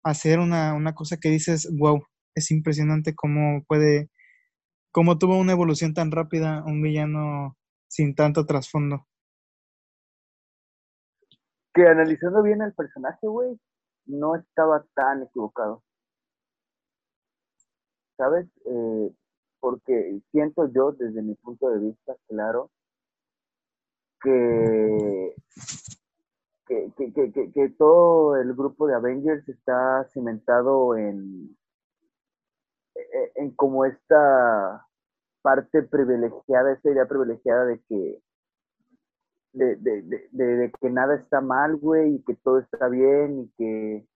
hacer 0.03 0.39
una, 0.39 0.73
una 0.73 0.95
cosa 0.95 1.17
que 1.17 1.29
dices, 1.29 1.69
wow, 1.77 2.03
es 2.35 2.51
impresionante 2.51 3.15
cómo 3.15 3.63
puede 3.67 4.09
cómo 4.91 5.17
tuvo 5.17 5.37
una 5.37 5.51
evolución 5.51 5.93
tan 5.93 6.09
rápida 6.09 6.63
un 6.65 6.81
villano 6.81 7.57
sin 7.89 8.15
tanto 8.15 8.45
trasfondo. 8.45 9.05
Que 11.73 11.85
analizando 11.85 12.41
bien 12.41 12.61
al 12.61 12.73
personaje, 12.73 13.27
güey, 13.27 13.59
no 14.05 14.37
estaba 14.37 14.85
tan 14.95 15.23
equivocado. 15.23 15.83
¿Sabes? 18.17 18.47
Eh, 18.65 19.11
porque 19.59 20.21
siento 20.31 20.67
yo, 20.71 20.91
desde 20.93 21.21
mi 21.21 21.35
punto 21.35 21.69
de 21.69 21.79
vista, 21.79 22.15
claro, 22.27 22.69
que, 24.21 25.35
que, 26.67 26.91
que, 27.31 27.51
que, 27.51 27.69
todo 27.77 28.35
el 28.37 28.53
grupo 28.53 28.87
de 28.87 28.95
Avengers 28.95 29.47
está 29.49 30.03
cimentado 30.13 30.95
en, 30.97 31.55
e- 32.95 33.31
en 33.35 33.51
como 33.55 33.85
esta 33.85 34.85
parte 35.41 35.83
privilegiada, 35.83 36.73
esta 36.73 36.91
idea 36.91 37.07
privilegiada 37.07 37.65
de 37.65 37.79
que 37.87 38.21
de- 39.53 39.75
de 39.77 40.71
que 40.81 40.89
nada 40.89 41.15
está 41.15 41.39
mal, 41.41 41.77
güey, 41.77 42.15
y 42.15 42.23
que 42.23 42.35
todo 42.35 42.59
está 42.59 42.87
bien, 42.89 43.39
y 43.41 43.49
que 43.57 44.07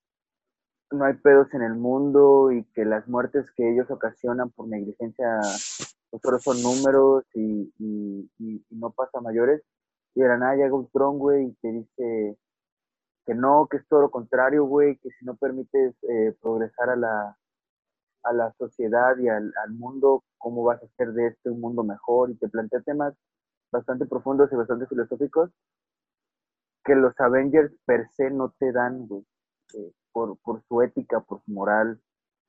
no 0.92 1.06
hay 1.06 1.14
pedos 1.16 1.54
en 1.54 1.62
el 1.62 1.76
mundo, 1.76 2.52
y 2.52 2.64
que 2.74 2.86
las 2.86 3.08
muertes 3.08 3.52
que 3.56 3.72
ellos 3.72 3.90
ocasionan 3.92 4.50
por 4.52 4.68
negligencia, 4.68 5.40
pues 6.10 6.22
solo 6.22 6.40
son 6.40 6.62
números, 6.62 7.26
y, 7.34 7.72
y, 7.80 8.66
no 8.72 8.92
pasa 8.92 9.22
mayores. 9.22 9.62
Y 10.16 10.22
de 10.22 10.28
la 10.28 10.38
nada 10.38 10.56
llega 10.56 10.74
Ultron, 10.74 11.20
güey, 11.20 11.48
y 11.48 11.54
te 11.62 11.72
dice 11.72 12.38
que 13.26 13.36
no, 13.36 13.68
que 13.70 13.78
es 13.78 13.88
todo 13.88 14.02
lo 14.02 14.12
contrario, 14.12 14.66
güey, 14.66 14.98
que 14.98 15.10
si 15.12 15.26
no 15.26 15.36
permites 15.36 15.96
eh, 16.10 16.36
progresar 16.42 16.90
a 16.90 16.96
la, 16.96 17.38
a 18.24 18.34
la 18.34 18.54
sociedad 18.58 19.18
y 19.20 19.30
al, 19.30 19.54
al 19.64 19.72
mundo, 19.72 20.24
cómo 20.38 20.64
vas 20.64 20.82
a 20.82 20.86
hacer 20.86 21.14
de 21.14 21.28
este 21.28 21.50
un 21.50 21.62
mundo 21.62 21.84
mejor, 21.84 22.32
y 22.32 22.36
te 22.38 22.50
plantea 22.50 22.82
temas 22.82 23.14
bastante 23.72 24.06
profundos 24.08 24.52
y 24.52 24.56
bastante 24.56 24.88
filosóficos 24.88 25.52
que 26.84 26.96
los 26.96 27.14
Avengers 27.20 27.72
per 27.86 28.08
se 28.10 28.32
no 28.32 28.52
te 28.58 28.72
dan, 28.72 29.08
güey, 29.08 29.24
eh, 29.74 29.92
por, 30.12 30.38
su 30.68 30.82
ética, 30.82 31.22
por 31.22 31.42
su 31.44 31.52
moral, 31.52 32.02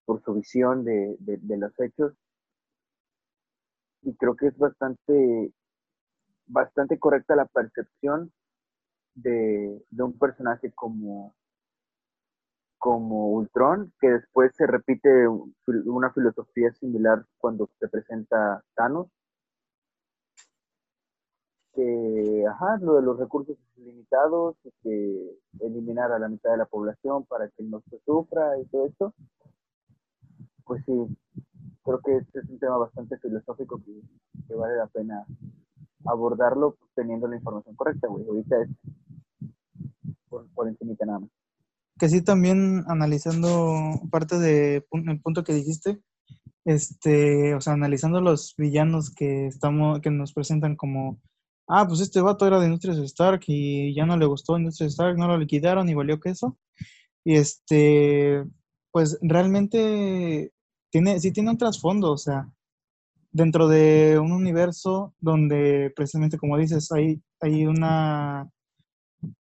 por 0.05 0.23
su 0.23 0.35
visión 0.35 0.85
de, 0.85 1.17
los 1.59 1.73
hechos. 1.81 2.15
Y 4.03 4.15
creo 4.17 4.37
que 4.37 4.49
es 4.49 4.59
bastante, 4.59 5.53
bastante 6.47 6.99
correcta 6.99 7.37
la 7.37 7.47
percepción 7.47 8.33
de, 9.15 9.85
de 9.91 10.03
un 10.03 10.19
personaje 10.19 10.73
como, 10.73 11.35
como 12.79 13.33
Ultron, 13.33 13.93
que 14.01 14.09
después 14.11 14.53
se 14.57 14.67
repite 14.67 15.29
un- 15.29 15.55
una 15.87 16.13
filosofía 16.13 16.73
similar 16.73 17.25
cuando 17.39 17.69
se 17.79 17.89
presenta 17.89 18.63
Thanos, 18.75 19.09
que, 21.75 22.45
ajá, 22.49 22.79
lo 22.81 22.97
de 22.97 23.03
los 23.03 23.19
recursos 23.19 23.57
limitados, 23.77 24.57
que 24.83 25.39
eliminar 25.61 26.13
a 26.13 26.19
la 26.19 26.29
mitad 26.29 26.51
de 26.51 26.59
la 26.59 26.67
población 26.67 27.25
para 27.25 27.49
que 27.49 27.63
no 27.63 27.83
se 27.91 27.99
sufra 28.05 28.59
y 28.59 28.65
todo 28.67 28.87
esto, 28.87 29.15
pues 30.65 30.85
sí, 30.85 30.93
creo 31.83 32.01
que 32.01 32.17
este 32.19 32.41
es 32.41 32.49
un 32.49 32.59
tema 32.59 32.77
bastante 32.79 33.19
filosófico 33.19 33.81
que, 33.85 34.01
que 34.47 34.55
vale 34.55 34.77
la 34.77 34.87
pena 34.87 35.25
abordarlo 36.07 36.77
teniendo 36.95 37.27
la 37.29 37.37
información 37.37 37.75
correcta, 37.77 38.09
güey. 38.09 38.27
Ahorita 38.27 38.63
es 38.63 38.71
por, 40.29 40.47
por 40.55 40.69
encimita 40.69 41.05
nada 41.07 41.21
más. 41.21 41.31
Que 41.99 42.09
sí, 42.09 42.23
también 42.23 42.85
analizando 42.87 44.01
parte 44.11 44.39
de 44.39 44.87
pu- 44.89 45.11
el 45.11 45.21
punto 45.21 45.45
que 45.45 45.53
dijiste, 45.53 46.01
este, 46.65 47.55
o 47.55 47.61
sea, 47.61 47.75
analizando 47.75 48.21
los 48.21 48.55
villanos 48.57 49.11
que 49.15 49.47
estamos, 49.47 50.01
que 50.01 50.11
nos 50.11 50.33
presentan 50.33 50.77
como, 50.77 51.19
ah, 51.71 51.87
pues 51.87 52.01
este 52.01 52.21
vato 52.21 52.47
era 52.47 52.59
de 52.59 52.67
Industrias 52.67 52.99
Stark 52.99 53.43
y 53.47 53.95
ya 53.95 54.05
no 54.07 54.17
le 54.17 54.27
gustó 54.27 54.59
Industrias 54.59 54.93
Stark, 54.93 55.17
no 55.17 55.29
lo 55.29 55.39
liquidaron 55.39 55.89
y 55.89 55.95
valió 55.95 56.21
queso. 56.21 56.59
Y 57.25 57.37
este, 57.37 58.45
pues 58.93 59.19
realmente 59.23 60.53
tiene, 60.91 61.21
sí 61.21 61.33
tiene 61.33 61.51
un 61.51 61.59
trasfondo, 61.59 62.13
o 62.13 62.19
sea, 62.19 62.51
dentro 63.33 63.69
de 63.69 64.19
un 64.19 64.33
universo 64.33 65.15
donde 65.21 65.93
precisamente 65.95 66.39
como 66.39 66.59
dices, 66.59 66.91
hay, 66.93 67.23
hay 67.41 67.67
una, 67.67 68.51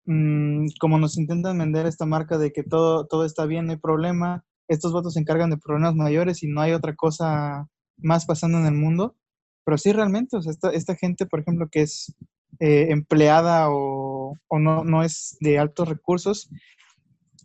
mm, 0.04 0.66
como 0.80 0.98
nos 0.98 1.18
intentan 1.18 1.58
vender 1.58 1.86
esta 1.86 2.06
marca 2.06 2.38
de 2.38 2.52
que 2.52 2.62
todo, 2.62 3.06
todo 3.06 3.24
está 3.24 3.46
bien, 3.46 3.66
no 3.66 3.72
hay 3.72 3.78
problema, 3.78 4.44
estos 4.68 4.92
vatos 4.92 5.14
se 5.14 5.20
encargan 5.20 5.50
de 5.50 5.58
problemas 5.58 5.96
mayores 5.96 6.42
y 6.44 6.48
no 6.48 6.60
hay 6.60 6.72
otra 6.72 6.94
cosa 6.94 7.66
más 7.96 8.24
pasando 8.24 8.58
en 8.58 8.66
el 8.66 8.74
mundo. 8.74 9.16
Pero 9.64 9.78
sí, 9.78 9.92
realmente, 9.92 10.36
o 10.36 10.42
sea, 10.42 10.52
esta, 10.52 10.70
esta 10.70 10.94
gente, 10.96 11.26
por 11.26 11.40
ejemplo, 11.40 11.68
que 11.70 11.82
es 11.82 12.14
eh, 12.58 12.88
empleada 12.90 13.70
o, 13.70 14.36
o 14.48 14.58
no, 14.58 14.84
no 14.84 15.02
es 15.02 15.36
de 15.40 15.58
altos 15.58 15.88
recursos, 15.88 16.50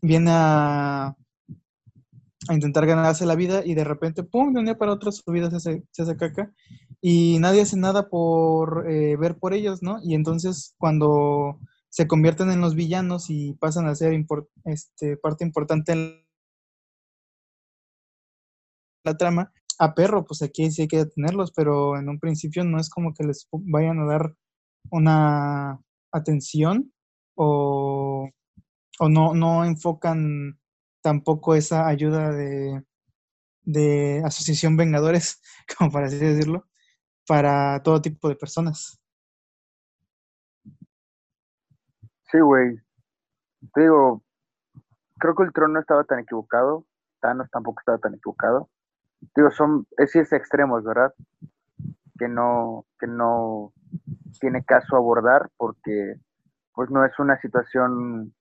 viene 0.01 0.31
a, 0.31 1.15
a 2.47 2.53
intentar 2.53 2.85
ganarse 2.85 3.25
la 3.25 3.35
vida 3.35 3.63
y 3.65 3.73
de 3.73 3.83
repente, 3.83 4.23
¡pum!, 4.23 4.53
de 4.53 4.59
un 4.59 4.65
día 4.65 4.77
para 4.77 4.91
otro 4.91 5.11
su 5.11 5.31
vida 5.31 5.49
se 5.49 5.57
hace, 5.57 5.83
se 5.91 6.03
hace 6.03 6.17
caca 6.17 6.53
y 7.01 7.37
nadie 7.39 7.61
hace 7.61 7.77
nada 7.77 8.09
por 8.09 8.89
eh, 8.89 9.15
ver 9.17 9.37
por 9.37 9.53
ellos, 9.53 9.81
¿no? 9.81 9.99
Y 10.03 10.15
entonces 10.15 10.75
cuando 10.77 11.59
se 11.89 12.07
convierten 12.07 12.51
en 12.51 12.61
los 12.61 12.75
villanos 12.75 13.29
y 13.29 13.53
pasan 13.53 13.87
a 13.87 13.95
ser 13.95 14.13
este, 14.65 15.17
parte 15.17 15.45
importante 15.45 15.93
en 15.93 16.25
la 19.03 19.15
trama, 19.17 19.51
a 19.79 19.93
perro, 19.93 20.25
pues 20.25 20.41
aquí 20.41 20.71
sí 20.71 20.83
hay 20.83 20.87
que 20.87 20.97
detenerlos, 20.97 21.51
pero 21.51 21.97
en 21.97 22.09
un 22.09 22.19
principio 22.19 22.63
no 22.63 22.79
es 22.79 22.89
como 22.89 23.13
que 23.13 23.23
les 23.23 23.47
vayan 23.51 23.99
a 23.99 24.05
dar 24.05 24.33
una 24.91 25.79
atención 26.11 26.93
o, 27.35 28.29
o 28.99 29.09
no, 29.09 29.33
no 29.33 29.65
enfocan 29.65 30.59
tampoco 31.01 31.55
esa 31.55 31.87
ayuda 31.87 32.31
de, 32.31 32.83
de 33.63 34.21
Asociación 34.25 34.77
Vengadores, 34.77 35.41
como 35.77 35.91
para 35.91 36.07
así 36.07 36.17
decirlo, 36.17 36.67
para 37.27 37.81
todo 37.83 38.01
tipo 38.01 38.29
de 38.29 38.35
personas. 38.35 38.99
Sí, 42.31 42.39
güey. 42.39 42.79
Digo, 43.75 44.23
creo 45.19 45.35
que 45.35 45.43
Ultron 45.43 45.73
no 45.73 45.79
estaba 45.79 46.03
tan 46.03 46.19
equivocado. 46.19 46.85
Thanos 47.21 47.49
tampoco 47.51 47.79
estaba 47.79 47.97
tan 47.97 48.15
equivocado. 48.15 48.69
Digo, 49.35 49.51
son, 49.51 49.87
es 49.97 50.15
es 50.15 50.33
extremos, 50.33 50.83
¿verdad? 50.83 51.13
Que 52.17 52.27
no, 52.27 52.85
que 52.99 53.07
no 53.07 53.73
tiene 54.39 54.63
caso 54.63 54.95
abordar 54.95 55.49
porque 55.57 56.15
pues 56.73 56.89
no 56.89 57.05
es 57.05 57.17
una 57.19 57.39
situación 57.39 58.33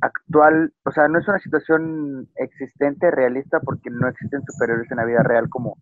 actual, 0.00 0.72
o 0.84 0.90
sea, 0.90 1.06
no 1.08 1.18
es 1.18 1.28
una 1.28 1.38
situación 1.38 2.28
existente, 2.36 3.10
realista, 3.10 3.60
porque 3.60 3.90
no 3.90 4.08
existen 4.08 4.42
superiores 4.44 4.90
en 4.90 4.96
la 4.96 5.04
vida 5.04 5.22
real 5.22 5.48
como, 5.48 5.78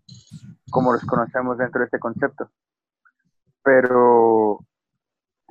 como 0.71 0.93
los 0.93 1.05
conocemos 1.05 1.59
dentro 1.59 1.81
de 1.81 1.87
este 1.87 1.99
concepto. 1.99 2.51
Pero 3.63 4.61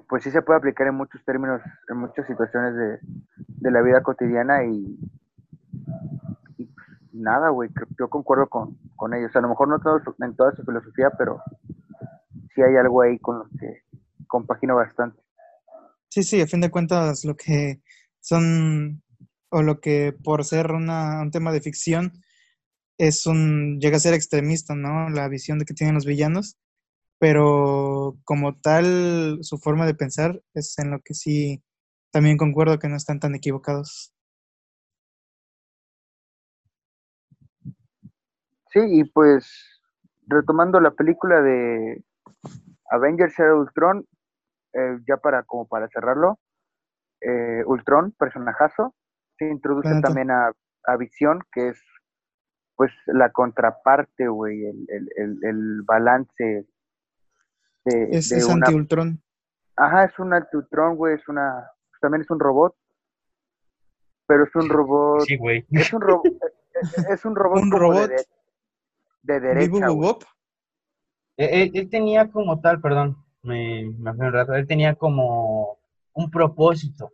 pues 0.08 0.24
sí 0.24 0.32
se 0.32 0.42
puede 0.42 0.58
aplicar 0.58 0.88
en 0.88 0.96
muchos 0.96 1.24
términos, 1.24 1.62
en 1.88 1.98
muchas 1.98 2.26
situaciones 2.28 2.76
de, 2.76 3.00
de 3.48 3.72
la 3.72 3.82
vida 3.82 4.02
cotidiana 4.02 4.64
y, 4.66 4.98
nada, 7.14 7.50
güey, 7.50 7.70
yo 7.98 8.10
concuerdo 8.10 8.48
con, 8.48 8.78
con 8.96 9.14
ellos. 9.14 9.36
A 9.36 9.42
lo 9.42 9.50
mejor 9.50 9.68
no 9.68 9.80
todo 9.80 10.02
en 10.20 10.36
toda 10.36 10.56
su 10.56 10.64
filosofía, 10.64 11.10
pero 11.18 11.42
sí 12.54 12.62
hay 12.62 12.76
algo 12.76 13.02
ahí 13.02 13.20
con 13.20 13.40
lo 13.40 13.46
que 13.60 13.84
compagino 14.28 14.76
bastante. 14.76 15.22
Sí, 16.10 16.24
sí, 16.24 16.42
a 16.42 16.48
fin 16.48 16.62
de 16.62 16.72
cuentas 16.72 17.24
lo 17.24 17.36
que 17.36 17.82
son, 18.20 19.04
o 19.50 19.62
lo 19.62 19.80
que 19.80 20.14
por 20.24 20.44
ser 20.44 20.72
una, 20.72 21.22
un 21.22 21.32
tema 21.32 21.52
de 21.52 21.62
ficción, 21.62 22.14
es 22.98 23.26
un, 23.26 23.80
llega 23.80 23.98
a 23.98 24.00
ser 24.00 24.14
extremista, 24.14 24.76
¿no? 24.76 25.10
La 25.10 25.28
visión 25.30 25.60
de 25.60 25.66
que 25.66 25.74
tienen 25.74 25.96
los 25.96 26.06
villanos, 26.06 26.58
pero 27.20 28.18
como 28.26 28.58
tal, 28.58 29.40
su 29.42 29.58
forma 29.58 29.86
de 29.86 29.96
pensar 29.96 30.42
es 30.54 30.78
en 30.80 30.92
lo 30.92 31.00
que 31.02 31.14
sí 31.14 31.64
también 32.12 32.38
concuerdo 32.38 32.80
que 32.80 32.90
no 32.90 32.96
están 32.96 33.20
tan 33.20 33.36
equivocados. 33.36 34.14
Sí, 38.72 38.80
y 38.84 39.04
pues 39.04 39.82
retomando 40.28 40.80
la 40.80 40.92
película 40.92 41.42
de 41.42 42.04
Avengers 42.92 43.38
Era 43.40 43.56
Ultron, 43.56 44.06
eh, 44.74 45.00
ya 45.08 45.18
para 45.18 45.44
como 45.44 45.68
para 45.68 45.88
cerrarlo, 45.90 46.40
eh, 47.22 47.64
Ultron, 47.66 48.12
personajazo, 48.12 48.96
se 49.38 49.48
introduce 49.50 49.90
también 50.02 50.32
a, 50.32 50.52
a 50.86 50.98
Visión, 50.98 51.42
que 51.52 51.70
es 51.70 51.82
pues 52.76 52.92
la 53.08 53.32
contraparte, 53.32 54.28
güey, 54.28 54.66
el, 54.66 54.86
el, 54.90 55.10
el, 55.18 55.44
el 55.44 55.82
balance 55.82 56.66
de, 57.86 58.04
Es, 58.12 58.30
de 58.30 58.38
es 58.38 58.46
una... 58.48 58.68
anti-Ultron. 58.68 59.22
Ajá, 59.76 60.06
es 60.06 60.18
un 60.20 60.34
Ultron, 60.54 60.96
güey, 60.96 61.16
es 61.16 61.28
una... 61.28 61.70
También 62.02 62.22
es 62.22 62.30
un 62.30 62.40
robot, 62.40 62.76
pero 64.28 64.44
es 64.46 64.56
un 64.56 64.70
robot... 64.70 65.24
Sí, 65.26 65.36
güey. 65.38 65.66
Es 65.72 65.92
un, 65.92 66.02
ro- 66.02 66.22
es- 66.82 67.06
es 67.10 67.26
un 67.26 67.36
robot 67.36 67.64
Un 67.64 67.70
como 67.70 67.82
robot. 67.82 68.10
de, 68.10 68.26
de, 69.24 69.40
derecha. 69.40 69.96
Él, 71.38 71.72
él- 71.74 71.90
tenía 71.90 72.30
como 72.30 72.60
tal, 72.62 72.82
perdón, 72.82 73.18
me, 73.42 73.86
me 73.98 74.14
fui 74.14 74.28
un 74.28 74.34
rato, 74.34 74.54
él 74.54 74.68
tenía 74.68 74.94
como 74.96 75.80
un 76.14 76.30
propósito. 76.32 77.12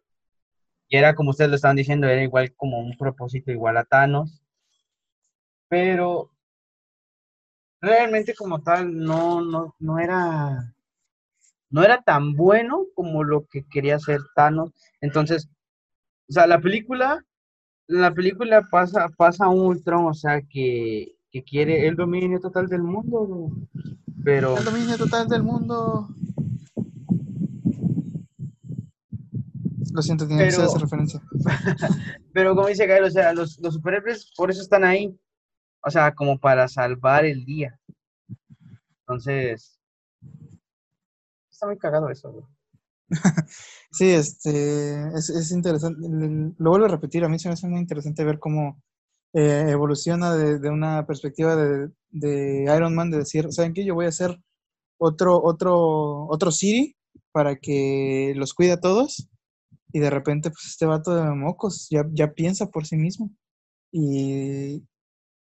Y 0.90 0.98
era 0.98 1.16
como 1.16 1.32
ustedes 1.32 1.50
lo 1.52 1.56
estaban 1.58 1.78
diciendo, 1.78 2.08
era 2.08 2.24
igual 2.24 2.54
como 2.56 2.80
un 2.80 2.98
propósito 2.98 3.52
igual 3.52 3.78
a 3.78 3.86
Thanos. 3.86 4.42
Pero 5.70 6.32
realmente 7.82 8.36
como 8.36 8.62
tal 8.62 8.94
no, 8.94 9.40
no, 9.42 9.76
no 9.80 9.98
era 10.00 10.76
no 11.70 11.84
era 11.84 12.02
tan 12.02 12.34
bueno 12.36 12.86
como 12.96 13.24
lo 13.24 13.46
que 13.48 13.66
quería 13.68 13.96
hacer 13.98 14.20
Thanos. 14.36 14.72
Entonces, 15.02 15.50
o 16.30 16.34
sea, 16.34 16.48
la 16.48 16.60
película, 16.62 17.26
la 17.88 18.14
película 18.14 18.64
pasa, 18.72 19.10
pasa 19.18 19.46
a 19.46 19.50
un 19.50 19.62
Ultron, 19.68 20.08
o 20.08 20.14
sea, 20.16 20.42
que, 20.44 21.16
que 21.36 21.44
quiere 21.44 21.86
el 21.86 21.98
dominio 21.98 22.40
total 22.40 22.68
del 22.68 22.82
mundo, 22.82 23.52
pero 24.24 24.58
El 24.58 24.64
dominio 24.64 24.98
total 24.98 25.28
del 25.28 25.44
mundo. 25.44 26.08
Lo 29.92 30.02
siento, 30.02 30.26
que 30.30 30.34
hacer 30.36 30.50
Pero- 30.52 30.64
esa 30.64 30.80
referencia. 30.80 31.22
Pero 32.34 32.56
como 32.56 32.70
dice 32.70 32.88
Gael, 32.88 33.04
o 33.04 33.12
sea, 33.12 33.34
los, 33.34 33.60
los 33.60 33.74
superhéroes 33.74 34.32
por 34.38 34.50
eso 34.50 34.62
están 34.62 34.86
ahí. 34.86 35.14
O 35.84 35.92
sea, 35.92 36.16
como 36.16 36.40
para 36.40 36.70
salvar 36.70 37.26
el 37.26 37.44
día. 37.44 37.78
Entonces, 39.02 39.78
está 41.52 41.68
muy 41.68 41.78
cagado 41.78 42.10
eso, 42.10 42.32
güey. 42.32 42.46
Sí, 43.92 44.10
este, 44.10 45.06
es, 45.18 45.30
es 45.30 45.52
interesante. 45.52 46.00
Lo 46.58 46.70
vuelvo 46.70 46.86
a 46.86 46.90
repetir, 46.90 47.26
a 47.26 47.30
mí 47.30 47.40
se 47.40 47.50
me 47.50 47.54
hace 47.56 47.68
muy 47.68 47.82
interesante 47.82 48.24
ver 48.24 48.40
cómo 48.40 48.82
eh, 49.36 49.68
evoluciona 49.72 50.36
de, 50.36 50.60
de 50.60 50.70
una 50.72 51.06
perspectiva 51.08 51.56
de, 51.58 51.92
Iron 52.76 52.96
Man, 52.96 53.12
de 53.12 53.20
decir, 53.20 53.48
¿saben 53.52 53.74
qué? 53.74 53.86
Yo 53.86 53.96
voy 53.96 54.08
a 54.08 54.10
hacer 54.10 54.40
otro, 55.00 55.42
otro, 55.44 56.28
otro 56.28 56.52
City 56.52 56.96
para 57.34 57.58
que 57.58 58.34
los 58.38 58.54
cuide 58.56 58.74
a 58.74 58.82
todos. 58.82 59.30
Y 59.94 60.00
de 60.00 60.10
repente, 60.10 60.50
pues 60.52 60.66
este 60.68 60.86
vato 60.88 61.16
de 61.16 61.24
mocos 61.36 61.88
ya, 61.92 62.06
ya 62.14 62.34
piensa 62.34 62.68
por 62.68 62.86
sí 62.88 62.98
mismo. 62.98 63.32
Y, 63.92 64.84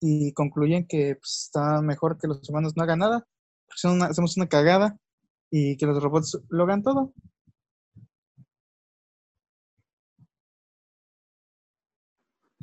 y 0.02 0.34
concluyen 0.34 0.86
que 0.88 1.16
pues, 1.16 1.44
está 1.46 1.82
mejor 1.82 2.18
que 2.20 2.28
los 2.28 2.50
humanos 2.50 2.74
no 2.76 2.84
hagan 2.84 3.00
nada, 3.00 3.20
porque 3.68 3.80
son 3.80 3.94
una- 3.96 4.08
hacemos 4.08 4.38
una 4.38 4.48
cagada 4.48 4.98
y 5.52 5.78
que 5.78 5.86
los 5.88 6.02
robots 6.04 6.40
lo 6.50 6.64
hagan 6.64 6.84
todo. 6.84 7.14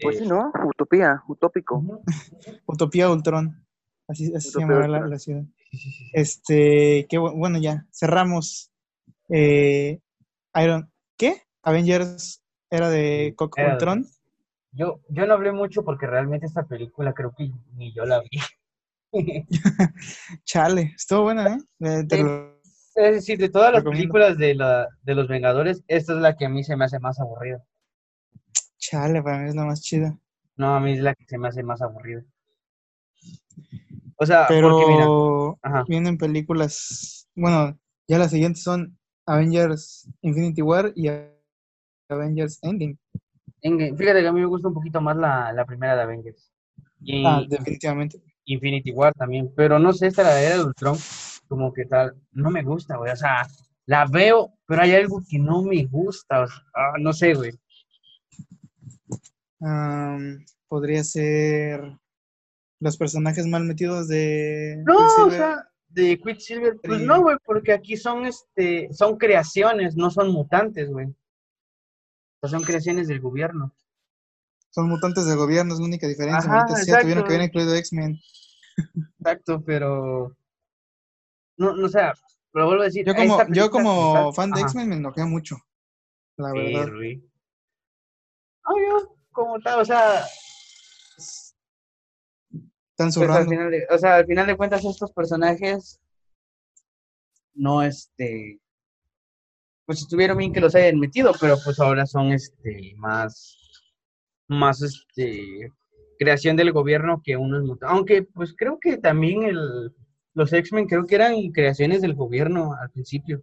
Pues 0.02 0.16
Eh, 0.16 0.20
sí, 0.20 0.28
¿no? 0.28 0.52
Utopía, 0.66 1.22
utópico. 1.28 1.82
Utopía 2.66 3.10
Ultron. 3.10 3.66
Así, 4.08 4.32
así 4.34 4.50
se 4.50 4.58
llamará 4.60 4.88
la, 4.88 5.06
la 5.06 5.18
ciudad. 5.18 5.42
Este, 6.12 7.06
qué 7.08 7.18
bu- 7.18 7.36
bueno, 7.36 7.58
ya, 7.58 7.86
cerramos. 7.92 8.72
Eh, 9.28 10.00
Iron, 10.56 10.90
¿qué? 11.16 11.42
Avengers 11.62 12.42
era 12.70 12.88
de 12.88 13.34
Coco 13.36 13.60
Era 13.60 13.74
Ultron. 13.74 14.06
Yo, 14.72 15.00
yo 15.08 15.26
no 15.26 15.34
hablé 15.34 15.52
mucho 15.52 15.84
porque 15.84 16.06
realmente 16.06 16.46
esta 16.46 16.64
película 16.64 17.12
creo 17.12 17.32
que 17.36 17.50
ni 17.76 17.92
yo 17.94 18.04
la 18.04 18.20
vi. 18.20 18.28
Chale, 20.44 20.92
estuvo 20.96 21.22
buena, 21.22 21.54
¿eh? 21.54 21.58
Eh, 21.80 22.04
te 22.08 22.16
Sí. 22.16 22.22
lo- 22.22 22.60
Es 22.96 23.14
decir, 23.14 23.38
de 23.38 23.48
todas 23.48 23.72
las 23.72 23.82
Recomiendo. 23.84 24.12
películas 24.12 24.38
de, 24.38 24.54
la, 24.56 24.88
de 25.02 25.14
los 25.14 25.28
Vengadores, 25.28 25.84
esta 25.86 26.12
es 26.14 26.18
la 26.20 26.36
que 26.36 26.46
a 26.46 26.48
mí 26.48 26.64
se 26.64 26.76
me 26.76 26.84
hace 26.84 26.98
más 26.98 27.20
aburrida. 27.20 27.62
Chale, 28.90 29.22
para 29.22 29.38
mí 29.38 29.48
es 29.48 29.54
la 29.54 29.64
más 29.64 29.80
chida. 29.82 30.18
No, 30.56 30.74
a 30.74 30.80
mí 30.80 30.92
es 30.92 31.00
la 31.00 31.14
que 31.14 31.24
se 31.26 31.38
me 31.38 31.48
hace 31.48 31.62
más 31.62 31.80
aburrida. 31.82 32.22
O 34.16 34.26
sea, 34.26 34.46
porque 34.60 34.86
mira, 34.86 35.06
Pero 35.06 35.58
ajá. 35.62 35.84
vienen 35.88 36.18
películas, 36.18 37.28
bueno, 37.34 37.78
ya 38.06 38.18
las 38.18 38.30
siguientes 38.30 38.62
son 38.62 38.98
Avengers 39.26 40.08
Infinity 40.20 40.62
War 40.62 40.92
y 40.94 41.08
Avengers 42.08 42.58
Ending. 42.62 42.98
en- 43.62 43.96
fíjate 43.96 44.20
que 44.20 44.28
a 44.28 44.32
mí 44.32 44.40
me 44.40 44.46
gusta 44.46 44.68
un 44.68 44.74
poquito 44.74 45.00
más 45.00 45.16
la, 45.16 45.52
la 45.52 45.64
primera 45.64 45.96
de 45.96 46.02
Avengers. 46.02 46.50
Y 47.02 47.26
Ah, 47.26 47.42
definitivamente. 47.48 48.20
Infinity 48.44 48.90
War 48.92 49.14
también. 49.14 49.50
Pero 49.56 49.78
no 49.78 49.92
sé, 49.92 50.08
esta 50.08 50.22
la 50.22 50.34
de 50.34 50.46
era 50.46 50.56
de 50.58 50.64
Ultron, 50.64 50.96
como 51.48 51.72
que 51.72 51.86
tal, 51.86 52.14
no 52.32 52.50
me 52.50 52.62
gusta, 52.62 52.96
güey. 52.96 53.12
O 53.12 53.16
sea, 53.16 53.46
la 53.86 54.06
veo, 54.06 54.52
pero 54.66 54.82
hay 54.82 54.94
algo 54.94 55.22
que 55.28 55.38
no 55.38 55.62
me 55.62 55.84
gusta. 55.86 56.42
o 56.42 56.46
sea, 56.46 56.56
ah, 56.74 56.92
no 57.00 57.12
sé, 57.12 57.34
güey. 57.34 57.52
Am, 59.60 60.44
podría 60.68 61.04
ser 61.04 61.98
los 62.80 62.96
personajes 62.96 63.46
mal 63.46 63.64
metidos 63.64 64.08
de 64.08 64.82
No, 64.86 65.26
o 65.26 65.30
sea, 65.30 65.68
de 65.88 66.18
Quicksilver, 66.18 66.78
pues 66.82 67.00
Sí. 67.00 67.04
no, 67.06 67.20
güey, 67.22 67.36
porque 67.44 67.72
aquí 67.72 67.96
son, 67.96 68.24
este, 68.26 68.92
son 68.92 69.18
creaciones, 69.18 69.96
no 69.96 70.10
son 70.10 70.30
mutantes, 70.32 70.90
güey. 70.90 71.06
O 72.42 72.48
sea, 72.48 72.58
son 72.58 72.62
creaciones 72.62 73.08
del 73.08 73.20
gobierno. 73.20 73.74
Son 74.70 74.88
mutantes 74.88 75.26
de 75.26 75.34
gobierno, 75.34 75.74
es 75.74 75.80
la 75.80 75.86
única 75.86 76.06
diferencia. 76.06 76.48
Ajá, 76.48 76.64
Maldita 76.64 76.84
sea, 76.84 77.00
tuvieron 77.00 77.24
que 77.24 77.34
haber 77.34 77.46
incluido 77.46 77.74
X-Men. 77.74 78.18
Exacto, 79.18 79.62
pero... 79.62 80.36
No, 81.58 81.74
no, 81.76 81.86
o 81.86 81.88
sea, 81.88 82.14
lo 82.54 82.66
vuelvo 82.66 82.82
a 82.82 82.86
decir. 82.86 83.04
Yo 83.04 83.14
como, 83.14 83.38
yo 83.52 83.70
como 83.70 84.32
fan 84.32 84.50
de. 84.50 84.62
X-Men 84.62 84.88
me 84.88 84.96
enojé 84.96 85.24
mucho. 85.24 85.56
La 86.36 86.52
Sí, 86.52 86.58
verdad. 86.58 86.88
Como 89.32 89.60
tal, 89.60 89.80
o 89.80 89.84
sea, 89.84 90.24
Están 92.90 93.12
pues 93.12 93.30
al 93.30 93.48
final 93.48 93.70
de, 93.70 93.86
o 93.90 93.98
sea, 93.98 94.16
al 94.16 94.26
final 94.26 94.46
de 94.46 94.56
cuentas 94.56 94.84
estos 94.84 95.12
personajes 95.12 96.00
no, 97.54 97.82
este, 97.82 98.60
pues 99.86 100.00
estuvieron 100.00 100.38
bien 100.38 100.52
que 100.52 100.60
los 100.60 100.74
hayan 100.74 100.98
metido, 100.98 101.32
pero 101.40 101.56
pues 101.64 101.78
ahora 101.80 102.06
son, 102.06 102.32
este, 102.32 102.94
más, 102.96 103.58
más, 104.48 104.82
este, 104.82 105.72
creación 106.18 106.56
del 106.56 106.72
gobierno 106.72 107.22
que 107.24 107.36
unos. 107.36 107.78
Aunque, 107.82 108.22
pues 108.22 108.54
creo 108.56 108.78
que 108.80 108.98
también 108.98 109.42
el, 109.42 109.94
los 110.34 110.52
X-Men 110.52 110.86
creo 110.86 111.06
que 111.06 111.16
eran 111.16 111.34
creaciones 111.52 112.02
del 112.02 112.14
gobierno 112.14 112.74
al 112.80 112.90
principio. 112.90 113.42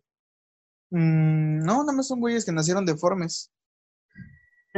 Mm, 0.90 1.60
no, 1.60 1.84
nada 1.84 1.92
más 1.92 2.08
son 2.08 2.20
güeyes 2.20 2.46
que 2.46 2.52
nacieron 2.52 2.86
deformes. 2.86 3.52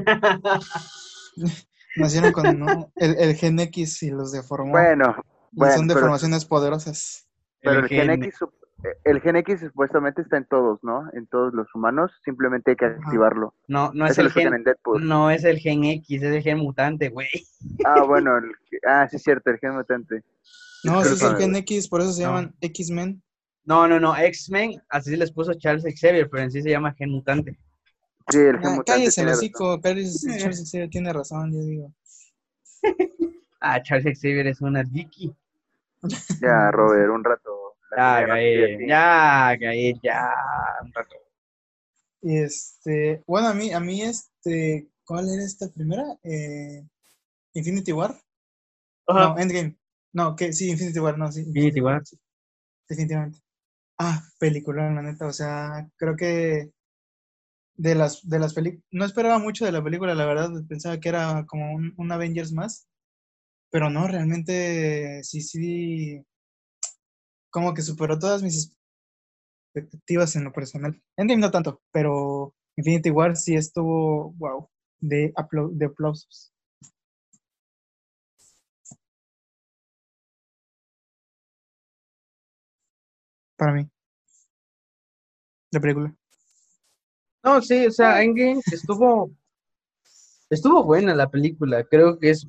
Nacieron 1.95 2.31
con 2.31 2.59
¿no? 2.59 2.91
el, 2.95 3.15
el 3.17 3.35
gen 3.35 3.59
X 3.59 4.03
y 4.03 4.11
los 4.11 4.31
deformó. 4.31 4.71
Bueno, 4.71 5.15
son 5.15 5.87
pero- 5.87 5.95
deformaciones 5.95 6.45
poderosas. 6.45 7.27
pero 7.61 7.79
el, 7.79 7.83
El 7.85 7.89
gen 7.89 8.07
gen- 8.09 8.23
X, 8.23 8.35
el 9.03 9.19
gen 9.21 9.35
X 9.37 9.59
supuestamente 9.61 10.21
está 10.21 10.37
en 10.37 10.45
todos, 10.45 10.79
¿no? 10.83 11.09
En 11.13 11.27
todos 11.27 11.53
los 11.53 11.67
humanos, 11.75 12.11
simplemente 12.23 12.71
hay 12.71 12.77
que 12.77 12.85
activarlo. 12.85 13.53
No, 13.67 13.91
no 13.93 14.05
es 14.05 14.17
el 14.17 14.25
gen, 14.31 14.43
explican 14.47 14.53
en 14.53 14.63
Deadpool. 14.63 15.07
no 15.07 15.29
es 15.31 15.43
el 15.43 15.57
gen 15.59 15.83
X, 15.83 16.21
es 16.23 16.33
el 16.35 16.41
gen 16.43 16.59
mutante, 16.59 17.09
güey. 17.09 17.27
Ah, 17.83 18.03
bueno, 18.03 18.37
el, 18.37 18.45
ah, 18.87 19.07
sí 19.09 19.17
es 19.17 19.23
cierto, 19.23 19.49
el 19.49 19.57
gen 19.59 19.75
mutante. 19.75 20.23
No, 20.83 21.01
ese 21.01 21.13
es 21.15 21.21
el 21.23 21.35
gen. 21.35 21.55
X, 21.57 21.89
por 21.89 21.99
eso 22.01 22.13
se 22.13 22.21
No. 22.23 22.29
llaman 22.29 22.55
X-Men. 22.61 23.21
No, 23.65 23.87
no, 23.87 23.99
no, 23.99 24.15
X-Men, 24.15 24.81
así 24.89 25.15
les 25.17 25.31
puso 25.31 25.53
Charles 25.55 25.83
Xavier, 25.99 26.29
pero 26.29 26.43
en 26.43 26.51
sí 26.51 26.61
se 26.61 26.69
llama 26.69 26.93
gen 26.93 27.09
mutante. 27.11 27.59
Sí, 28.29 28.37
el 28.39 28.59
Ah, 28.63 28.69
mutante. 28.71 28.91
cállese 28.91 29.21
el 29.21 29.27
tiene 29.27 29.31
razón. 29.31 29.37
hocico, 29.37 29.81
Charles 29.81 30.21
Xavier 30.71 30.89
tiene 30.89 31.13
razón, 31.13 31.53
yo 31.53 31.59
digo. 31.61 31.93
Ah, 33.61 33.81
Charles 33.83 34.17
Xavier 34.19 34.47
es 34.47 34.61
una 34.61 34.83
Vicky. 34.83 35.35
Ya, 36.41 36.71
Robert, 36.71 37.09
un 37.11 37.23
rato. 37.23 37.75
Ya, 37.95 38.21
Gael, 38.25 38.87
ya, 38.87 39.55
Gael, 39.59 39.99
ya. 40.01 40.31
un 40.81 40.93
rato. 40.93 41.15
Y 42.21 42.37
este, 42.37 43.21
bueno, 43.27 43.49
a 43.49 43.53
mí, 43.53 43.73
a 43.73 43.79
mí 43.81 44.01
este, 44.01 44.89
¿cuál 45.03 45.29
era 45.29 45.43
esta 45.43 45.67
primera? 45.69 46.05
Eh, 46.23 46.85
Infinity 47.53 47.91
War. 47.91 48.15
Ajá. 49.07 49.29
No, 49.29 49.37
Endgame. 49.39 49.77
No, 50.13 50.35
que 50.35 50.53
sí, 50.53 50.69
Infinity 50.69 50.99
War, 50.99 51.17
no, 51.17 51.29
sí. 51.31 51.41
Infinity 51.41 51.81
War. 51.81 52.05
sí, 52.05 52.17
definitivamente. 52.87 53.39
Ah, 53.97 54.21
película, 54.39 54.89
la 54.89 55.01
neta, 55.01 55.25
o 55.27 55.33
sea, 55.33 55.85
creo 55.97 56.15
que 56.15 56.71
de 57.79 57.95
las, 57.95 58.27
de 58.27 58.39
las 58.39 58.53
películas, 58.53 58.85
no 58.91 59.05
esperaba 59.05 59.39
mucho 59.39 59.65
de 59.65 59.71
la 59.71 59.83
película, 59.83 60.15
la 60.15 60.25
verdad, 60.25 60.51
pensaba 60.67 60.99
que 60.99 61.09
era 61.09 61.45
como 61.47 61.73
un, 61.75 61.93
un 61.97 62.11
Avengers 62.11 62.51
más, 62.53 62.87
pero 63.71 63.89
no, 63.91 64.07
realmente 64.07 65.23
sí, 65.23 65.41
sí, 65.41 66.23
como 67.51 67.73
que 67.73 67.81
superó 67.83 68.17
todas 68.17 68.41
mis 68.43 68.75
expectativas 69.73 70.35
en 70.35 70.43
lo 70.45 70.51
personal. 70.53 71.01
Endgame 71.17 71.41
no 71.41 71.51
tanto, 71.51 71.81
pero 71.91 72.53
Infinity 72.77 73.09
War 73.11 73.35
sí 73.35 73.55
estuvo, 73.55 74.31
wow, 74.33 74.69
de, 74.99 75.33
aplau- 75.35 75.71
de 75.73 75.85
aplausos. 75.85 76.53
Para 83.55 83.73
mí. 83.73 83.89
La 85.71 85.79
película. 85.79 86.15
No, 87.49 87.63
sí, 87.63 87.87
o 87.87 87.91
sea, 87.91 88.21
Endgame 88.21 88.61
estuvo, 88.71 89.31
estuvo 90.51 90.83
buena 90.83 91.15
la 91.15 91.27
película. 91.31 91.83
Creo 91.83 92.19
que 92.19 92.29
es 92.29 92.45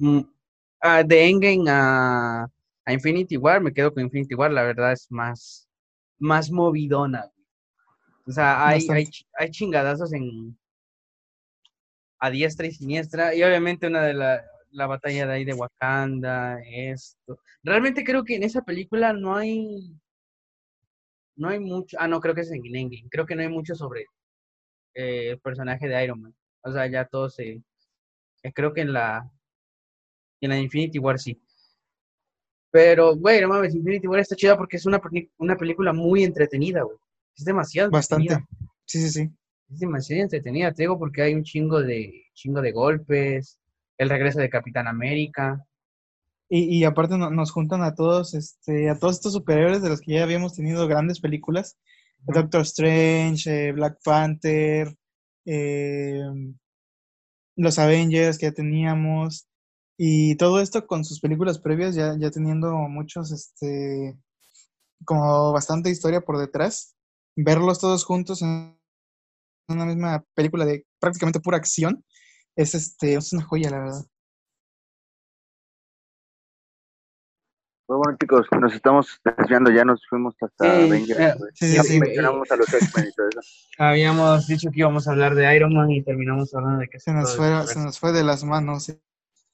ah, 0.82 1.02
de 1.02 1.26
Endgame 1.26 1.70
a, 1.70 2.46
a 2.84 2.92
Infinity 2.92 3.38
War, 3.38 3.62
me 3.62 3.72
quedo 3.72 3.94
con 3.94 4.02
Infinity 4.02 4.34
War, 4.34 4.52
la 4.52 4.62
verdad 4.62 4.92
es 4.92 5.06
más, 5.10 5.66
más 6.18 6.50
movidona. 6.50 7.32
O 8.26 8.30
sea, 8.30 8.66
hay, 8.68 8.86
hay 9.38 9.50
chingadazos 9.50 10.12
en 10.12 10.54
a 12.18 12.30
diestra 12.30 12.66
y 12.66 12.72
siniestra, 12.72 13.34
y 13.34 13.42
obviamente 13.42 13.86
una 13.86 14.02
de 14.02 14.12
la, 14.12 14.44
la 14.70 14.86
batalla 14.86 15.26
de 15.26 15.32
ahí 15.32 15.44
de 15.46 15.54
Wakanda, 15.54 16.58
esto. 16.60 17.40
Realmente 17.62 18.04
creo 18.04 18.22
que 18.22 18.36
en 18.36 18.42
esa 18.42 18.60
película 18.60 19.14
no 19.14 19.34
hay, 19.34 19.98
no 21.36 21.48
hay 21.48 21.58
mucho, 21.58 21.96
ah, 21.98 22.06
no, 22.06 22.20
creo 22.20 22.34
que 22.34 22.42
es 22.42 22.50
en 22.50 22.66
Endgame, 22.66 23.08
creo 23.10 23.24
que 23.24 23.34
no 23.34 23.40
hay 23.40 23.48
mucho 23.48 23.74
sobre 23.74 24.04
eh, 24.94 25.30
el 25.30 25.40
personaje 25.40 25.88
de 25.88 26.04
Iron 26.04 26.20
Man. 26.22 26.34
O 26.62 26.72
sea, 26.72 26.86
ya 26.86 27.04
todo 27.06 27.28
se. 27.30 27.62
eh, 28.42 28.52
creo 28.54 28.72
que 28.72 28.82
en 28.82 28.92
la. 28.92 29.30
En 30.40 30.50
la 30.50 30.58
Infinity 30.58 30.98
War 30.98 31.18
sí. 31.18 31.40
Pero, 32.72 33.16
güey, 33.16 33.40
no 33.40 33.48
mames, 33.48 33.74
Infinity 33.74 34.06
War 34.06 34.20
está 34.20 34.36
chida 34.36 34.56
porque 34.56 34.76
es 34.76 34.86
una, 34.86 35.00
una 35.38 35.56
película 35.56 35.92
muy 35.92 36.22
entretenida, 36.24 36.82
güey. 36.82 36.96
Es 37.36 37.44
demasiado 37.44 37.90
Bastante. 37.90 38.32
entretenida. 38.34 38.48
Sí, 38.84 39.00
sí, 39.02 39.10
sí. 39.10 39.30
Es 39.72 39.78
demasiado 39.80 40.22
entretenida, 40.22 40.72
te 40.72 40.84
digo, 40.84 40.98
porque 40.98 41.22
hay 41.22 41.34
un 41.34 41.42
chingo 41.44 41.80
de, 41.82 42.24
chingo 42.34 42.60
de 42.60 42.72
golpes, 42.72 43.58
el 43.98 44.08
regreso 44.08 44.40
de 44.40 44.50
Capitán 44.50 44.86
América. 44.88 45.64
Y, 46.48 46.78
y 46.78 46.84
aparte 46.84 47.16
no- 47.18 47.30
nos 47.30 47.52
juntan 47.52 47.82
a 47.82 47.94
todos, 47.94 48.34
este, 48.34 48.88
a 48.90 48.98
todos 48.98 49.16
estos 49.16 49.32
superhéroes 49.32 49.82
de 49.82 49.88
los 49.88 50.00
que 50.00 50.14
ya 50.14 50.22
habíamos 50.24 50.54
tenido 50.54 50.86
grandes 50.88 51.20
películas. 51.20 51.76
Doctor 52.26 52.62
Strange, 52.62 53.68
eh, 53.68 53.72
Black 53.72 53.98
Panther, 54.04 54.94
eh, 55.44 56.22
los 57.56 57.78
Avengers 57.78 58.38
que 58.38 58.46
ya 58.46 58.52
teníamos. 58.52 59.46
Y 59.98 60.36
todo 60.36 60.60
esto 60.60 60.86
con 60.86 61.04
sus 61.04 61.20
películas 61.20 61.58
previas, 61.58 61.94
ya, 61.94 62.16
ya 62.18 62.30
teniendo 62.30 62.72
muchos, 62.88 63.32
este, 63.32 64.16
como 65.04 65.52
bastante 65.52 65.90
historia 65.90 66.22
por 66.22 66.38
detrás. 66.38 66.94
Verlos 67.36 67.80
todos 67.80 68.04
juntos 68.04 68.42
en 68.42 68.78
una 69.68 69.86
misma 69.86 70.24
película 70.34 70.64
de 70.64 70.86
prácticamente 70.98 71.40
pura 71.40 71.58
acción, 71.58 72.04
es 72.56 72.74
este, 72.74 73.14
es 73.14 73.32
una 73.32 73.44
joya, 73.44 73.70
la 73.70 73.78
verdad. 73.78 74.06
Pues 77.90 77.98
bueno, 77.98 78.16
chicos, 78.20 78.46
nos 78.60 78.72
estamos 78.72 79.20
desviando, 79.24 79.68
ya 79.68 79.84
nos 79.84 80.06
fuimos 80.06 80.36
hasta 80.40 80.64
Sí, 80.64 80.84
Avengers, 80.86 81.18
eh, 81.18 81.34
güey. 81.36 81.50
sí, 81.54 81.74
Ya 81.74 81.82
sí, 81.82 81.98
mencionamos 81.98 82.48
a 82.48 82.54
los 82.54 82.72
X-Men 82.72 83.08
y 83.08 83.12
todo 83.12 83.28
eso. 83.30 83.40
Habíamos 83.78 84.46
dicho 84.46 84.70
que 84.70 84.78
íbamos 84.78 85.08
a 85.08 85.10
hablar 85.10 85.34
de 85.34 85.56
Iron 85.56 85.74
Man 85.74 85.90
y 85.90 86.00
terminamos 86.00 86.54
hablando 86.54 86.82
de 86.82 86.88
que 86.88 87.00
Se 87.00 87.12
nos, 87.12 87.36
fue, 87.36 87.66
se 87.66 87.80
nos 87.80 87.98
fue 87.98 88.12
de 88.12 88.22
las 88.22 88.44
manos. 88.44 88.84
sí. 88.84 88.92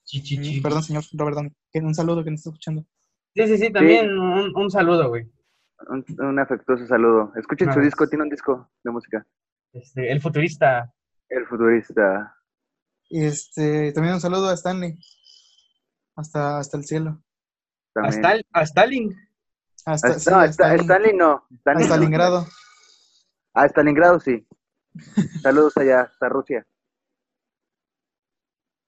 Chi, 0.03 0.21
chi, 0.21 0.39
chi. 0.39 0.61
Perdón, 0.61 0.83
señor 0.83 1.03
Robert 1.13 1.51
Un 1.73 1.95
saludo 1.95 2.23
que 2.23 2.29
nos 2.29 2.41
está 2.41 2.51
escuchando. 2.51 2.85
Sí, 3.33 3.47
sí, 3.47 3.57
sí, 3.57 3.73
también 3.73 4.15
un, 4.15 4.55
un 4.55 4.69
saludo, 4.69 5.09
güey. 5.09 5.27
Un, 5.89 6.05
un 6.19 6.37
afectuoso 6.37 6.85
saludo. 6.85 7.31
Escuchen 7.37 7.73
su 7.73 7.79
disco, 7.79 8.07
tiene 8.07 8.25
un 8.25 8.29
disco 8.29 8.69
de 8.83 8.91
música. 8.91 9.25
Este, 9.73 10.11
el 10.11 10.21
futurista. 10.21 10.93
El 11.27 11.47
futurista. 11.47 12.35
Y 13.09 13.25
este, 13.25 13.91
también 13.93 14.13
un 14.13 14.21
saludo 14.21 14.49
a 14.49 14.53
Stanley. 14.53 14.95
Hasta, 16.15 16.59
hasta 16.59 16.77
el 16.77 16.83
cielo. 16.83 17.23
A, 18.03 18.07
a 18.53 18.61
Stalin. 18.63 19.15
Hasta, 19.85 20.19
sí, 20.19 20.29
no, 20.29 20.37
a 20.39 20.47
Sta- 20.47 20.75
Stalin- 20.75 21.17
no. 21.17 21.45
Stanley 21.59 21.85
a 21.85 21.87
no. 21.87 21.93
Stalingrado. 21.95 22.47
Ah, 23.53 23.65
Stalingrado 23.67 24.19
sí. 24.19 24.45
Saludos 25.41 25.77
allá, 25.77 26.01
hasta 26.01 26.29
Rusia. 26.29 26.65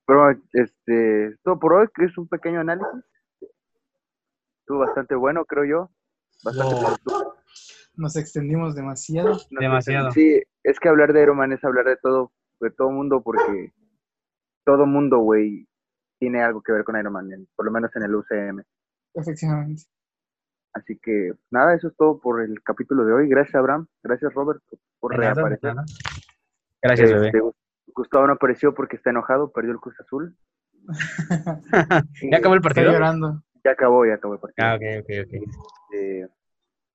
Pero, 0.06 0.32
este, 0.54 1.36
todo 1.44 1.60
por 1.60 1.74
hoy, 1.74 1.88
que 1.94 2.06
es 2.06 2.18
un 2.18 2.28
pequeño 2.28 2.60
análisis. 2.62 3.04
Estuvo 4.62 4.80
bastante 4.80 5.16
bueno, 5.16 5.46
creo 5.46 5.66
yo. 5.66 5.92
Bastante 6.44 6.76
No. 7.06 7.36
Nos 7.96 8.16
extendimos 8.16 8.76
demasiado. 8.76 9.30
No 9.34 9.40
sé, 9.40 9.48
Demasiado. 9.52 10.12
Sí, 10.12 10.42
es 10.64 10.80
que 10.80 10.90
hablar 10.90 11.14
de 11.14 11.22
Iron 11.24 11.38
Man 11.38 11.52
es 11.52 11.64
hablar 11.64 11.86
de 11.86 11.98
todo, 11.98 12.32
de 12.60 12.72
todo 12.72 12.90
mundo, 12.92 13.22
porque 13.22 13.74
todo 14.66 14.86
mundo, 14.86 15.20
güey, 15.20 15.68
tiene 16.20 16.42
algo 16.42 16.62
que 16.62 16.72
ver 16.72 16.84
con 16.84 16.98
Iron 17.00 17.14
Man, 17.14 17.30
por 17.56 17.66
lo 17.66 17.72
menos 17.72 17.94
en 17.96 18.04
el 18.04 18.16
UCM. 18.16 18.64
Efectivamente. 19.14 19.84
Así 20.74 20.98
que, 21.02 21.34
nada, 21.50 21.74
eso 21.76 21.88
es 21.88 21.96
todo 21.98 22.20
por 22.20 22.42
el 22.42 22.62
capítulo 22.64 23.04
de 23.06 23.14
hoy. 23.14 23.28
Gracias, 23.30 23.56
Abraham. 23.56 23.88
Gracias, 24.04 24.34
Robert, 24.34 24.62
por 25.00 25.18
nada, 25.18 25.34
reaparecer. 25.34 25.76
nada. 25.76 25.86
Gracias, 26.82 27.12
bebé. 27.12 27.28
Este, 27.28 27.42
Gustavo 27.88 28.28
no 28.28 28.34
apareció 28.34 28.74
porque 28.74 28.96
está 28.96 29.10
enojado, 29.10 29.52
perdió 29.52 29.72
el 29.72 29.80
Cruz 29.80 30.00
Azul. 30.00 30.36
¿Ya 32.32 32.38
acabó 32.38 32.54
el 32.54 32.60
Estoy 32.60 32.62
partido? 32.62 32.92
llorando. 32.94 33.44
Ya 33.64 33.72
acabó, 33.72 34.06
ya 34.06 34.14
acabó 34.14 34.36
el 34.36 34.40
partido. 34.40 34.68
Ah, 34.68 34.76
ok, 34.76 34.82
ok, 35.04 35.10
ok. 35.26 35.54
Eh, 35.96 36.28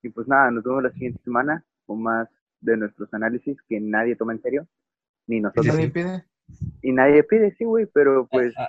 Y 0.03 0.09
pues 0.11 0.27
nada, 0.29 0.51
nos 0.51 0.65
vemos 0.65 0.83
la 0.83 0.91
siguiente 0.93 1.21
semana 1.23 1.65
con 1.85 2.03
más 2.03 2.29
de 2.61 2.77
nuestros 2.77 3.13
análisis 3.13 3.59
que 3.69 3.81
nadie 3.81 4.17
toma 4.17 4.33
en 4.33 4.41
serio, 4.41 4.67
ni 5.27 5.41
nosotros. 5.41 5.67
¿Nadie 5.67 5.91
pide? 5.91 6.25
Y 6.81 6.93
nadie 6.93 7.23
pide, 7.25 7.55
sí, 7.57 7.65
güey, 7.65 7.87
pero 7.87 8.27
pues 8.31 8.55
Ah, 8.57 8.69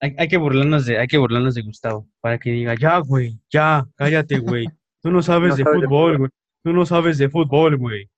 Hay, 0.00 0.14
hay 0.18 0.28
que 0.28 0.36
burlarnos 0.36 0.86
de, 0.86 0.98
hay 0.98 1.06
que 1.08 1.18
burlarnos 1.18 1.54
de 1.54 1.62
Gustavo 1.62 2.06
para 2.20 2.38
que 2.38 2.50
diga, 2.50 2.74
ya, 2.78 2.98
güey, 2.98 3.40
ya, 3.50 3.86
cállate, 3.96 4.38
güey. 4.38 4.66
Tú 5.02 5.10
no 5.10 5.22
sabes 5.22 5.50
No 5.50 5.56
de 5.56 5.64
sabes 5.64 5.80
de 5.80 5.86
fútbol, 5.86 6.18
güey. 6.18 6.30
Tú 6.64 6.72
no 6.72 6.86
sabes 6.86 7.18
de 7.18 7.28
fútbol, 7.28 7.76
güey. 7.76 8.08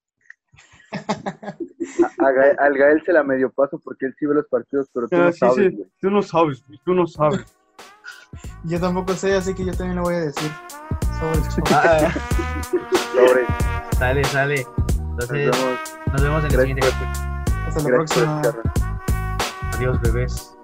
a, 0.92 2.26
a 2.26 2.32
Gael, 2.32 2.56
al 2.58 2.74
Gael 2.76 3.02
se 3.04 3.12
la 3.12 3.22
medio 3.22 3.50
paso 3.50 3.78
porque 3.82 4.06
él 4.06 4.14
sí 4.18 4.26
ve 4.26 4.34
los 4.34 4.46
partidos, 4.48 4.88
pero 4.92 5.08
tú 5.08 5.16
Ah, 5.16 5.24
no 5.26 5.32
sí, 5.32 5.38
sabes, 5.38 5.56
sí. 5.56 5.76
güey. 5.76 5.88
Tú 6.00 6.10
no 6.10 6.22
sabes, 6.22 6.64
güey. 6.66 6.80
Tú 6.84 6.94
no 6.94 7.06
sabes. 7.06 7.44
Yo 8.64 8.78
tampoco 8.80 9.14
sé, 9.14 9.34
así 9.34 9.54
que 9.54 9.64
yo 9.64 9.72
también 9.72 9.96
lo 9.96 10.02
voy 10.02 10.14
a 10.14 10.20
decir. 10.20 10.50
Sobre 11.18 11.64
Ah, 11.74 12.12
Sobre, 13.14 13.44
sale, 13.98 14.24
sale. 14.24 14.64
nos 14.64 15.30
Entonces, 15.30 15.50
vemos. 15.50 15.80
nos 16.12 16.22
vemos 16.22 16.44
en 16.44 16.50
Gracias, 16.50 16.62
siguiente. 16.66 17.06
Hasta 17.66 17.82
la 17.82 17.88
gracias 17.90 18.18
próxima. 18.18 18.42
Adiós, 19.74 20.00
bebés. 20.02 20.56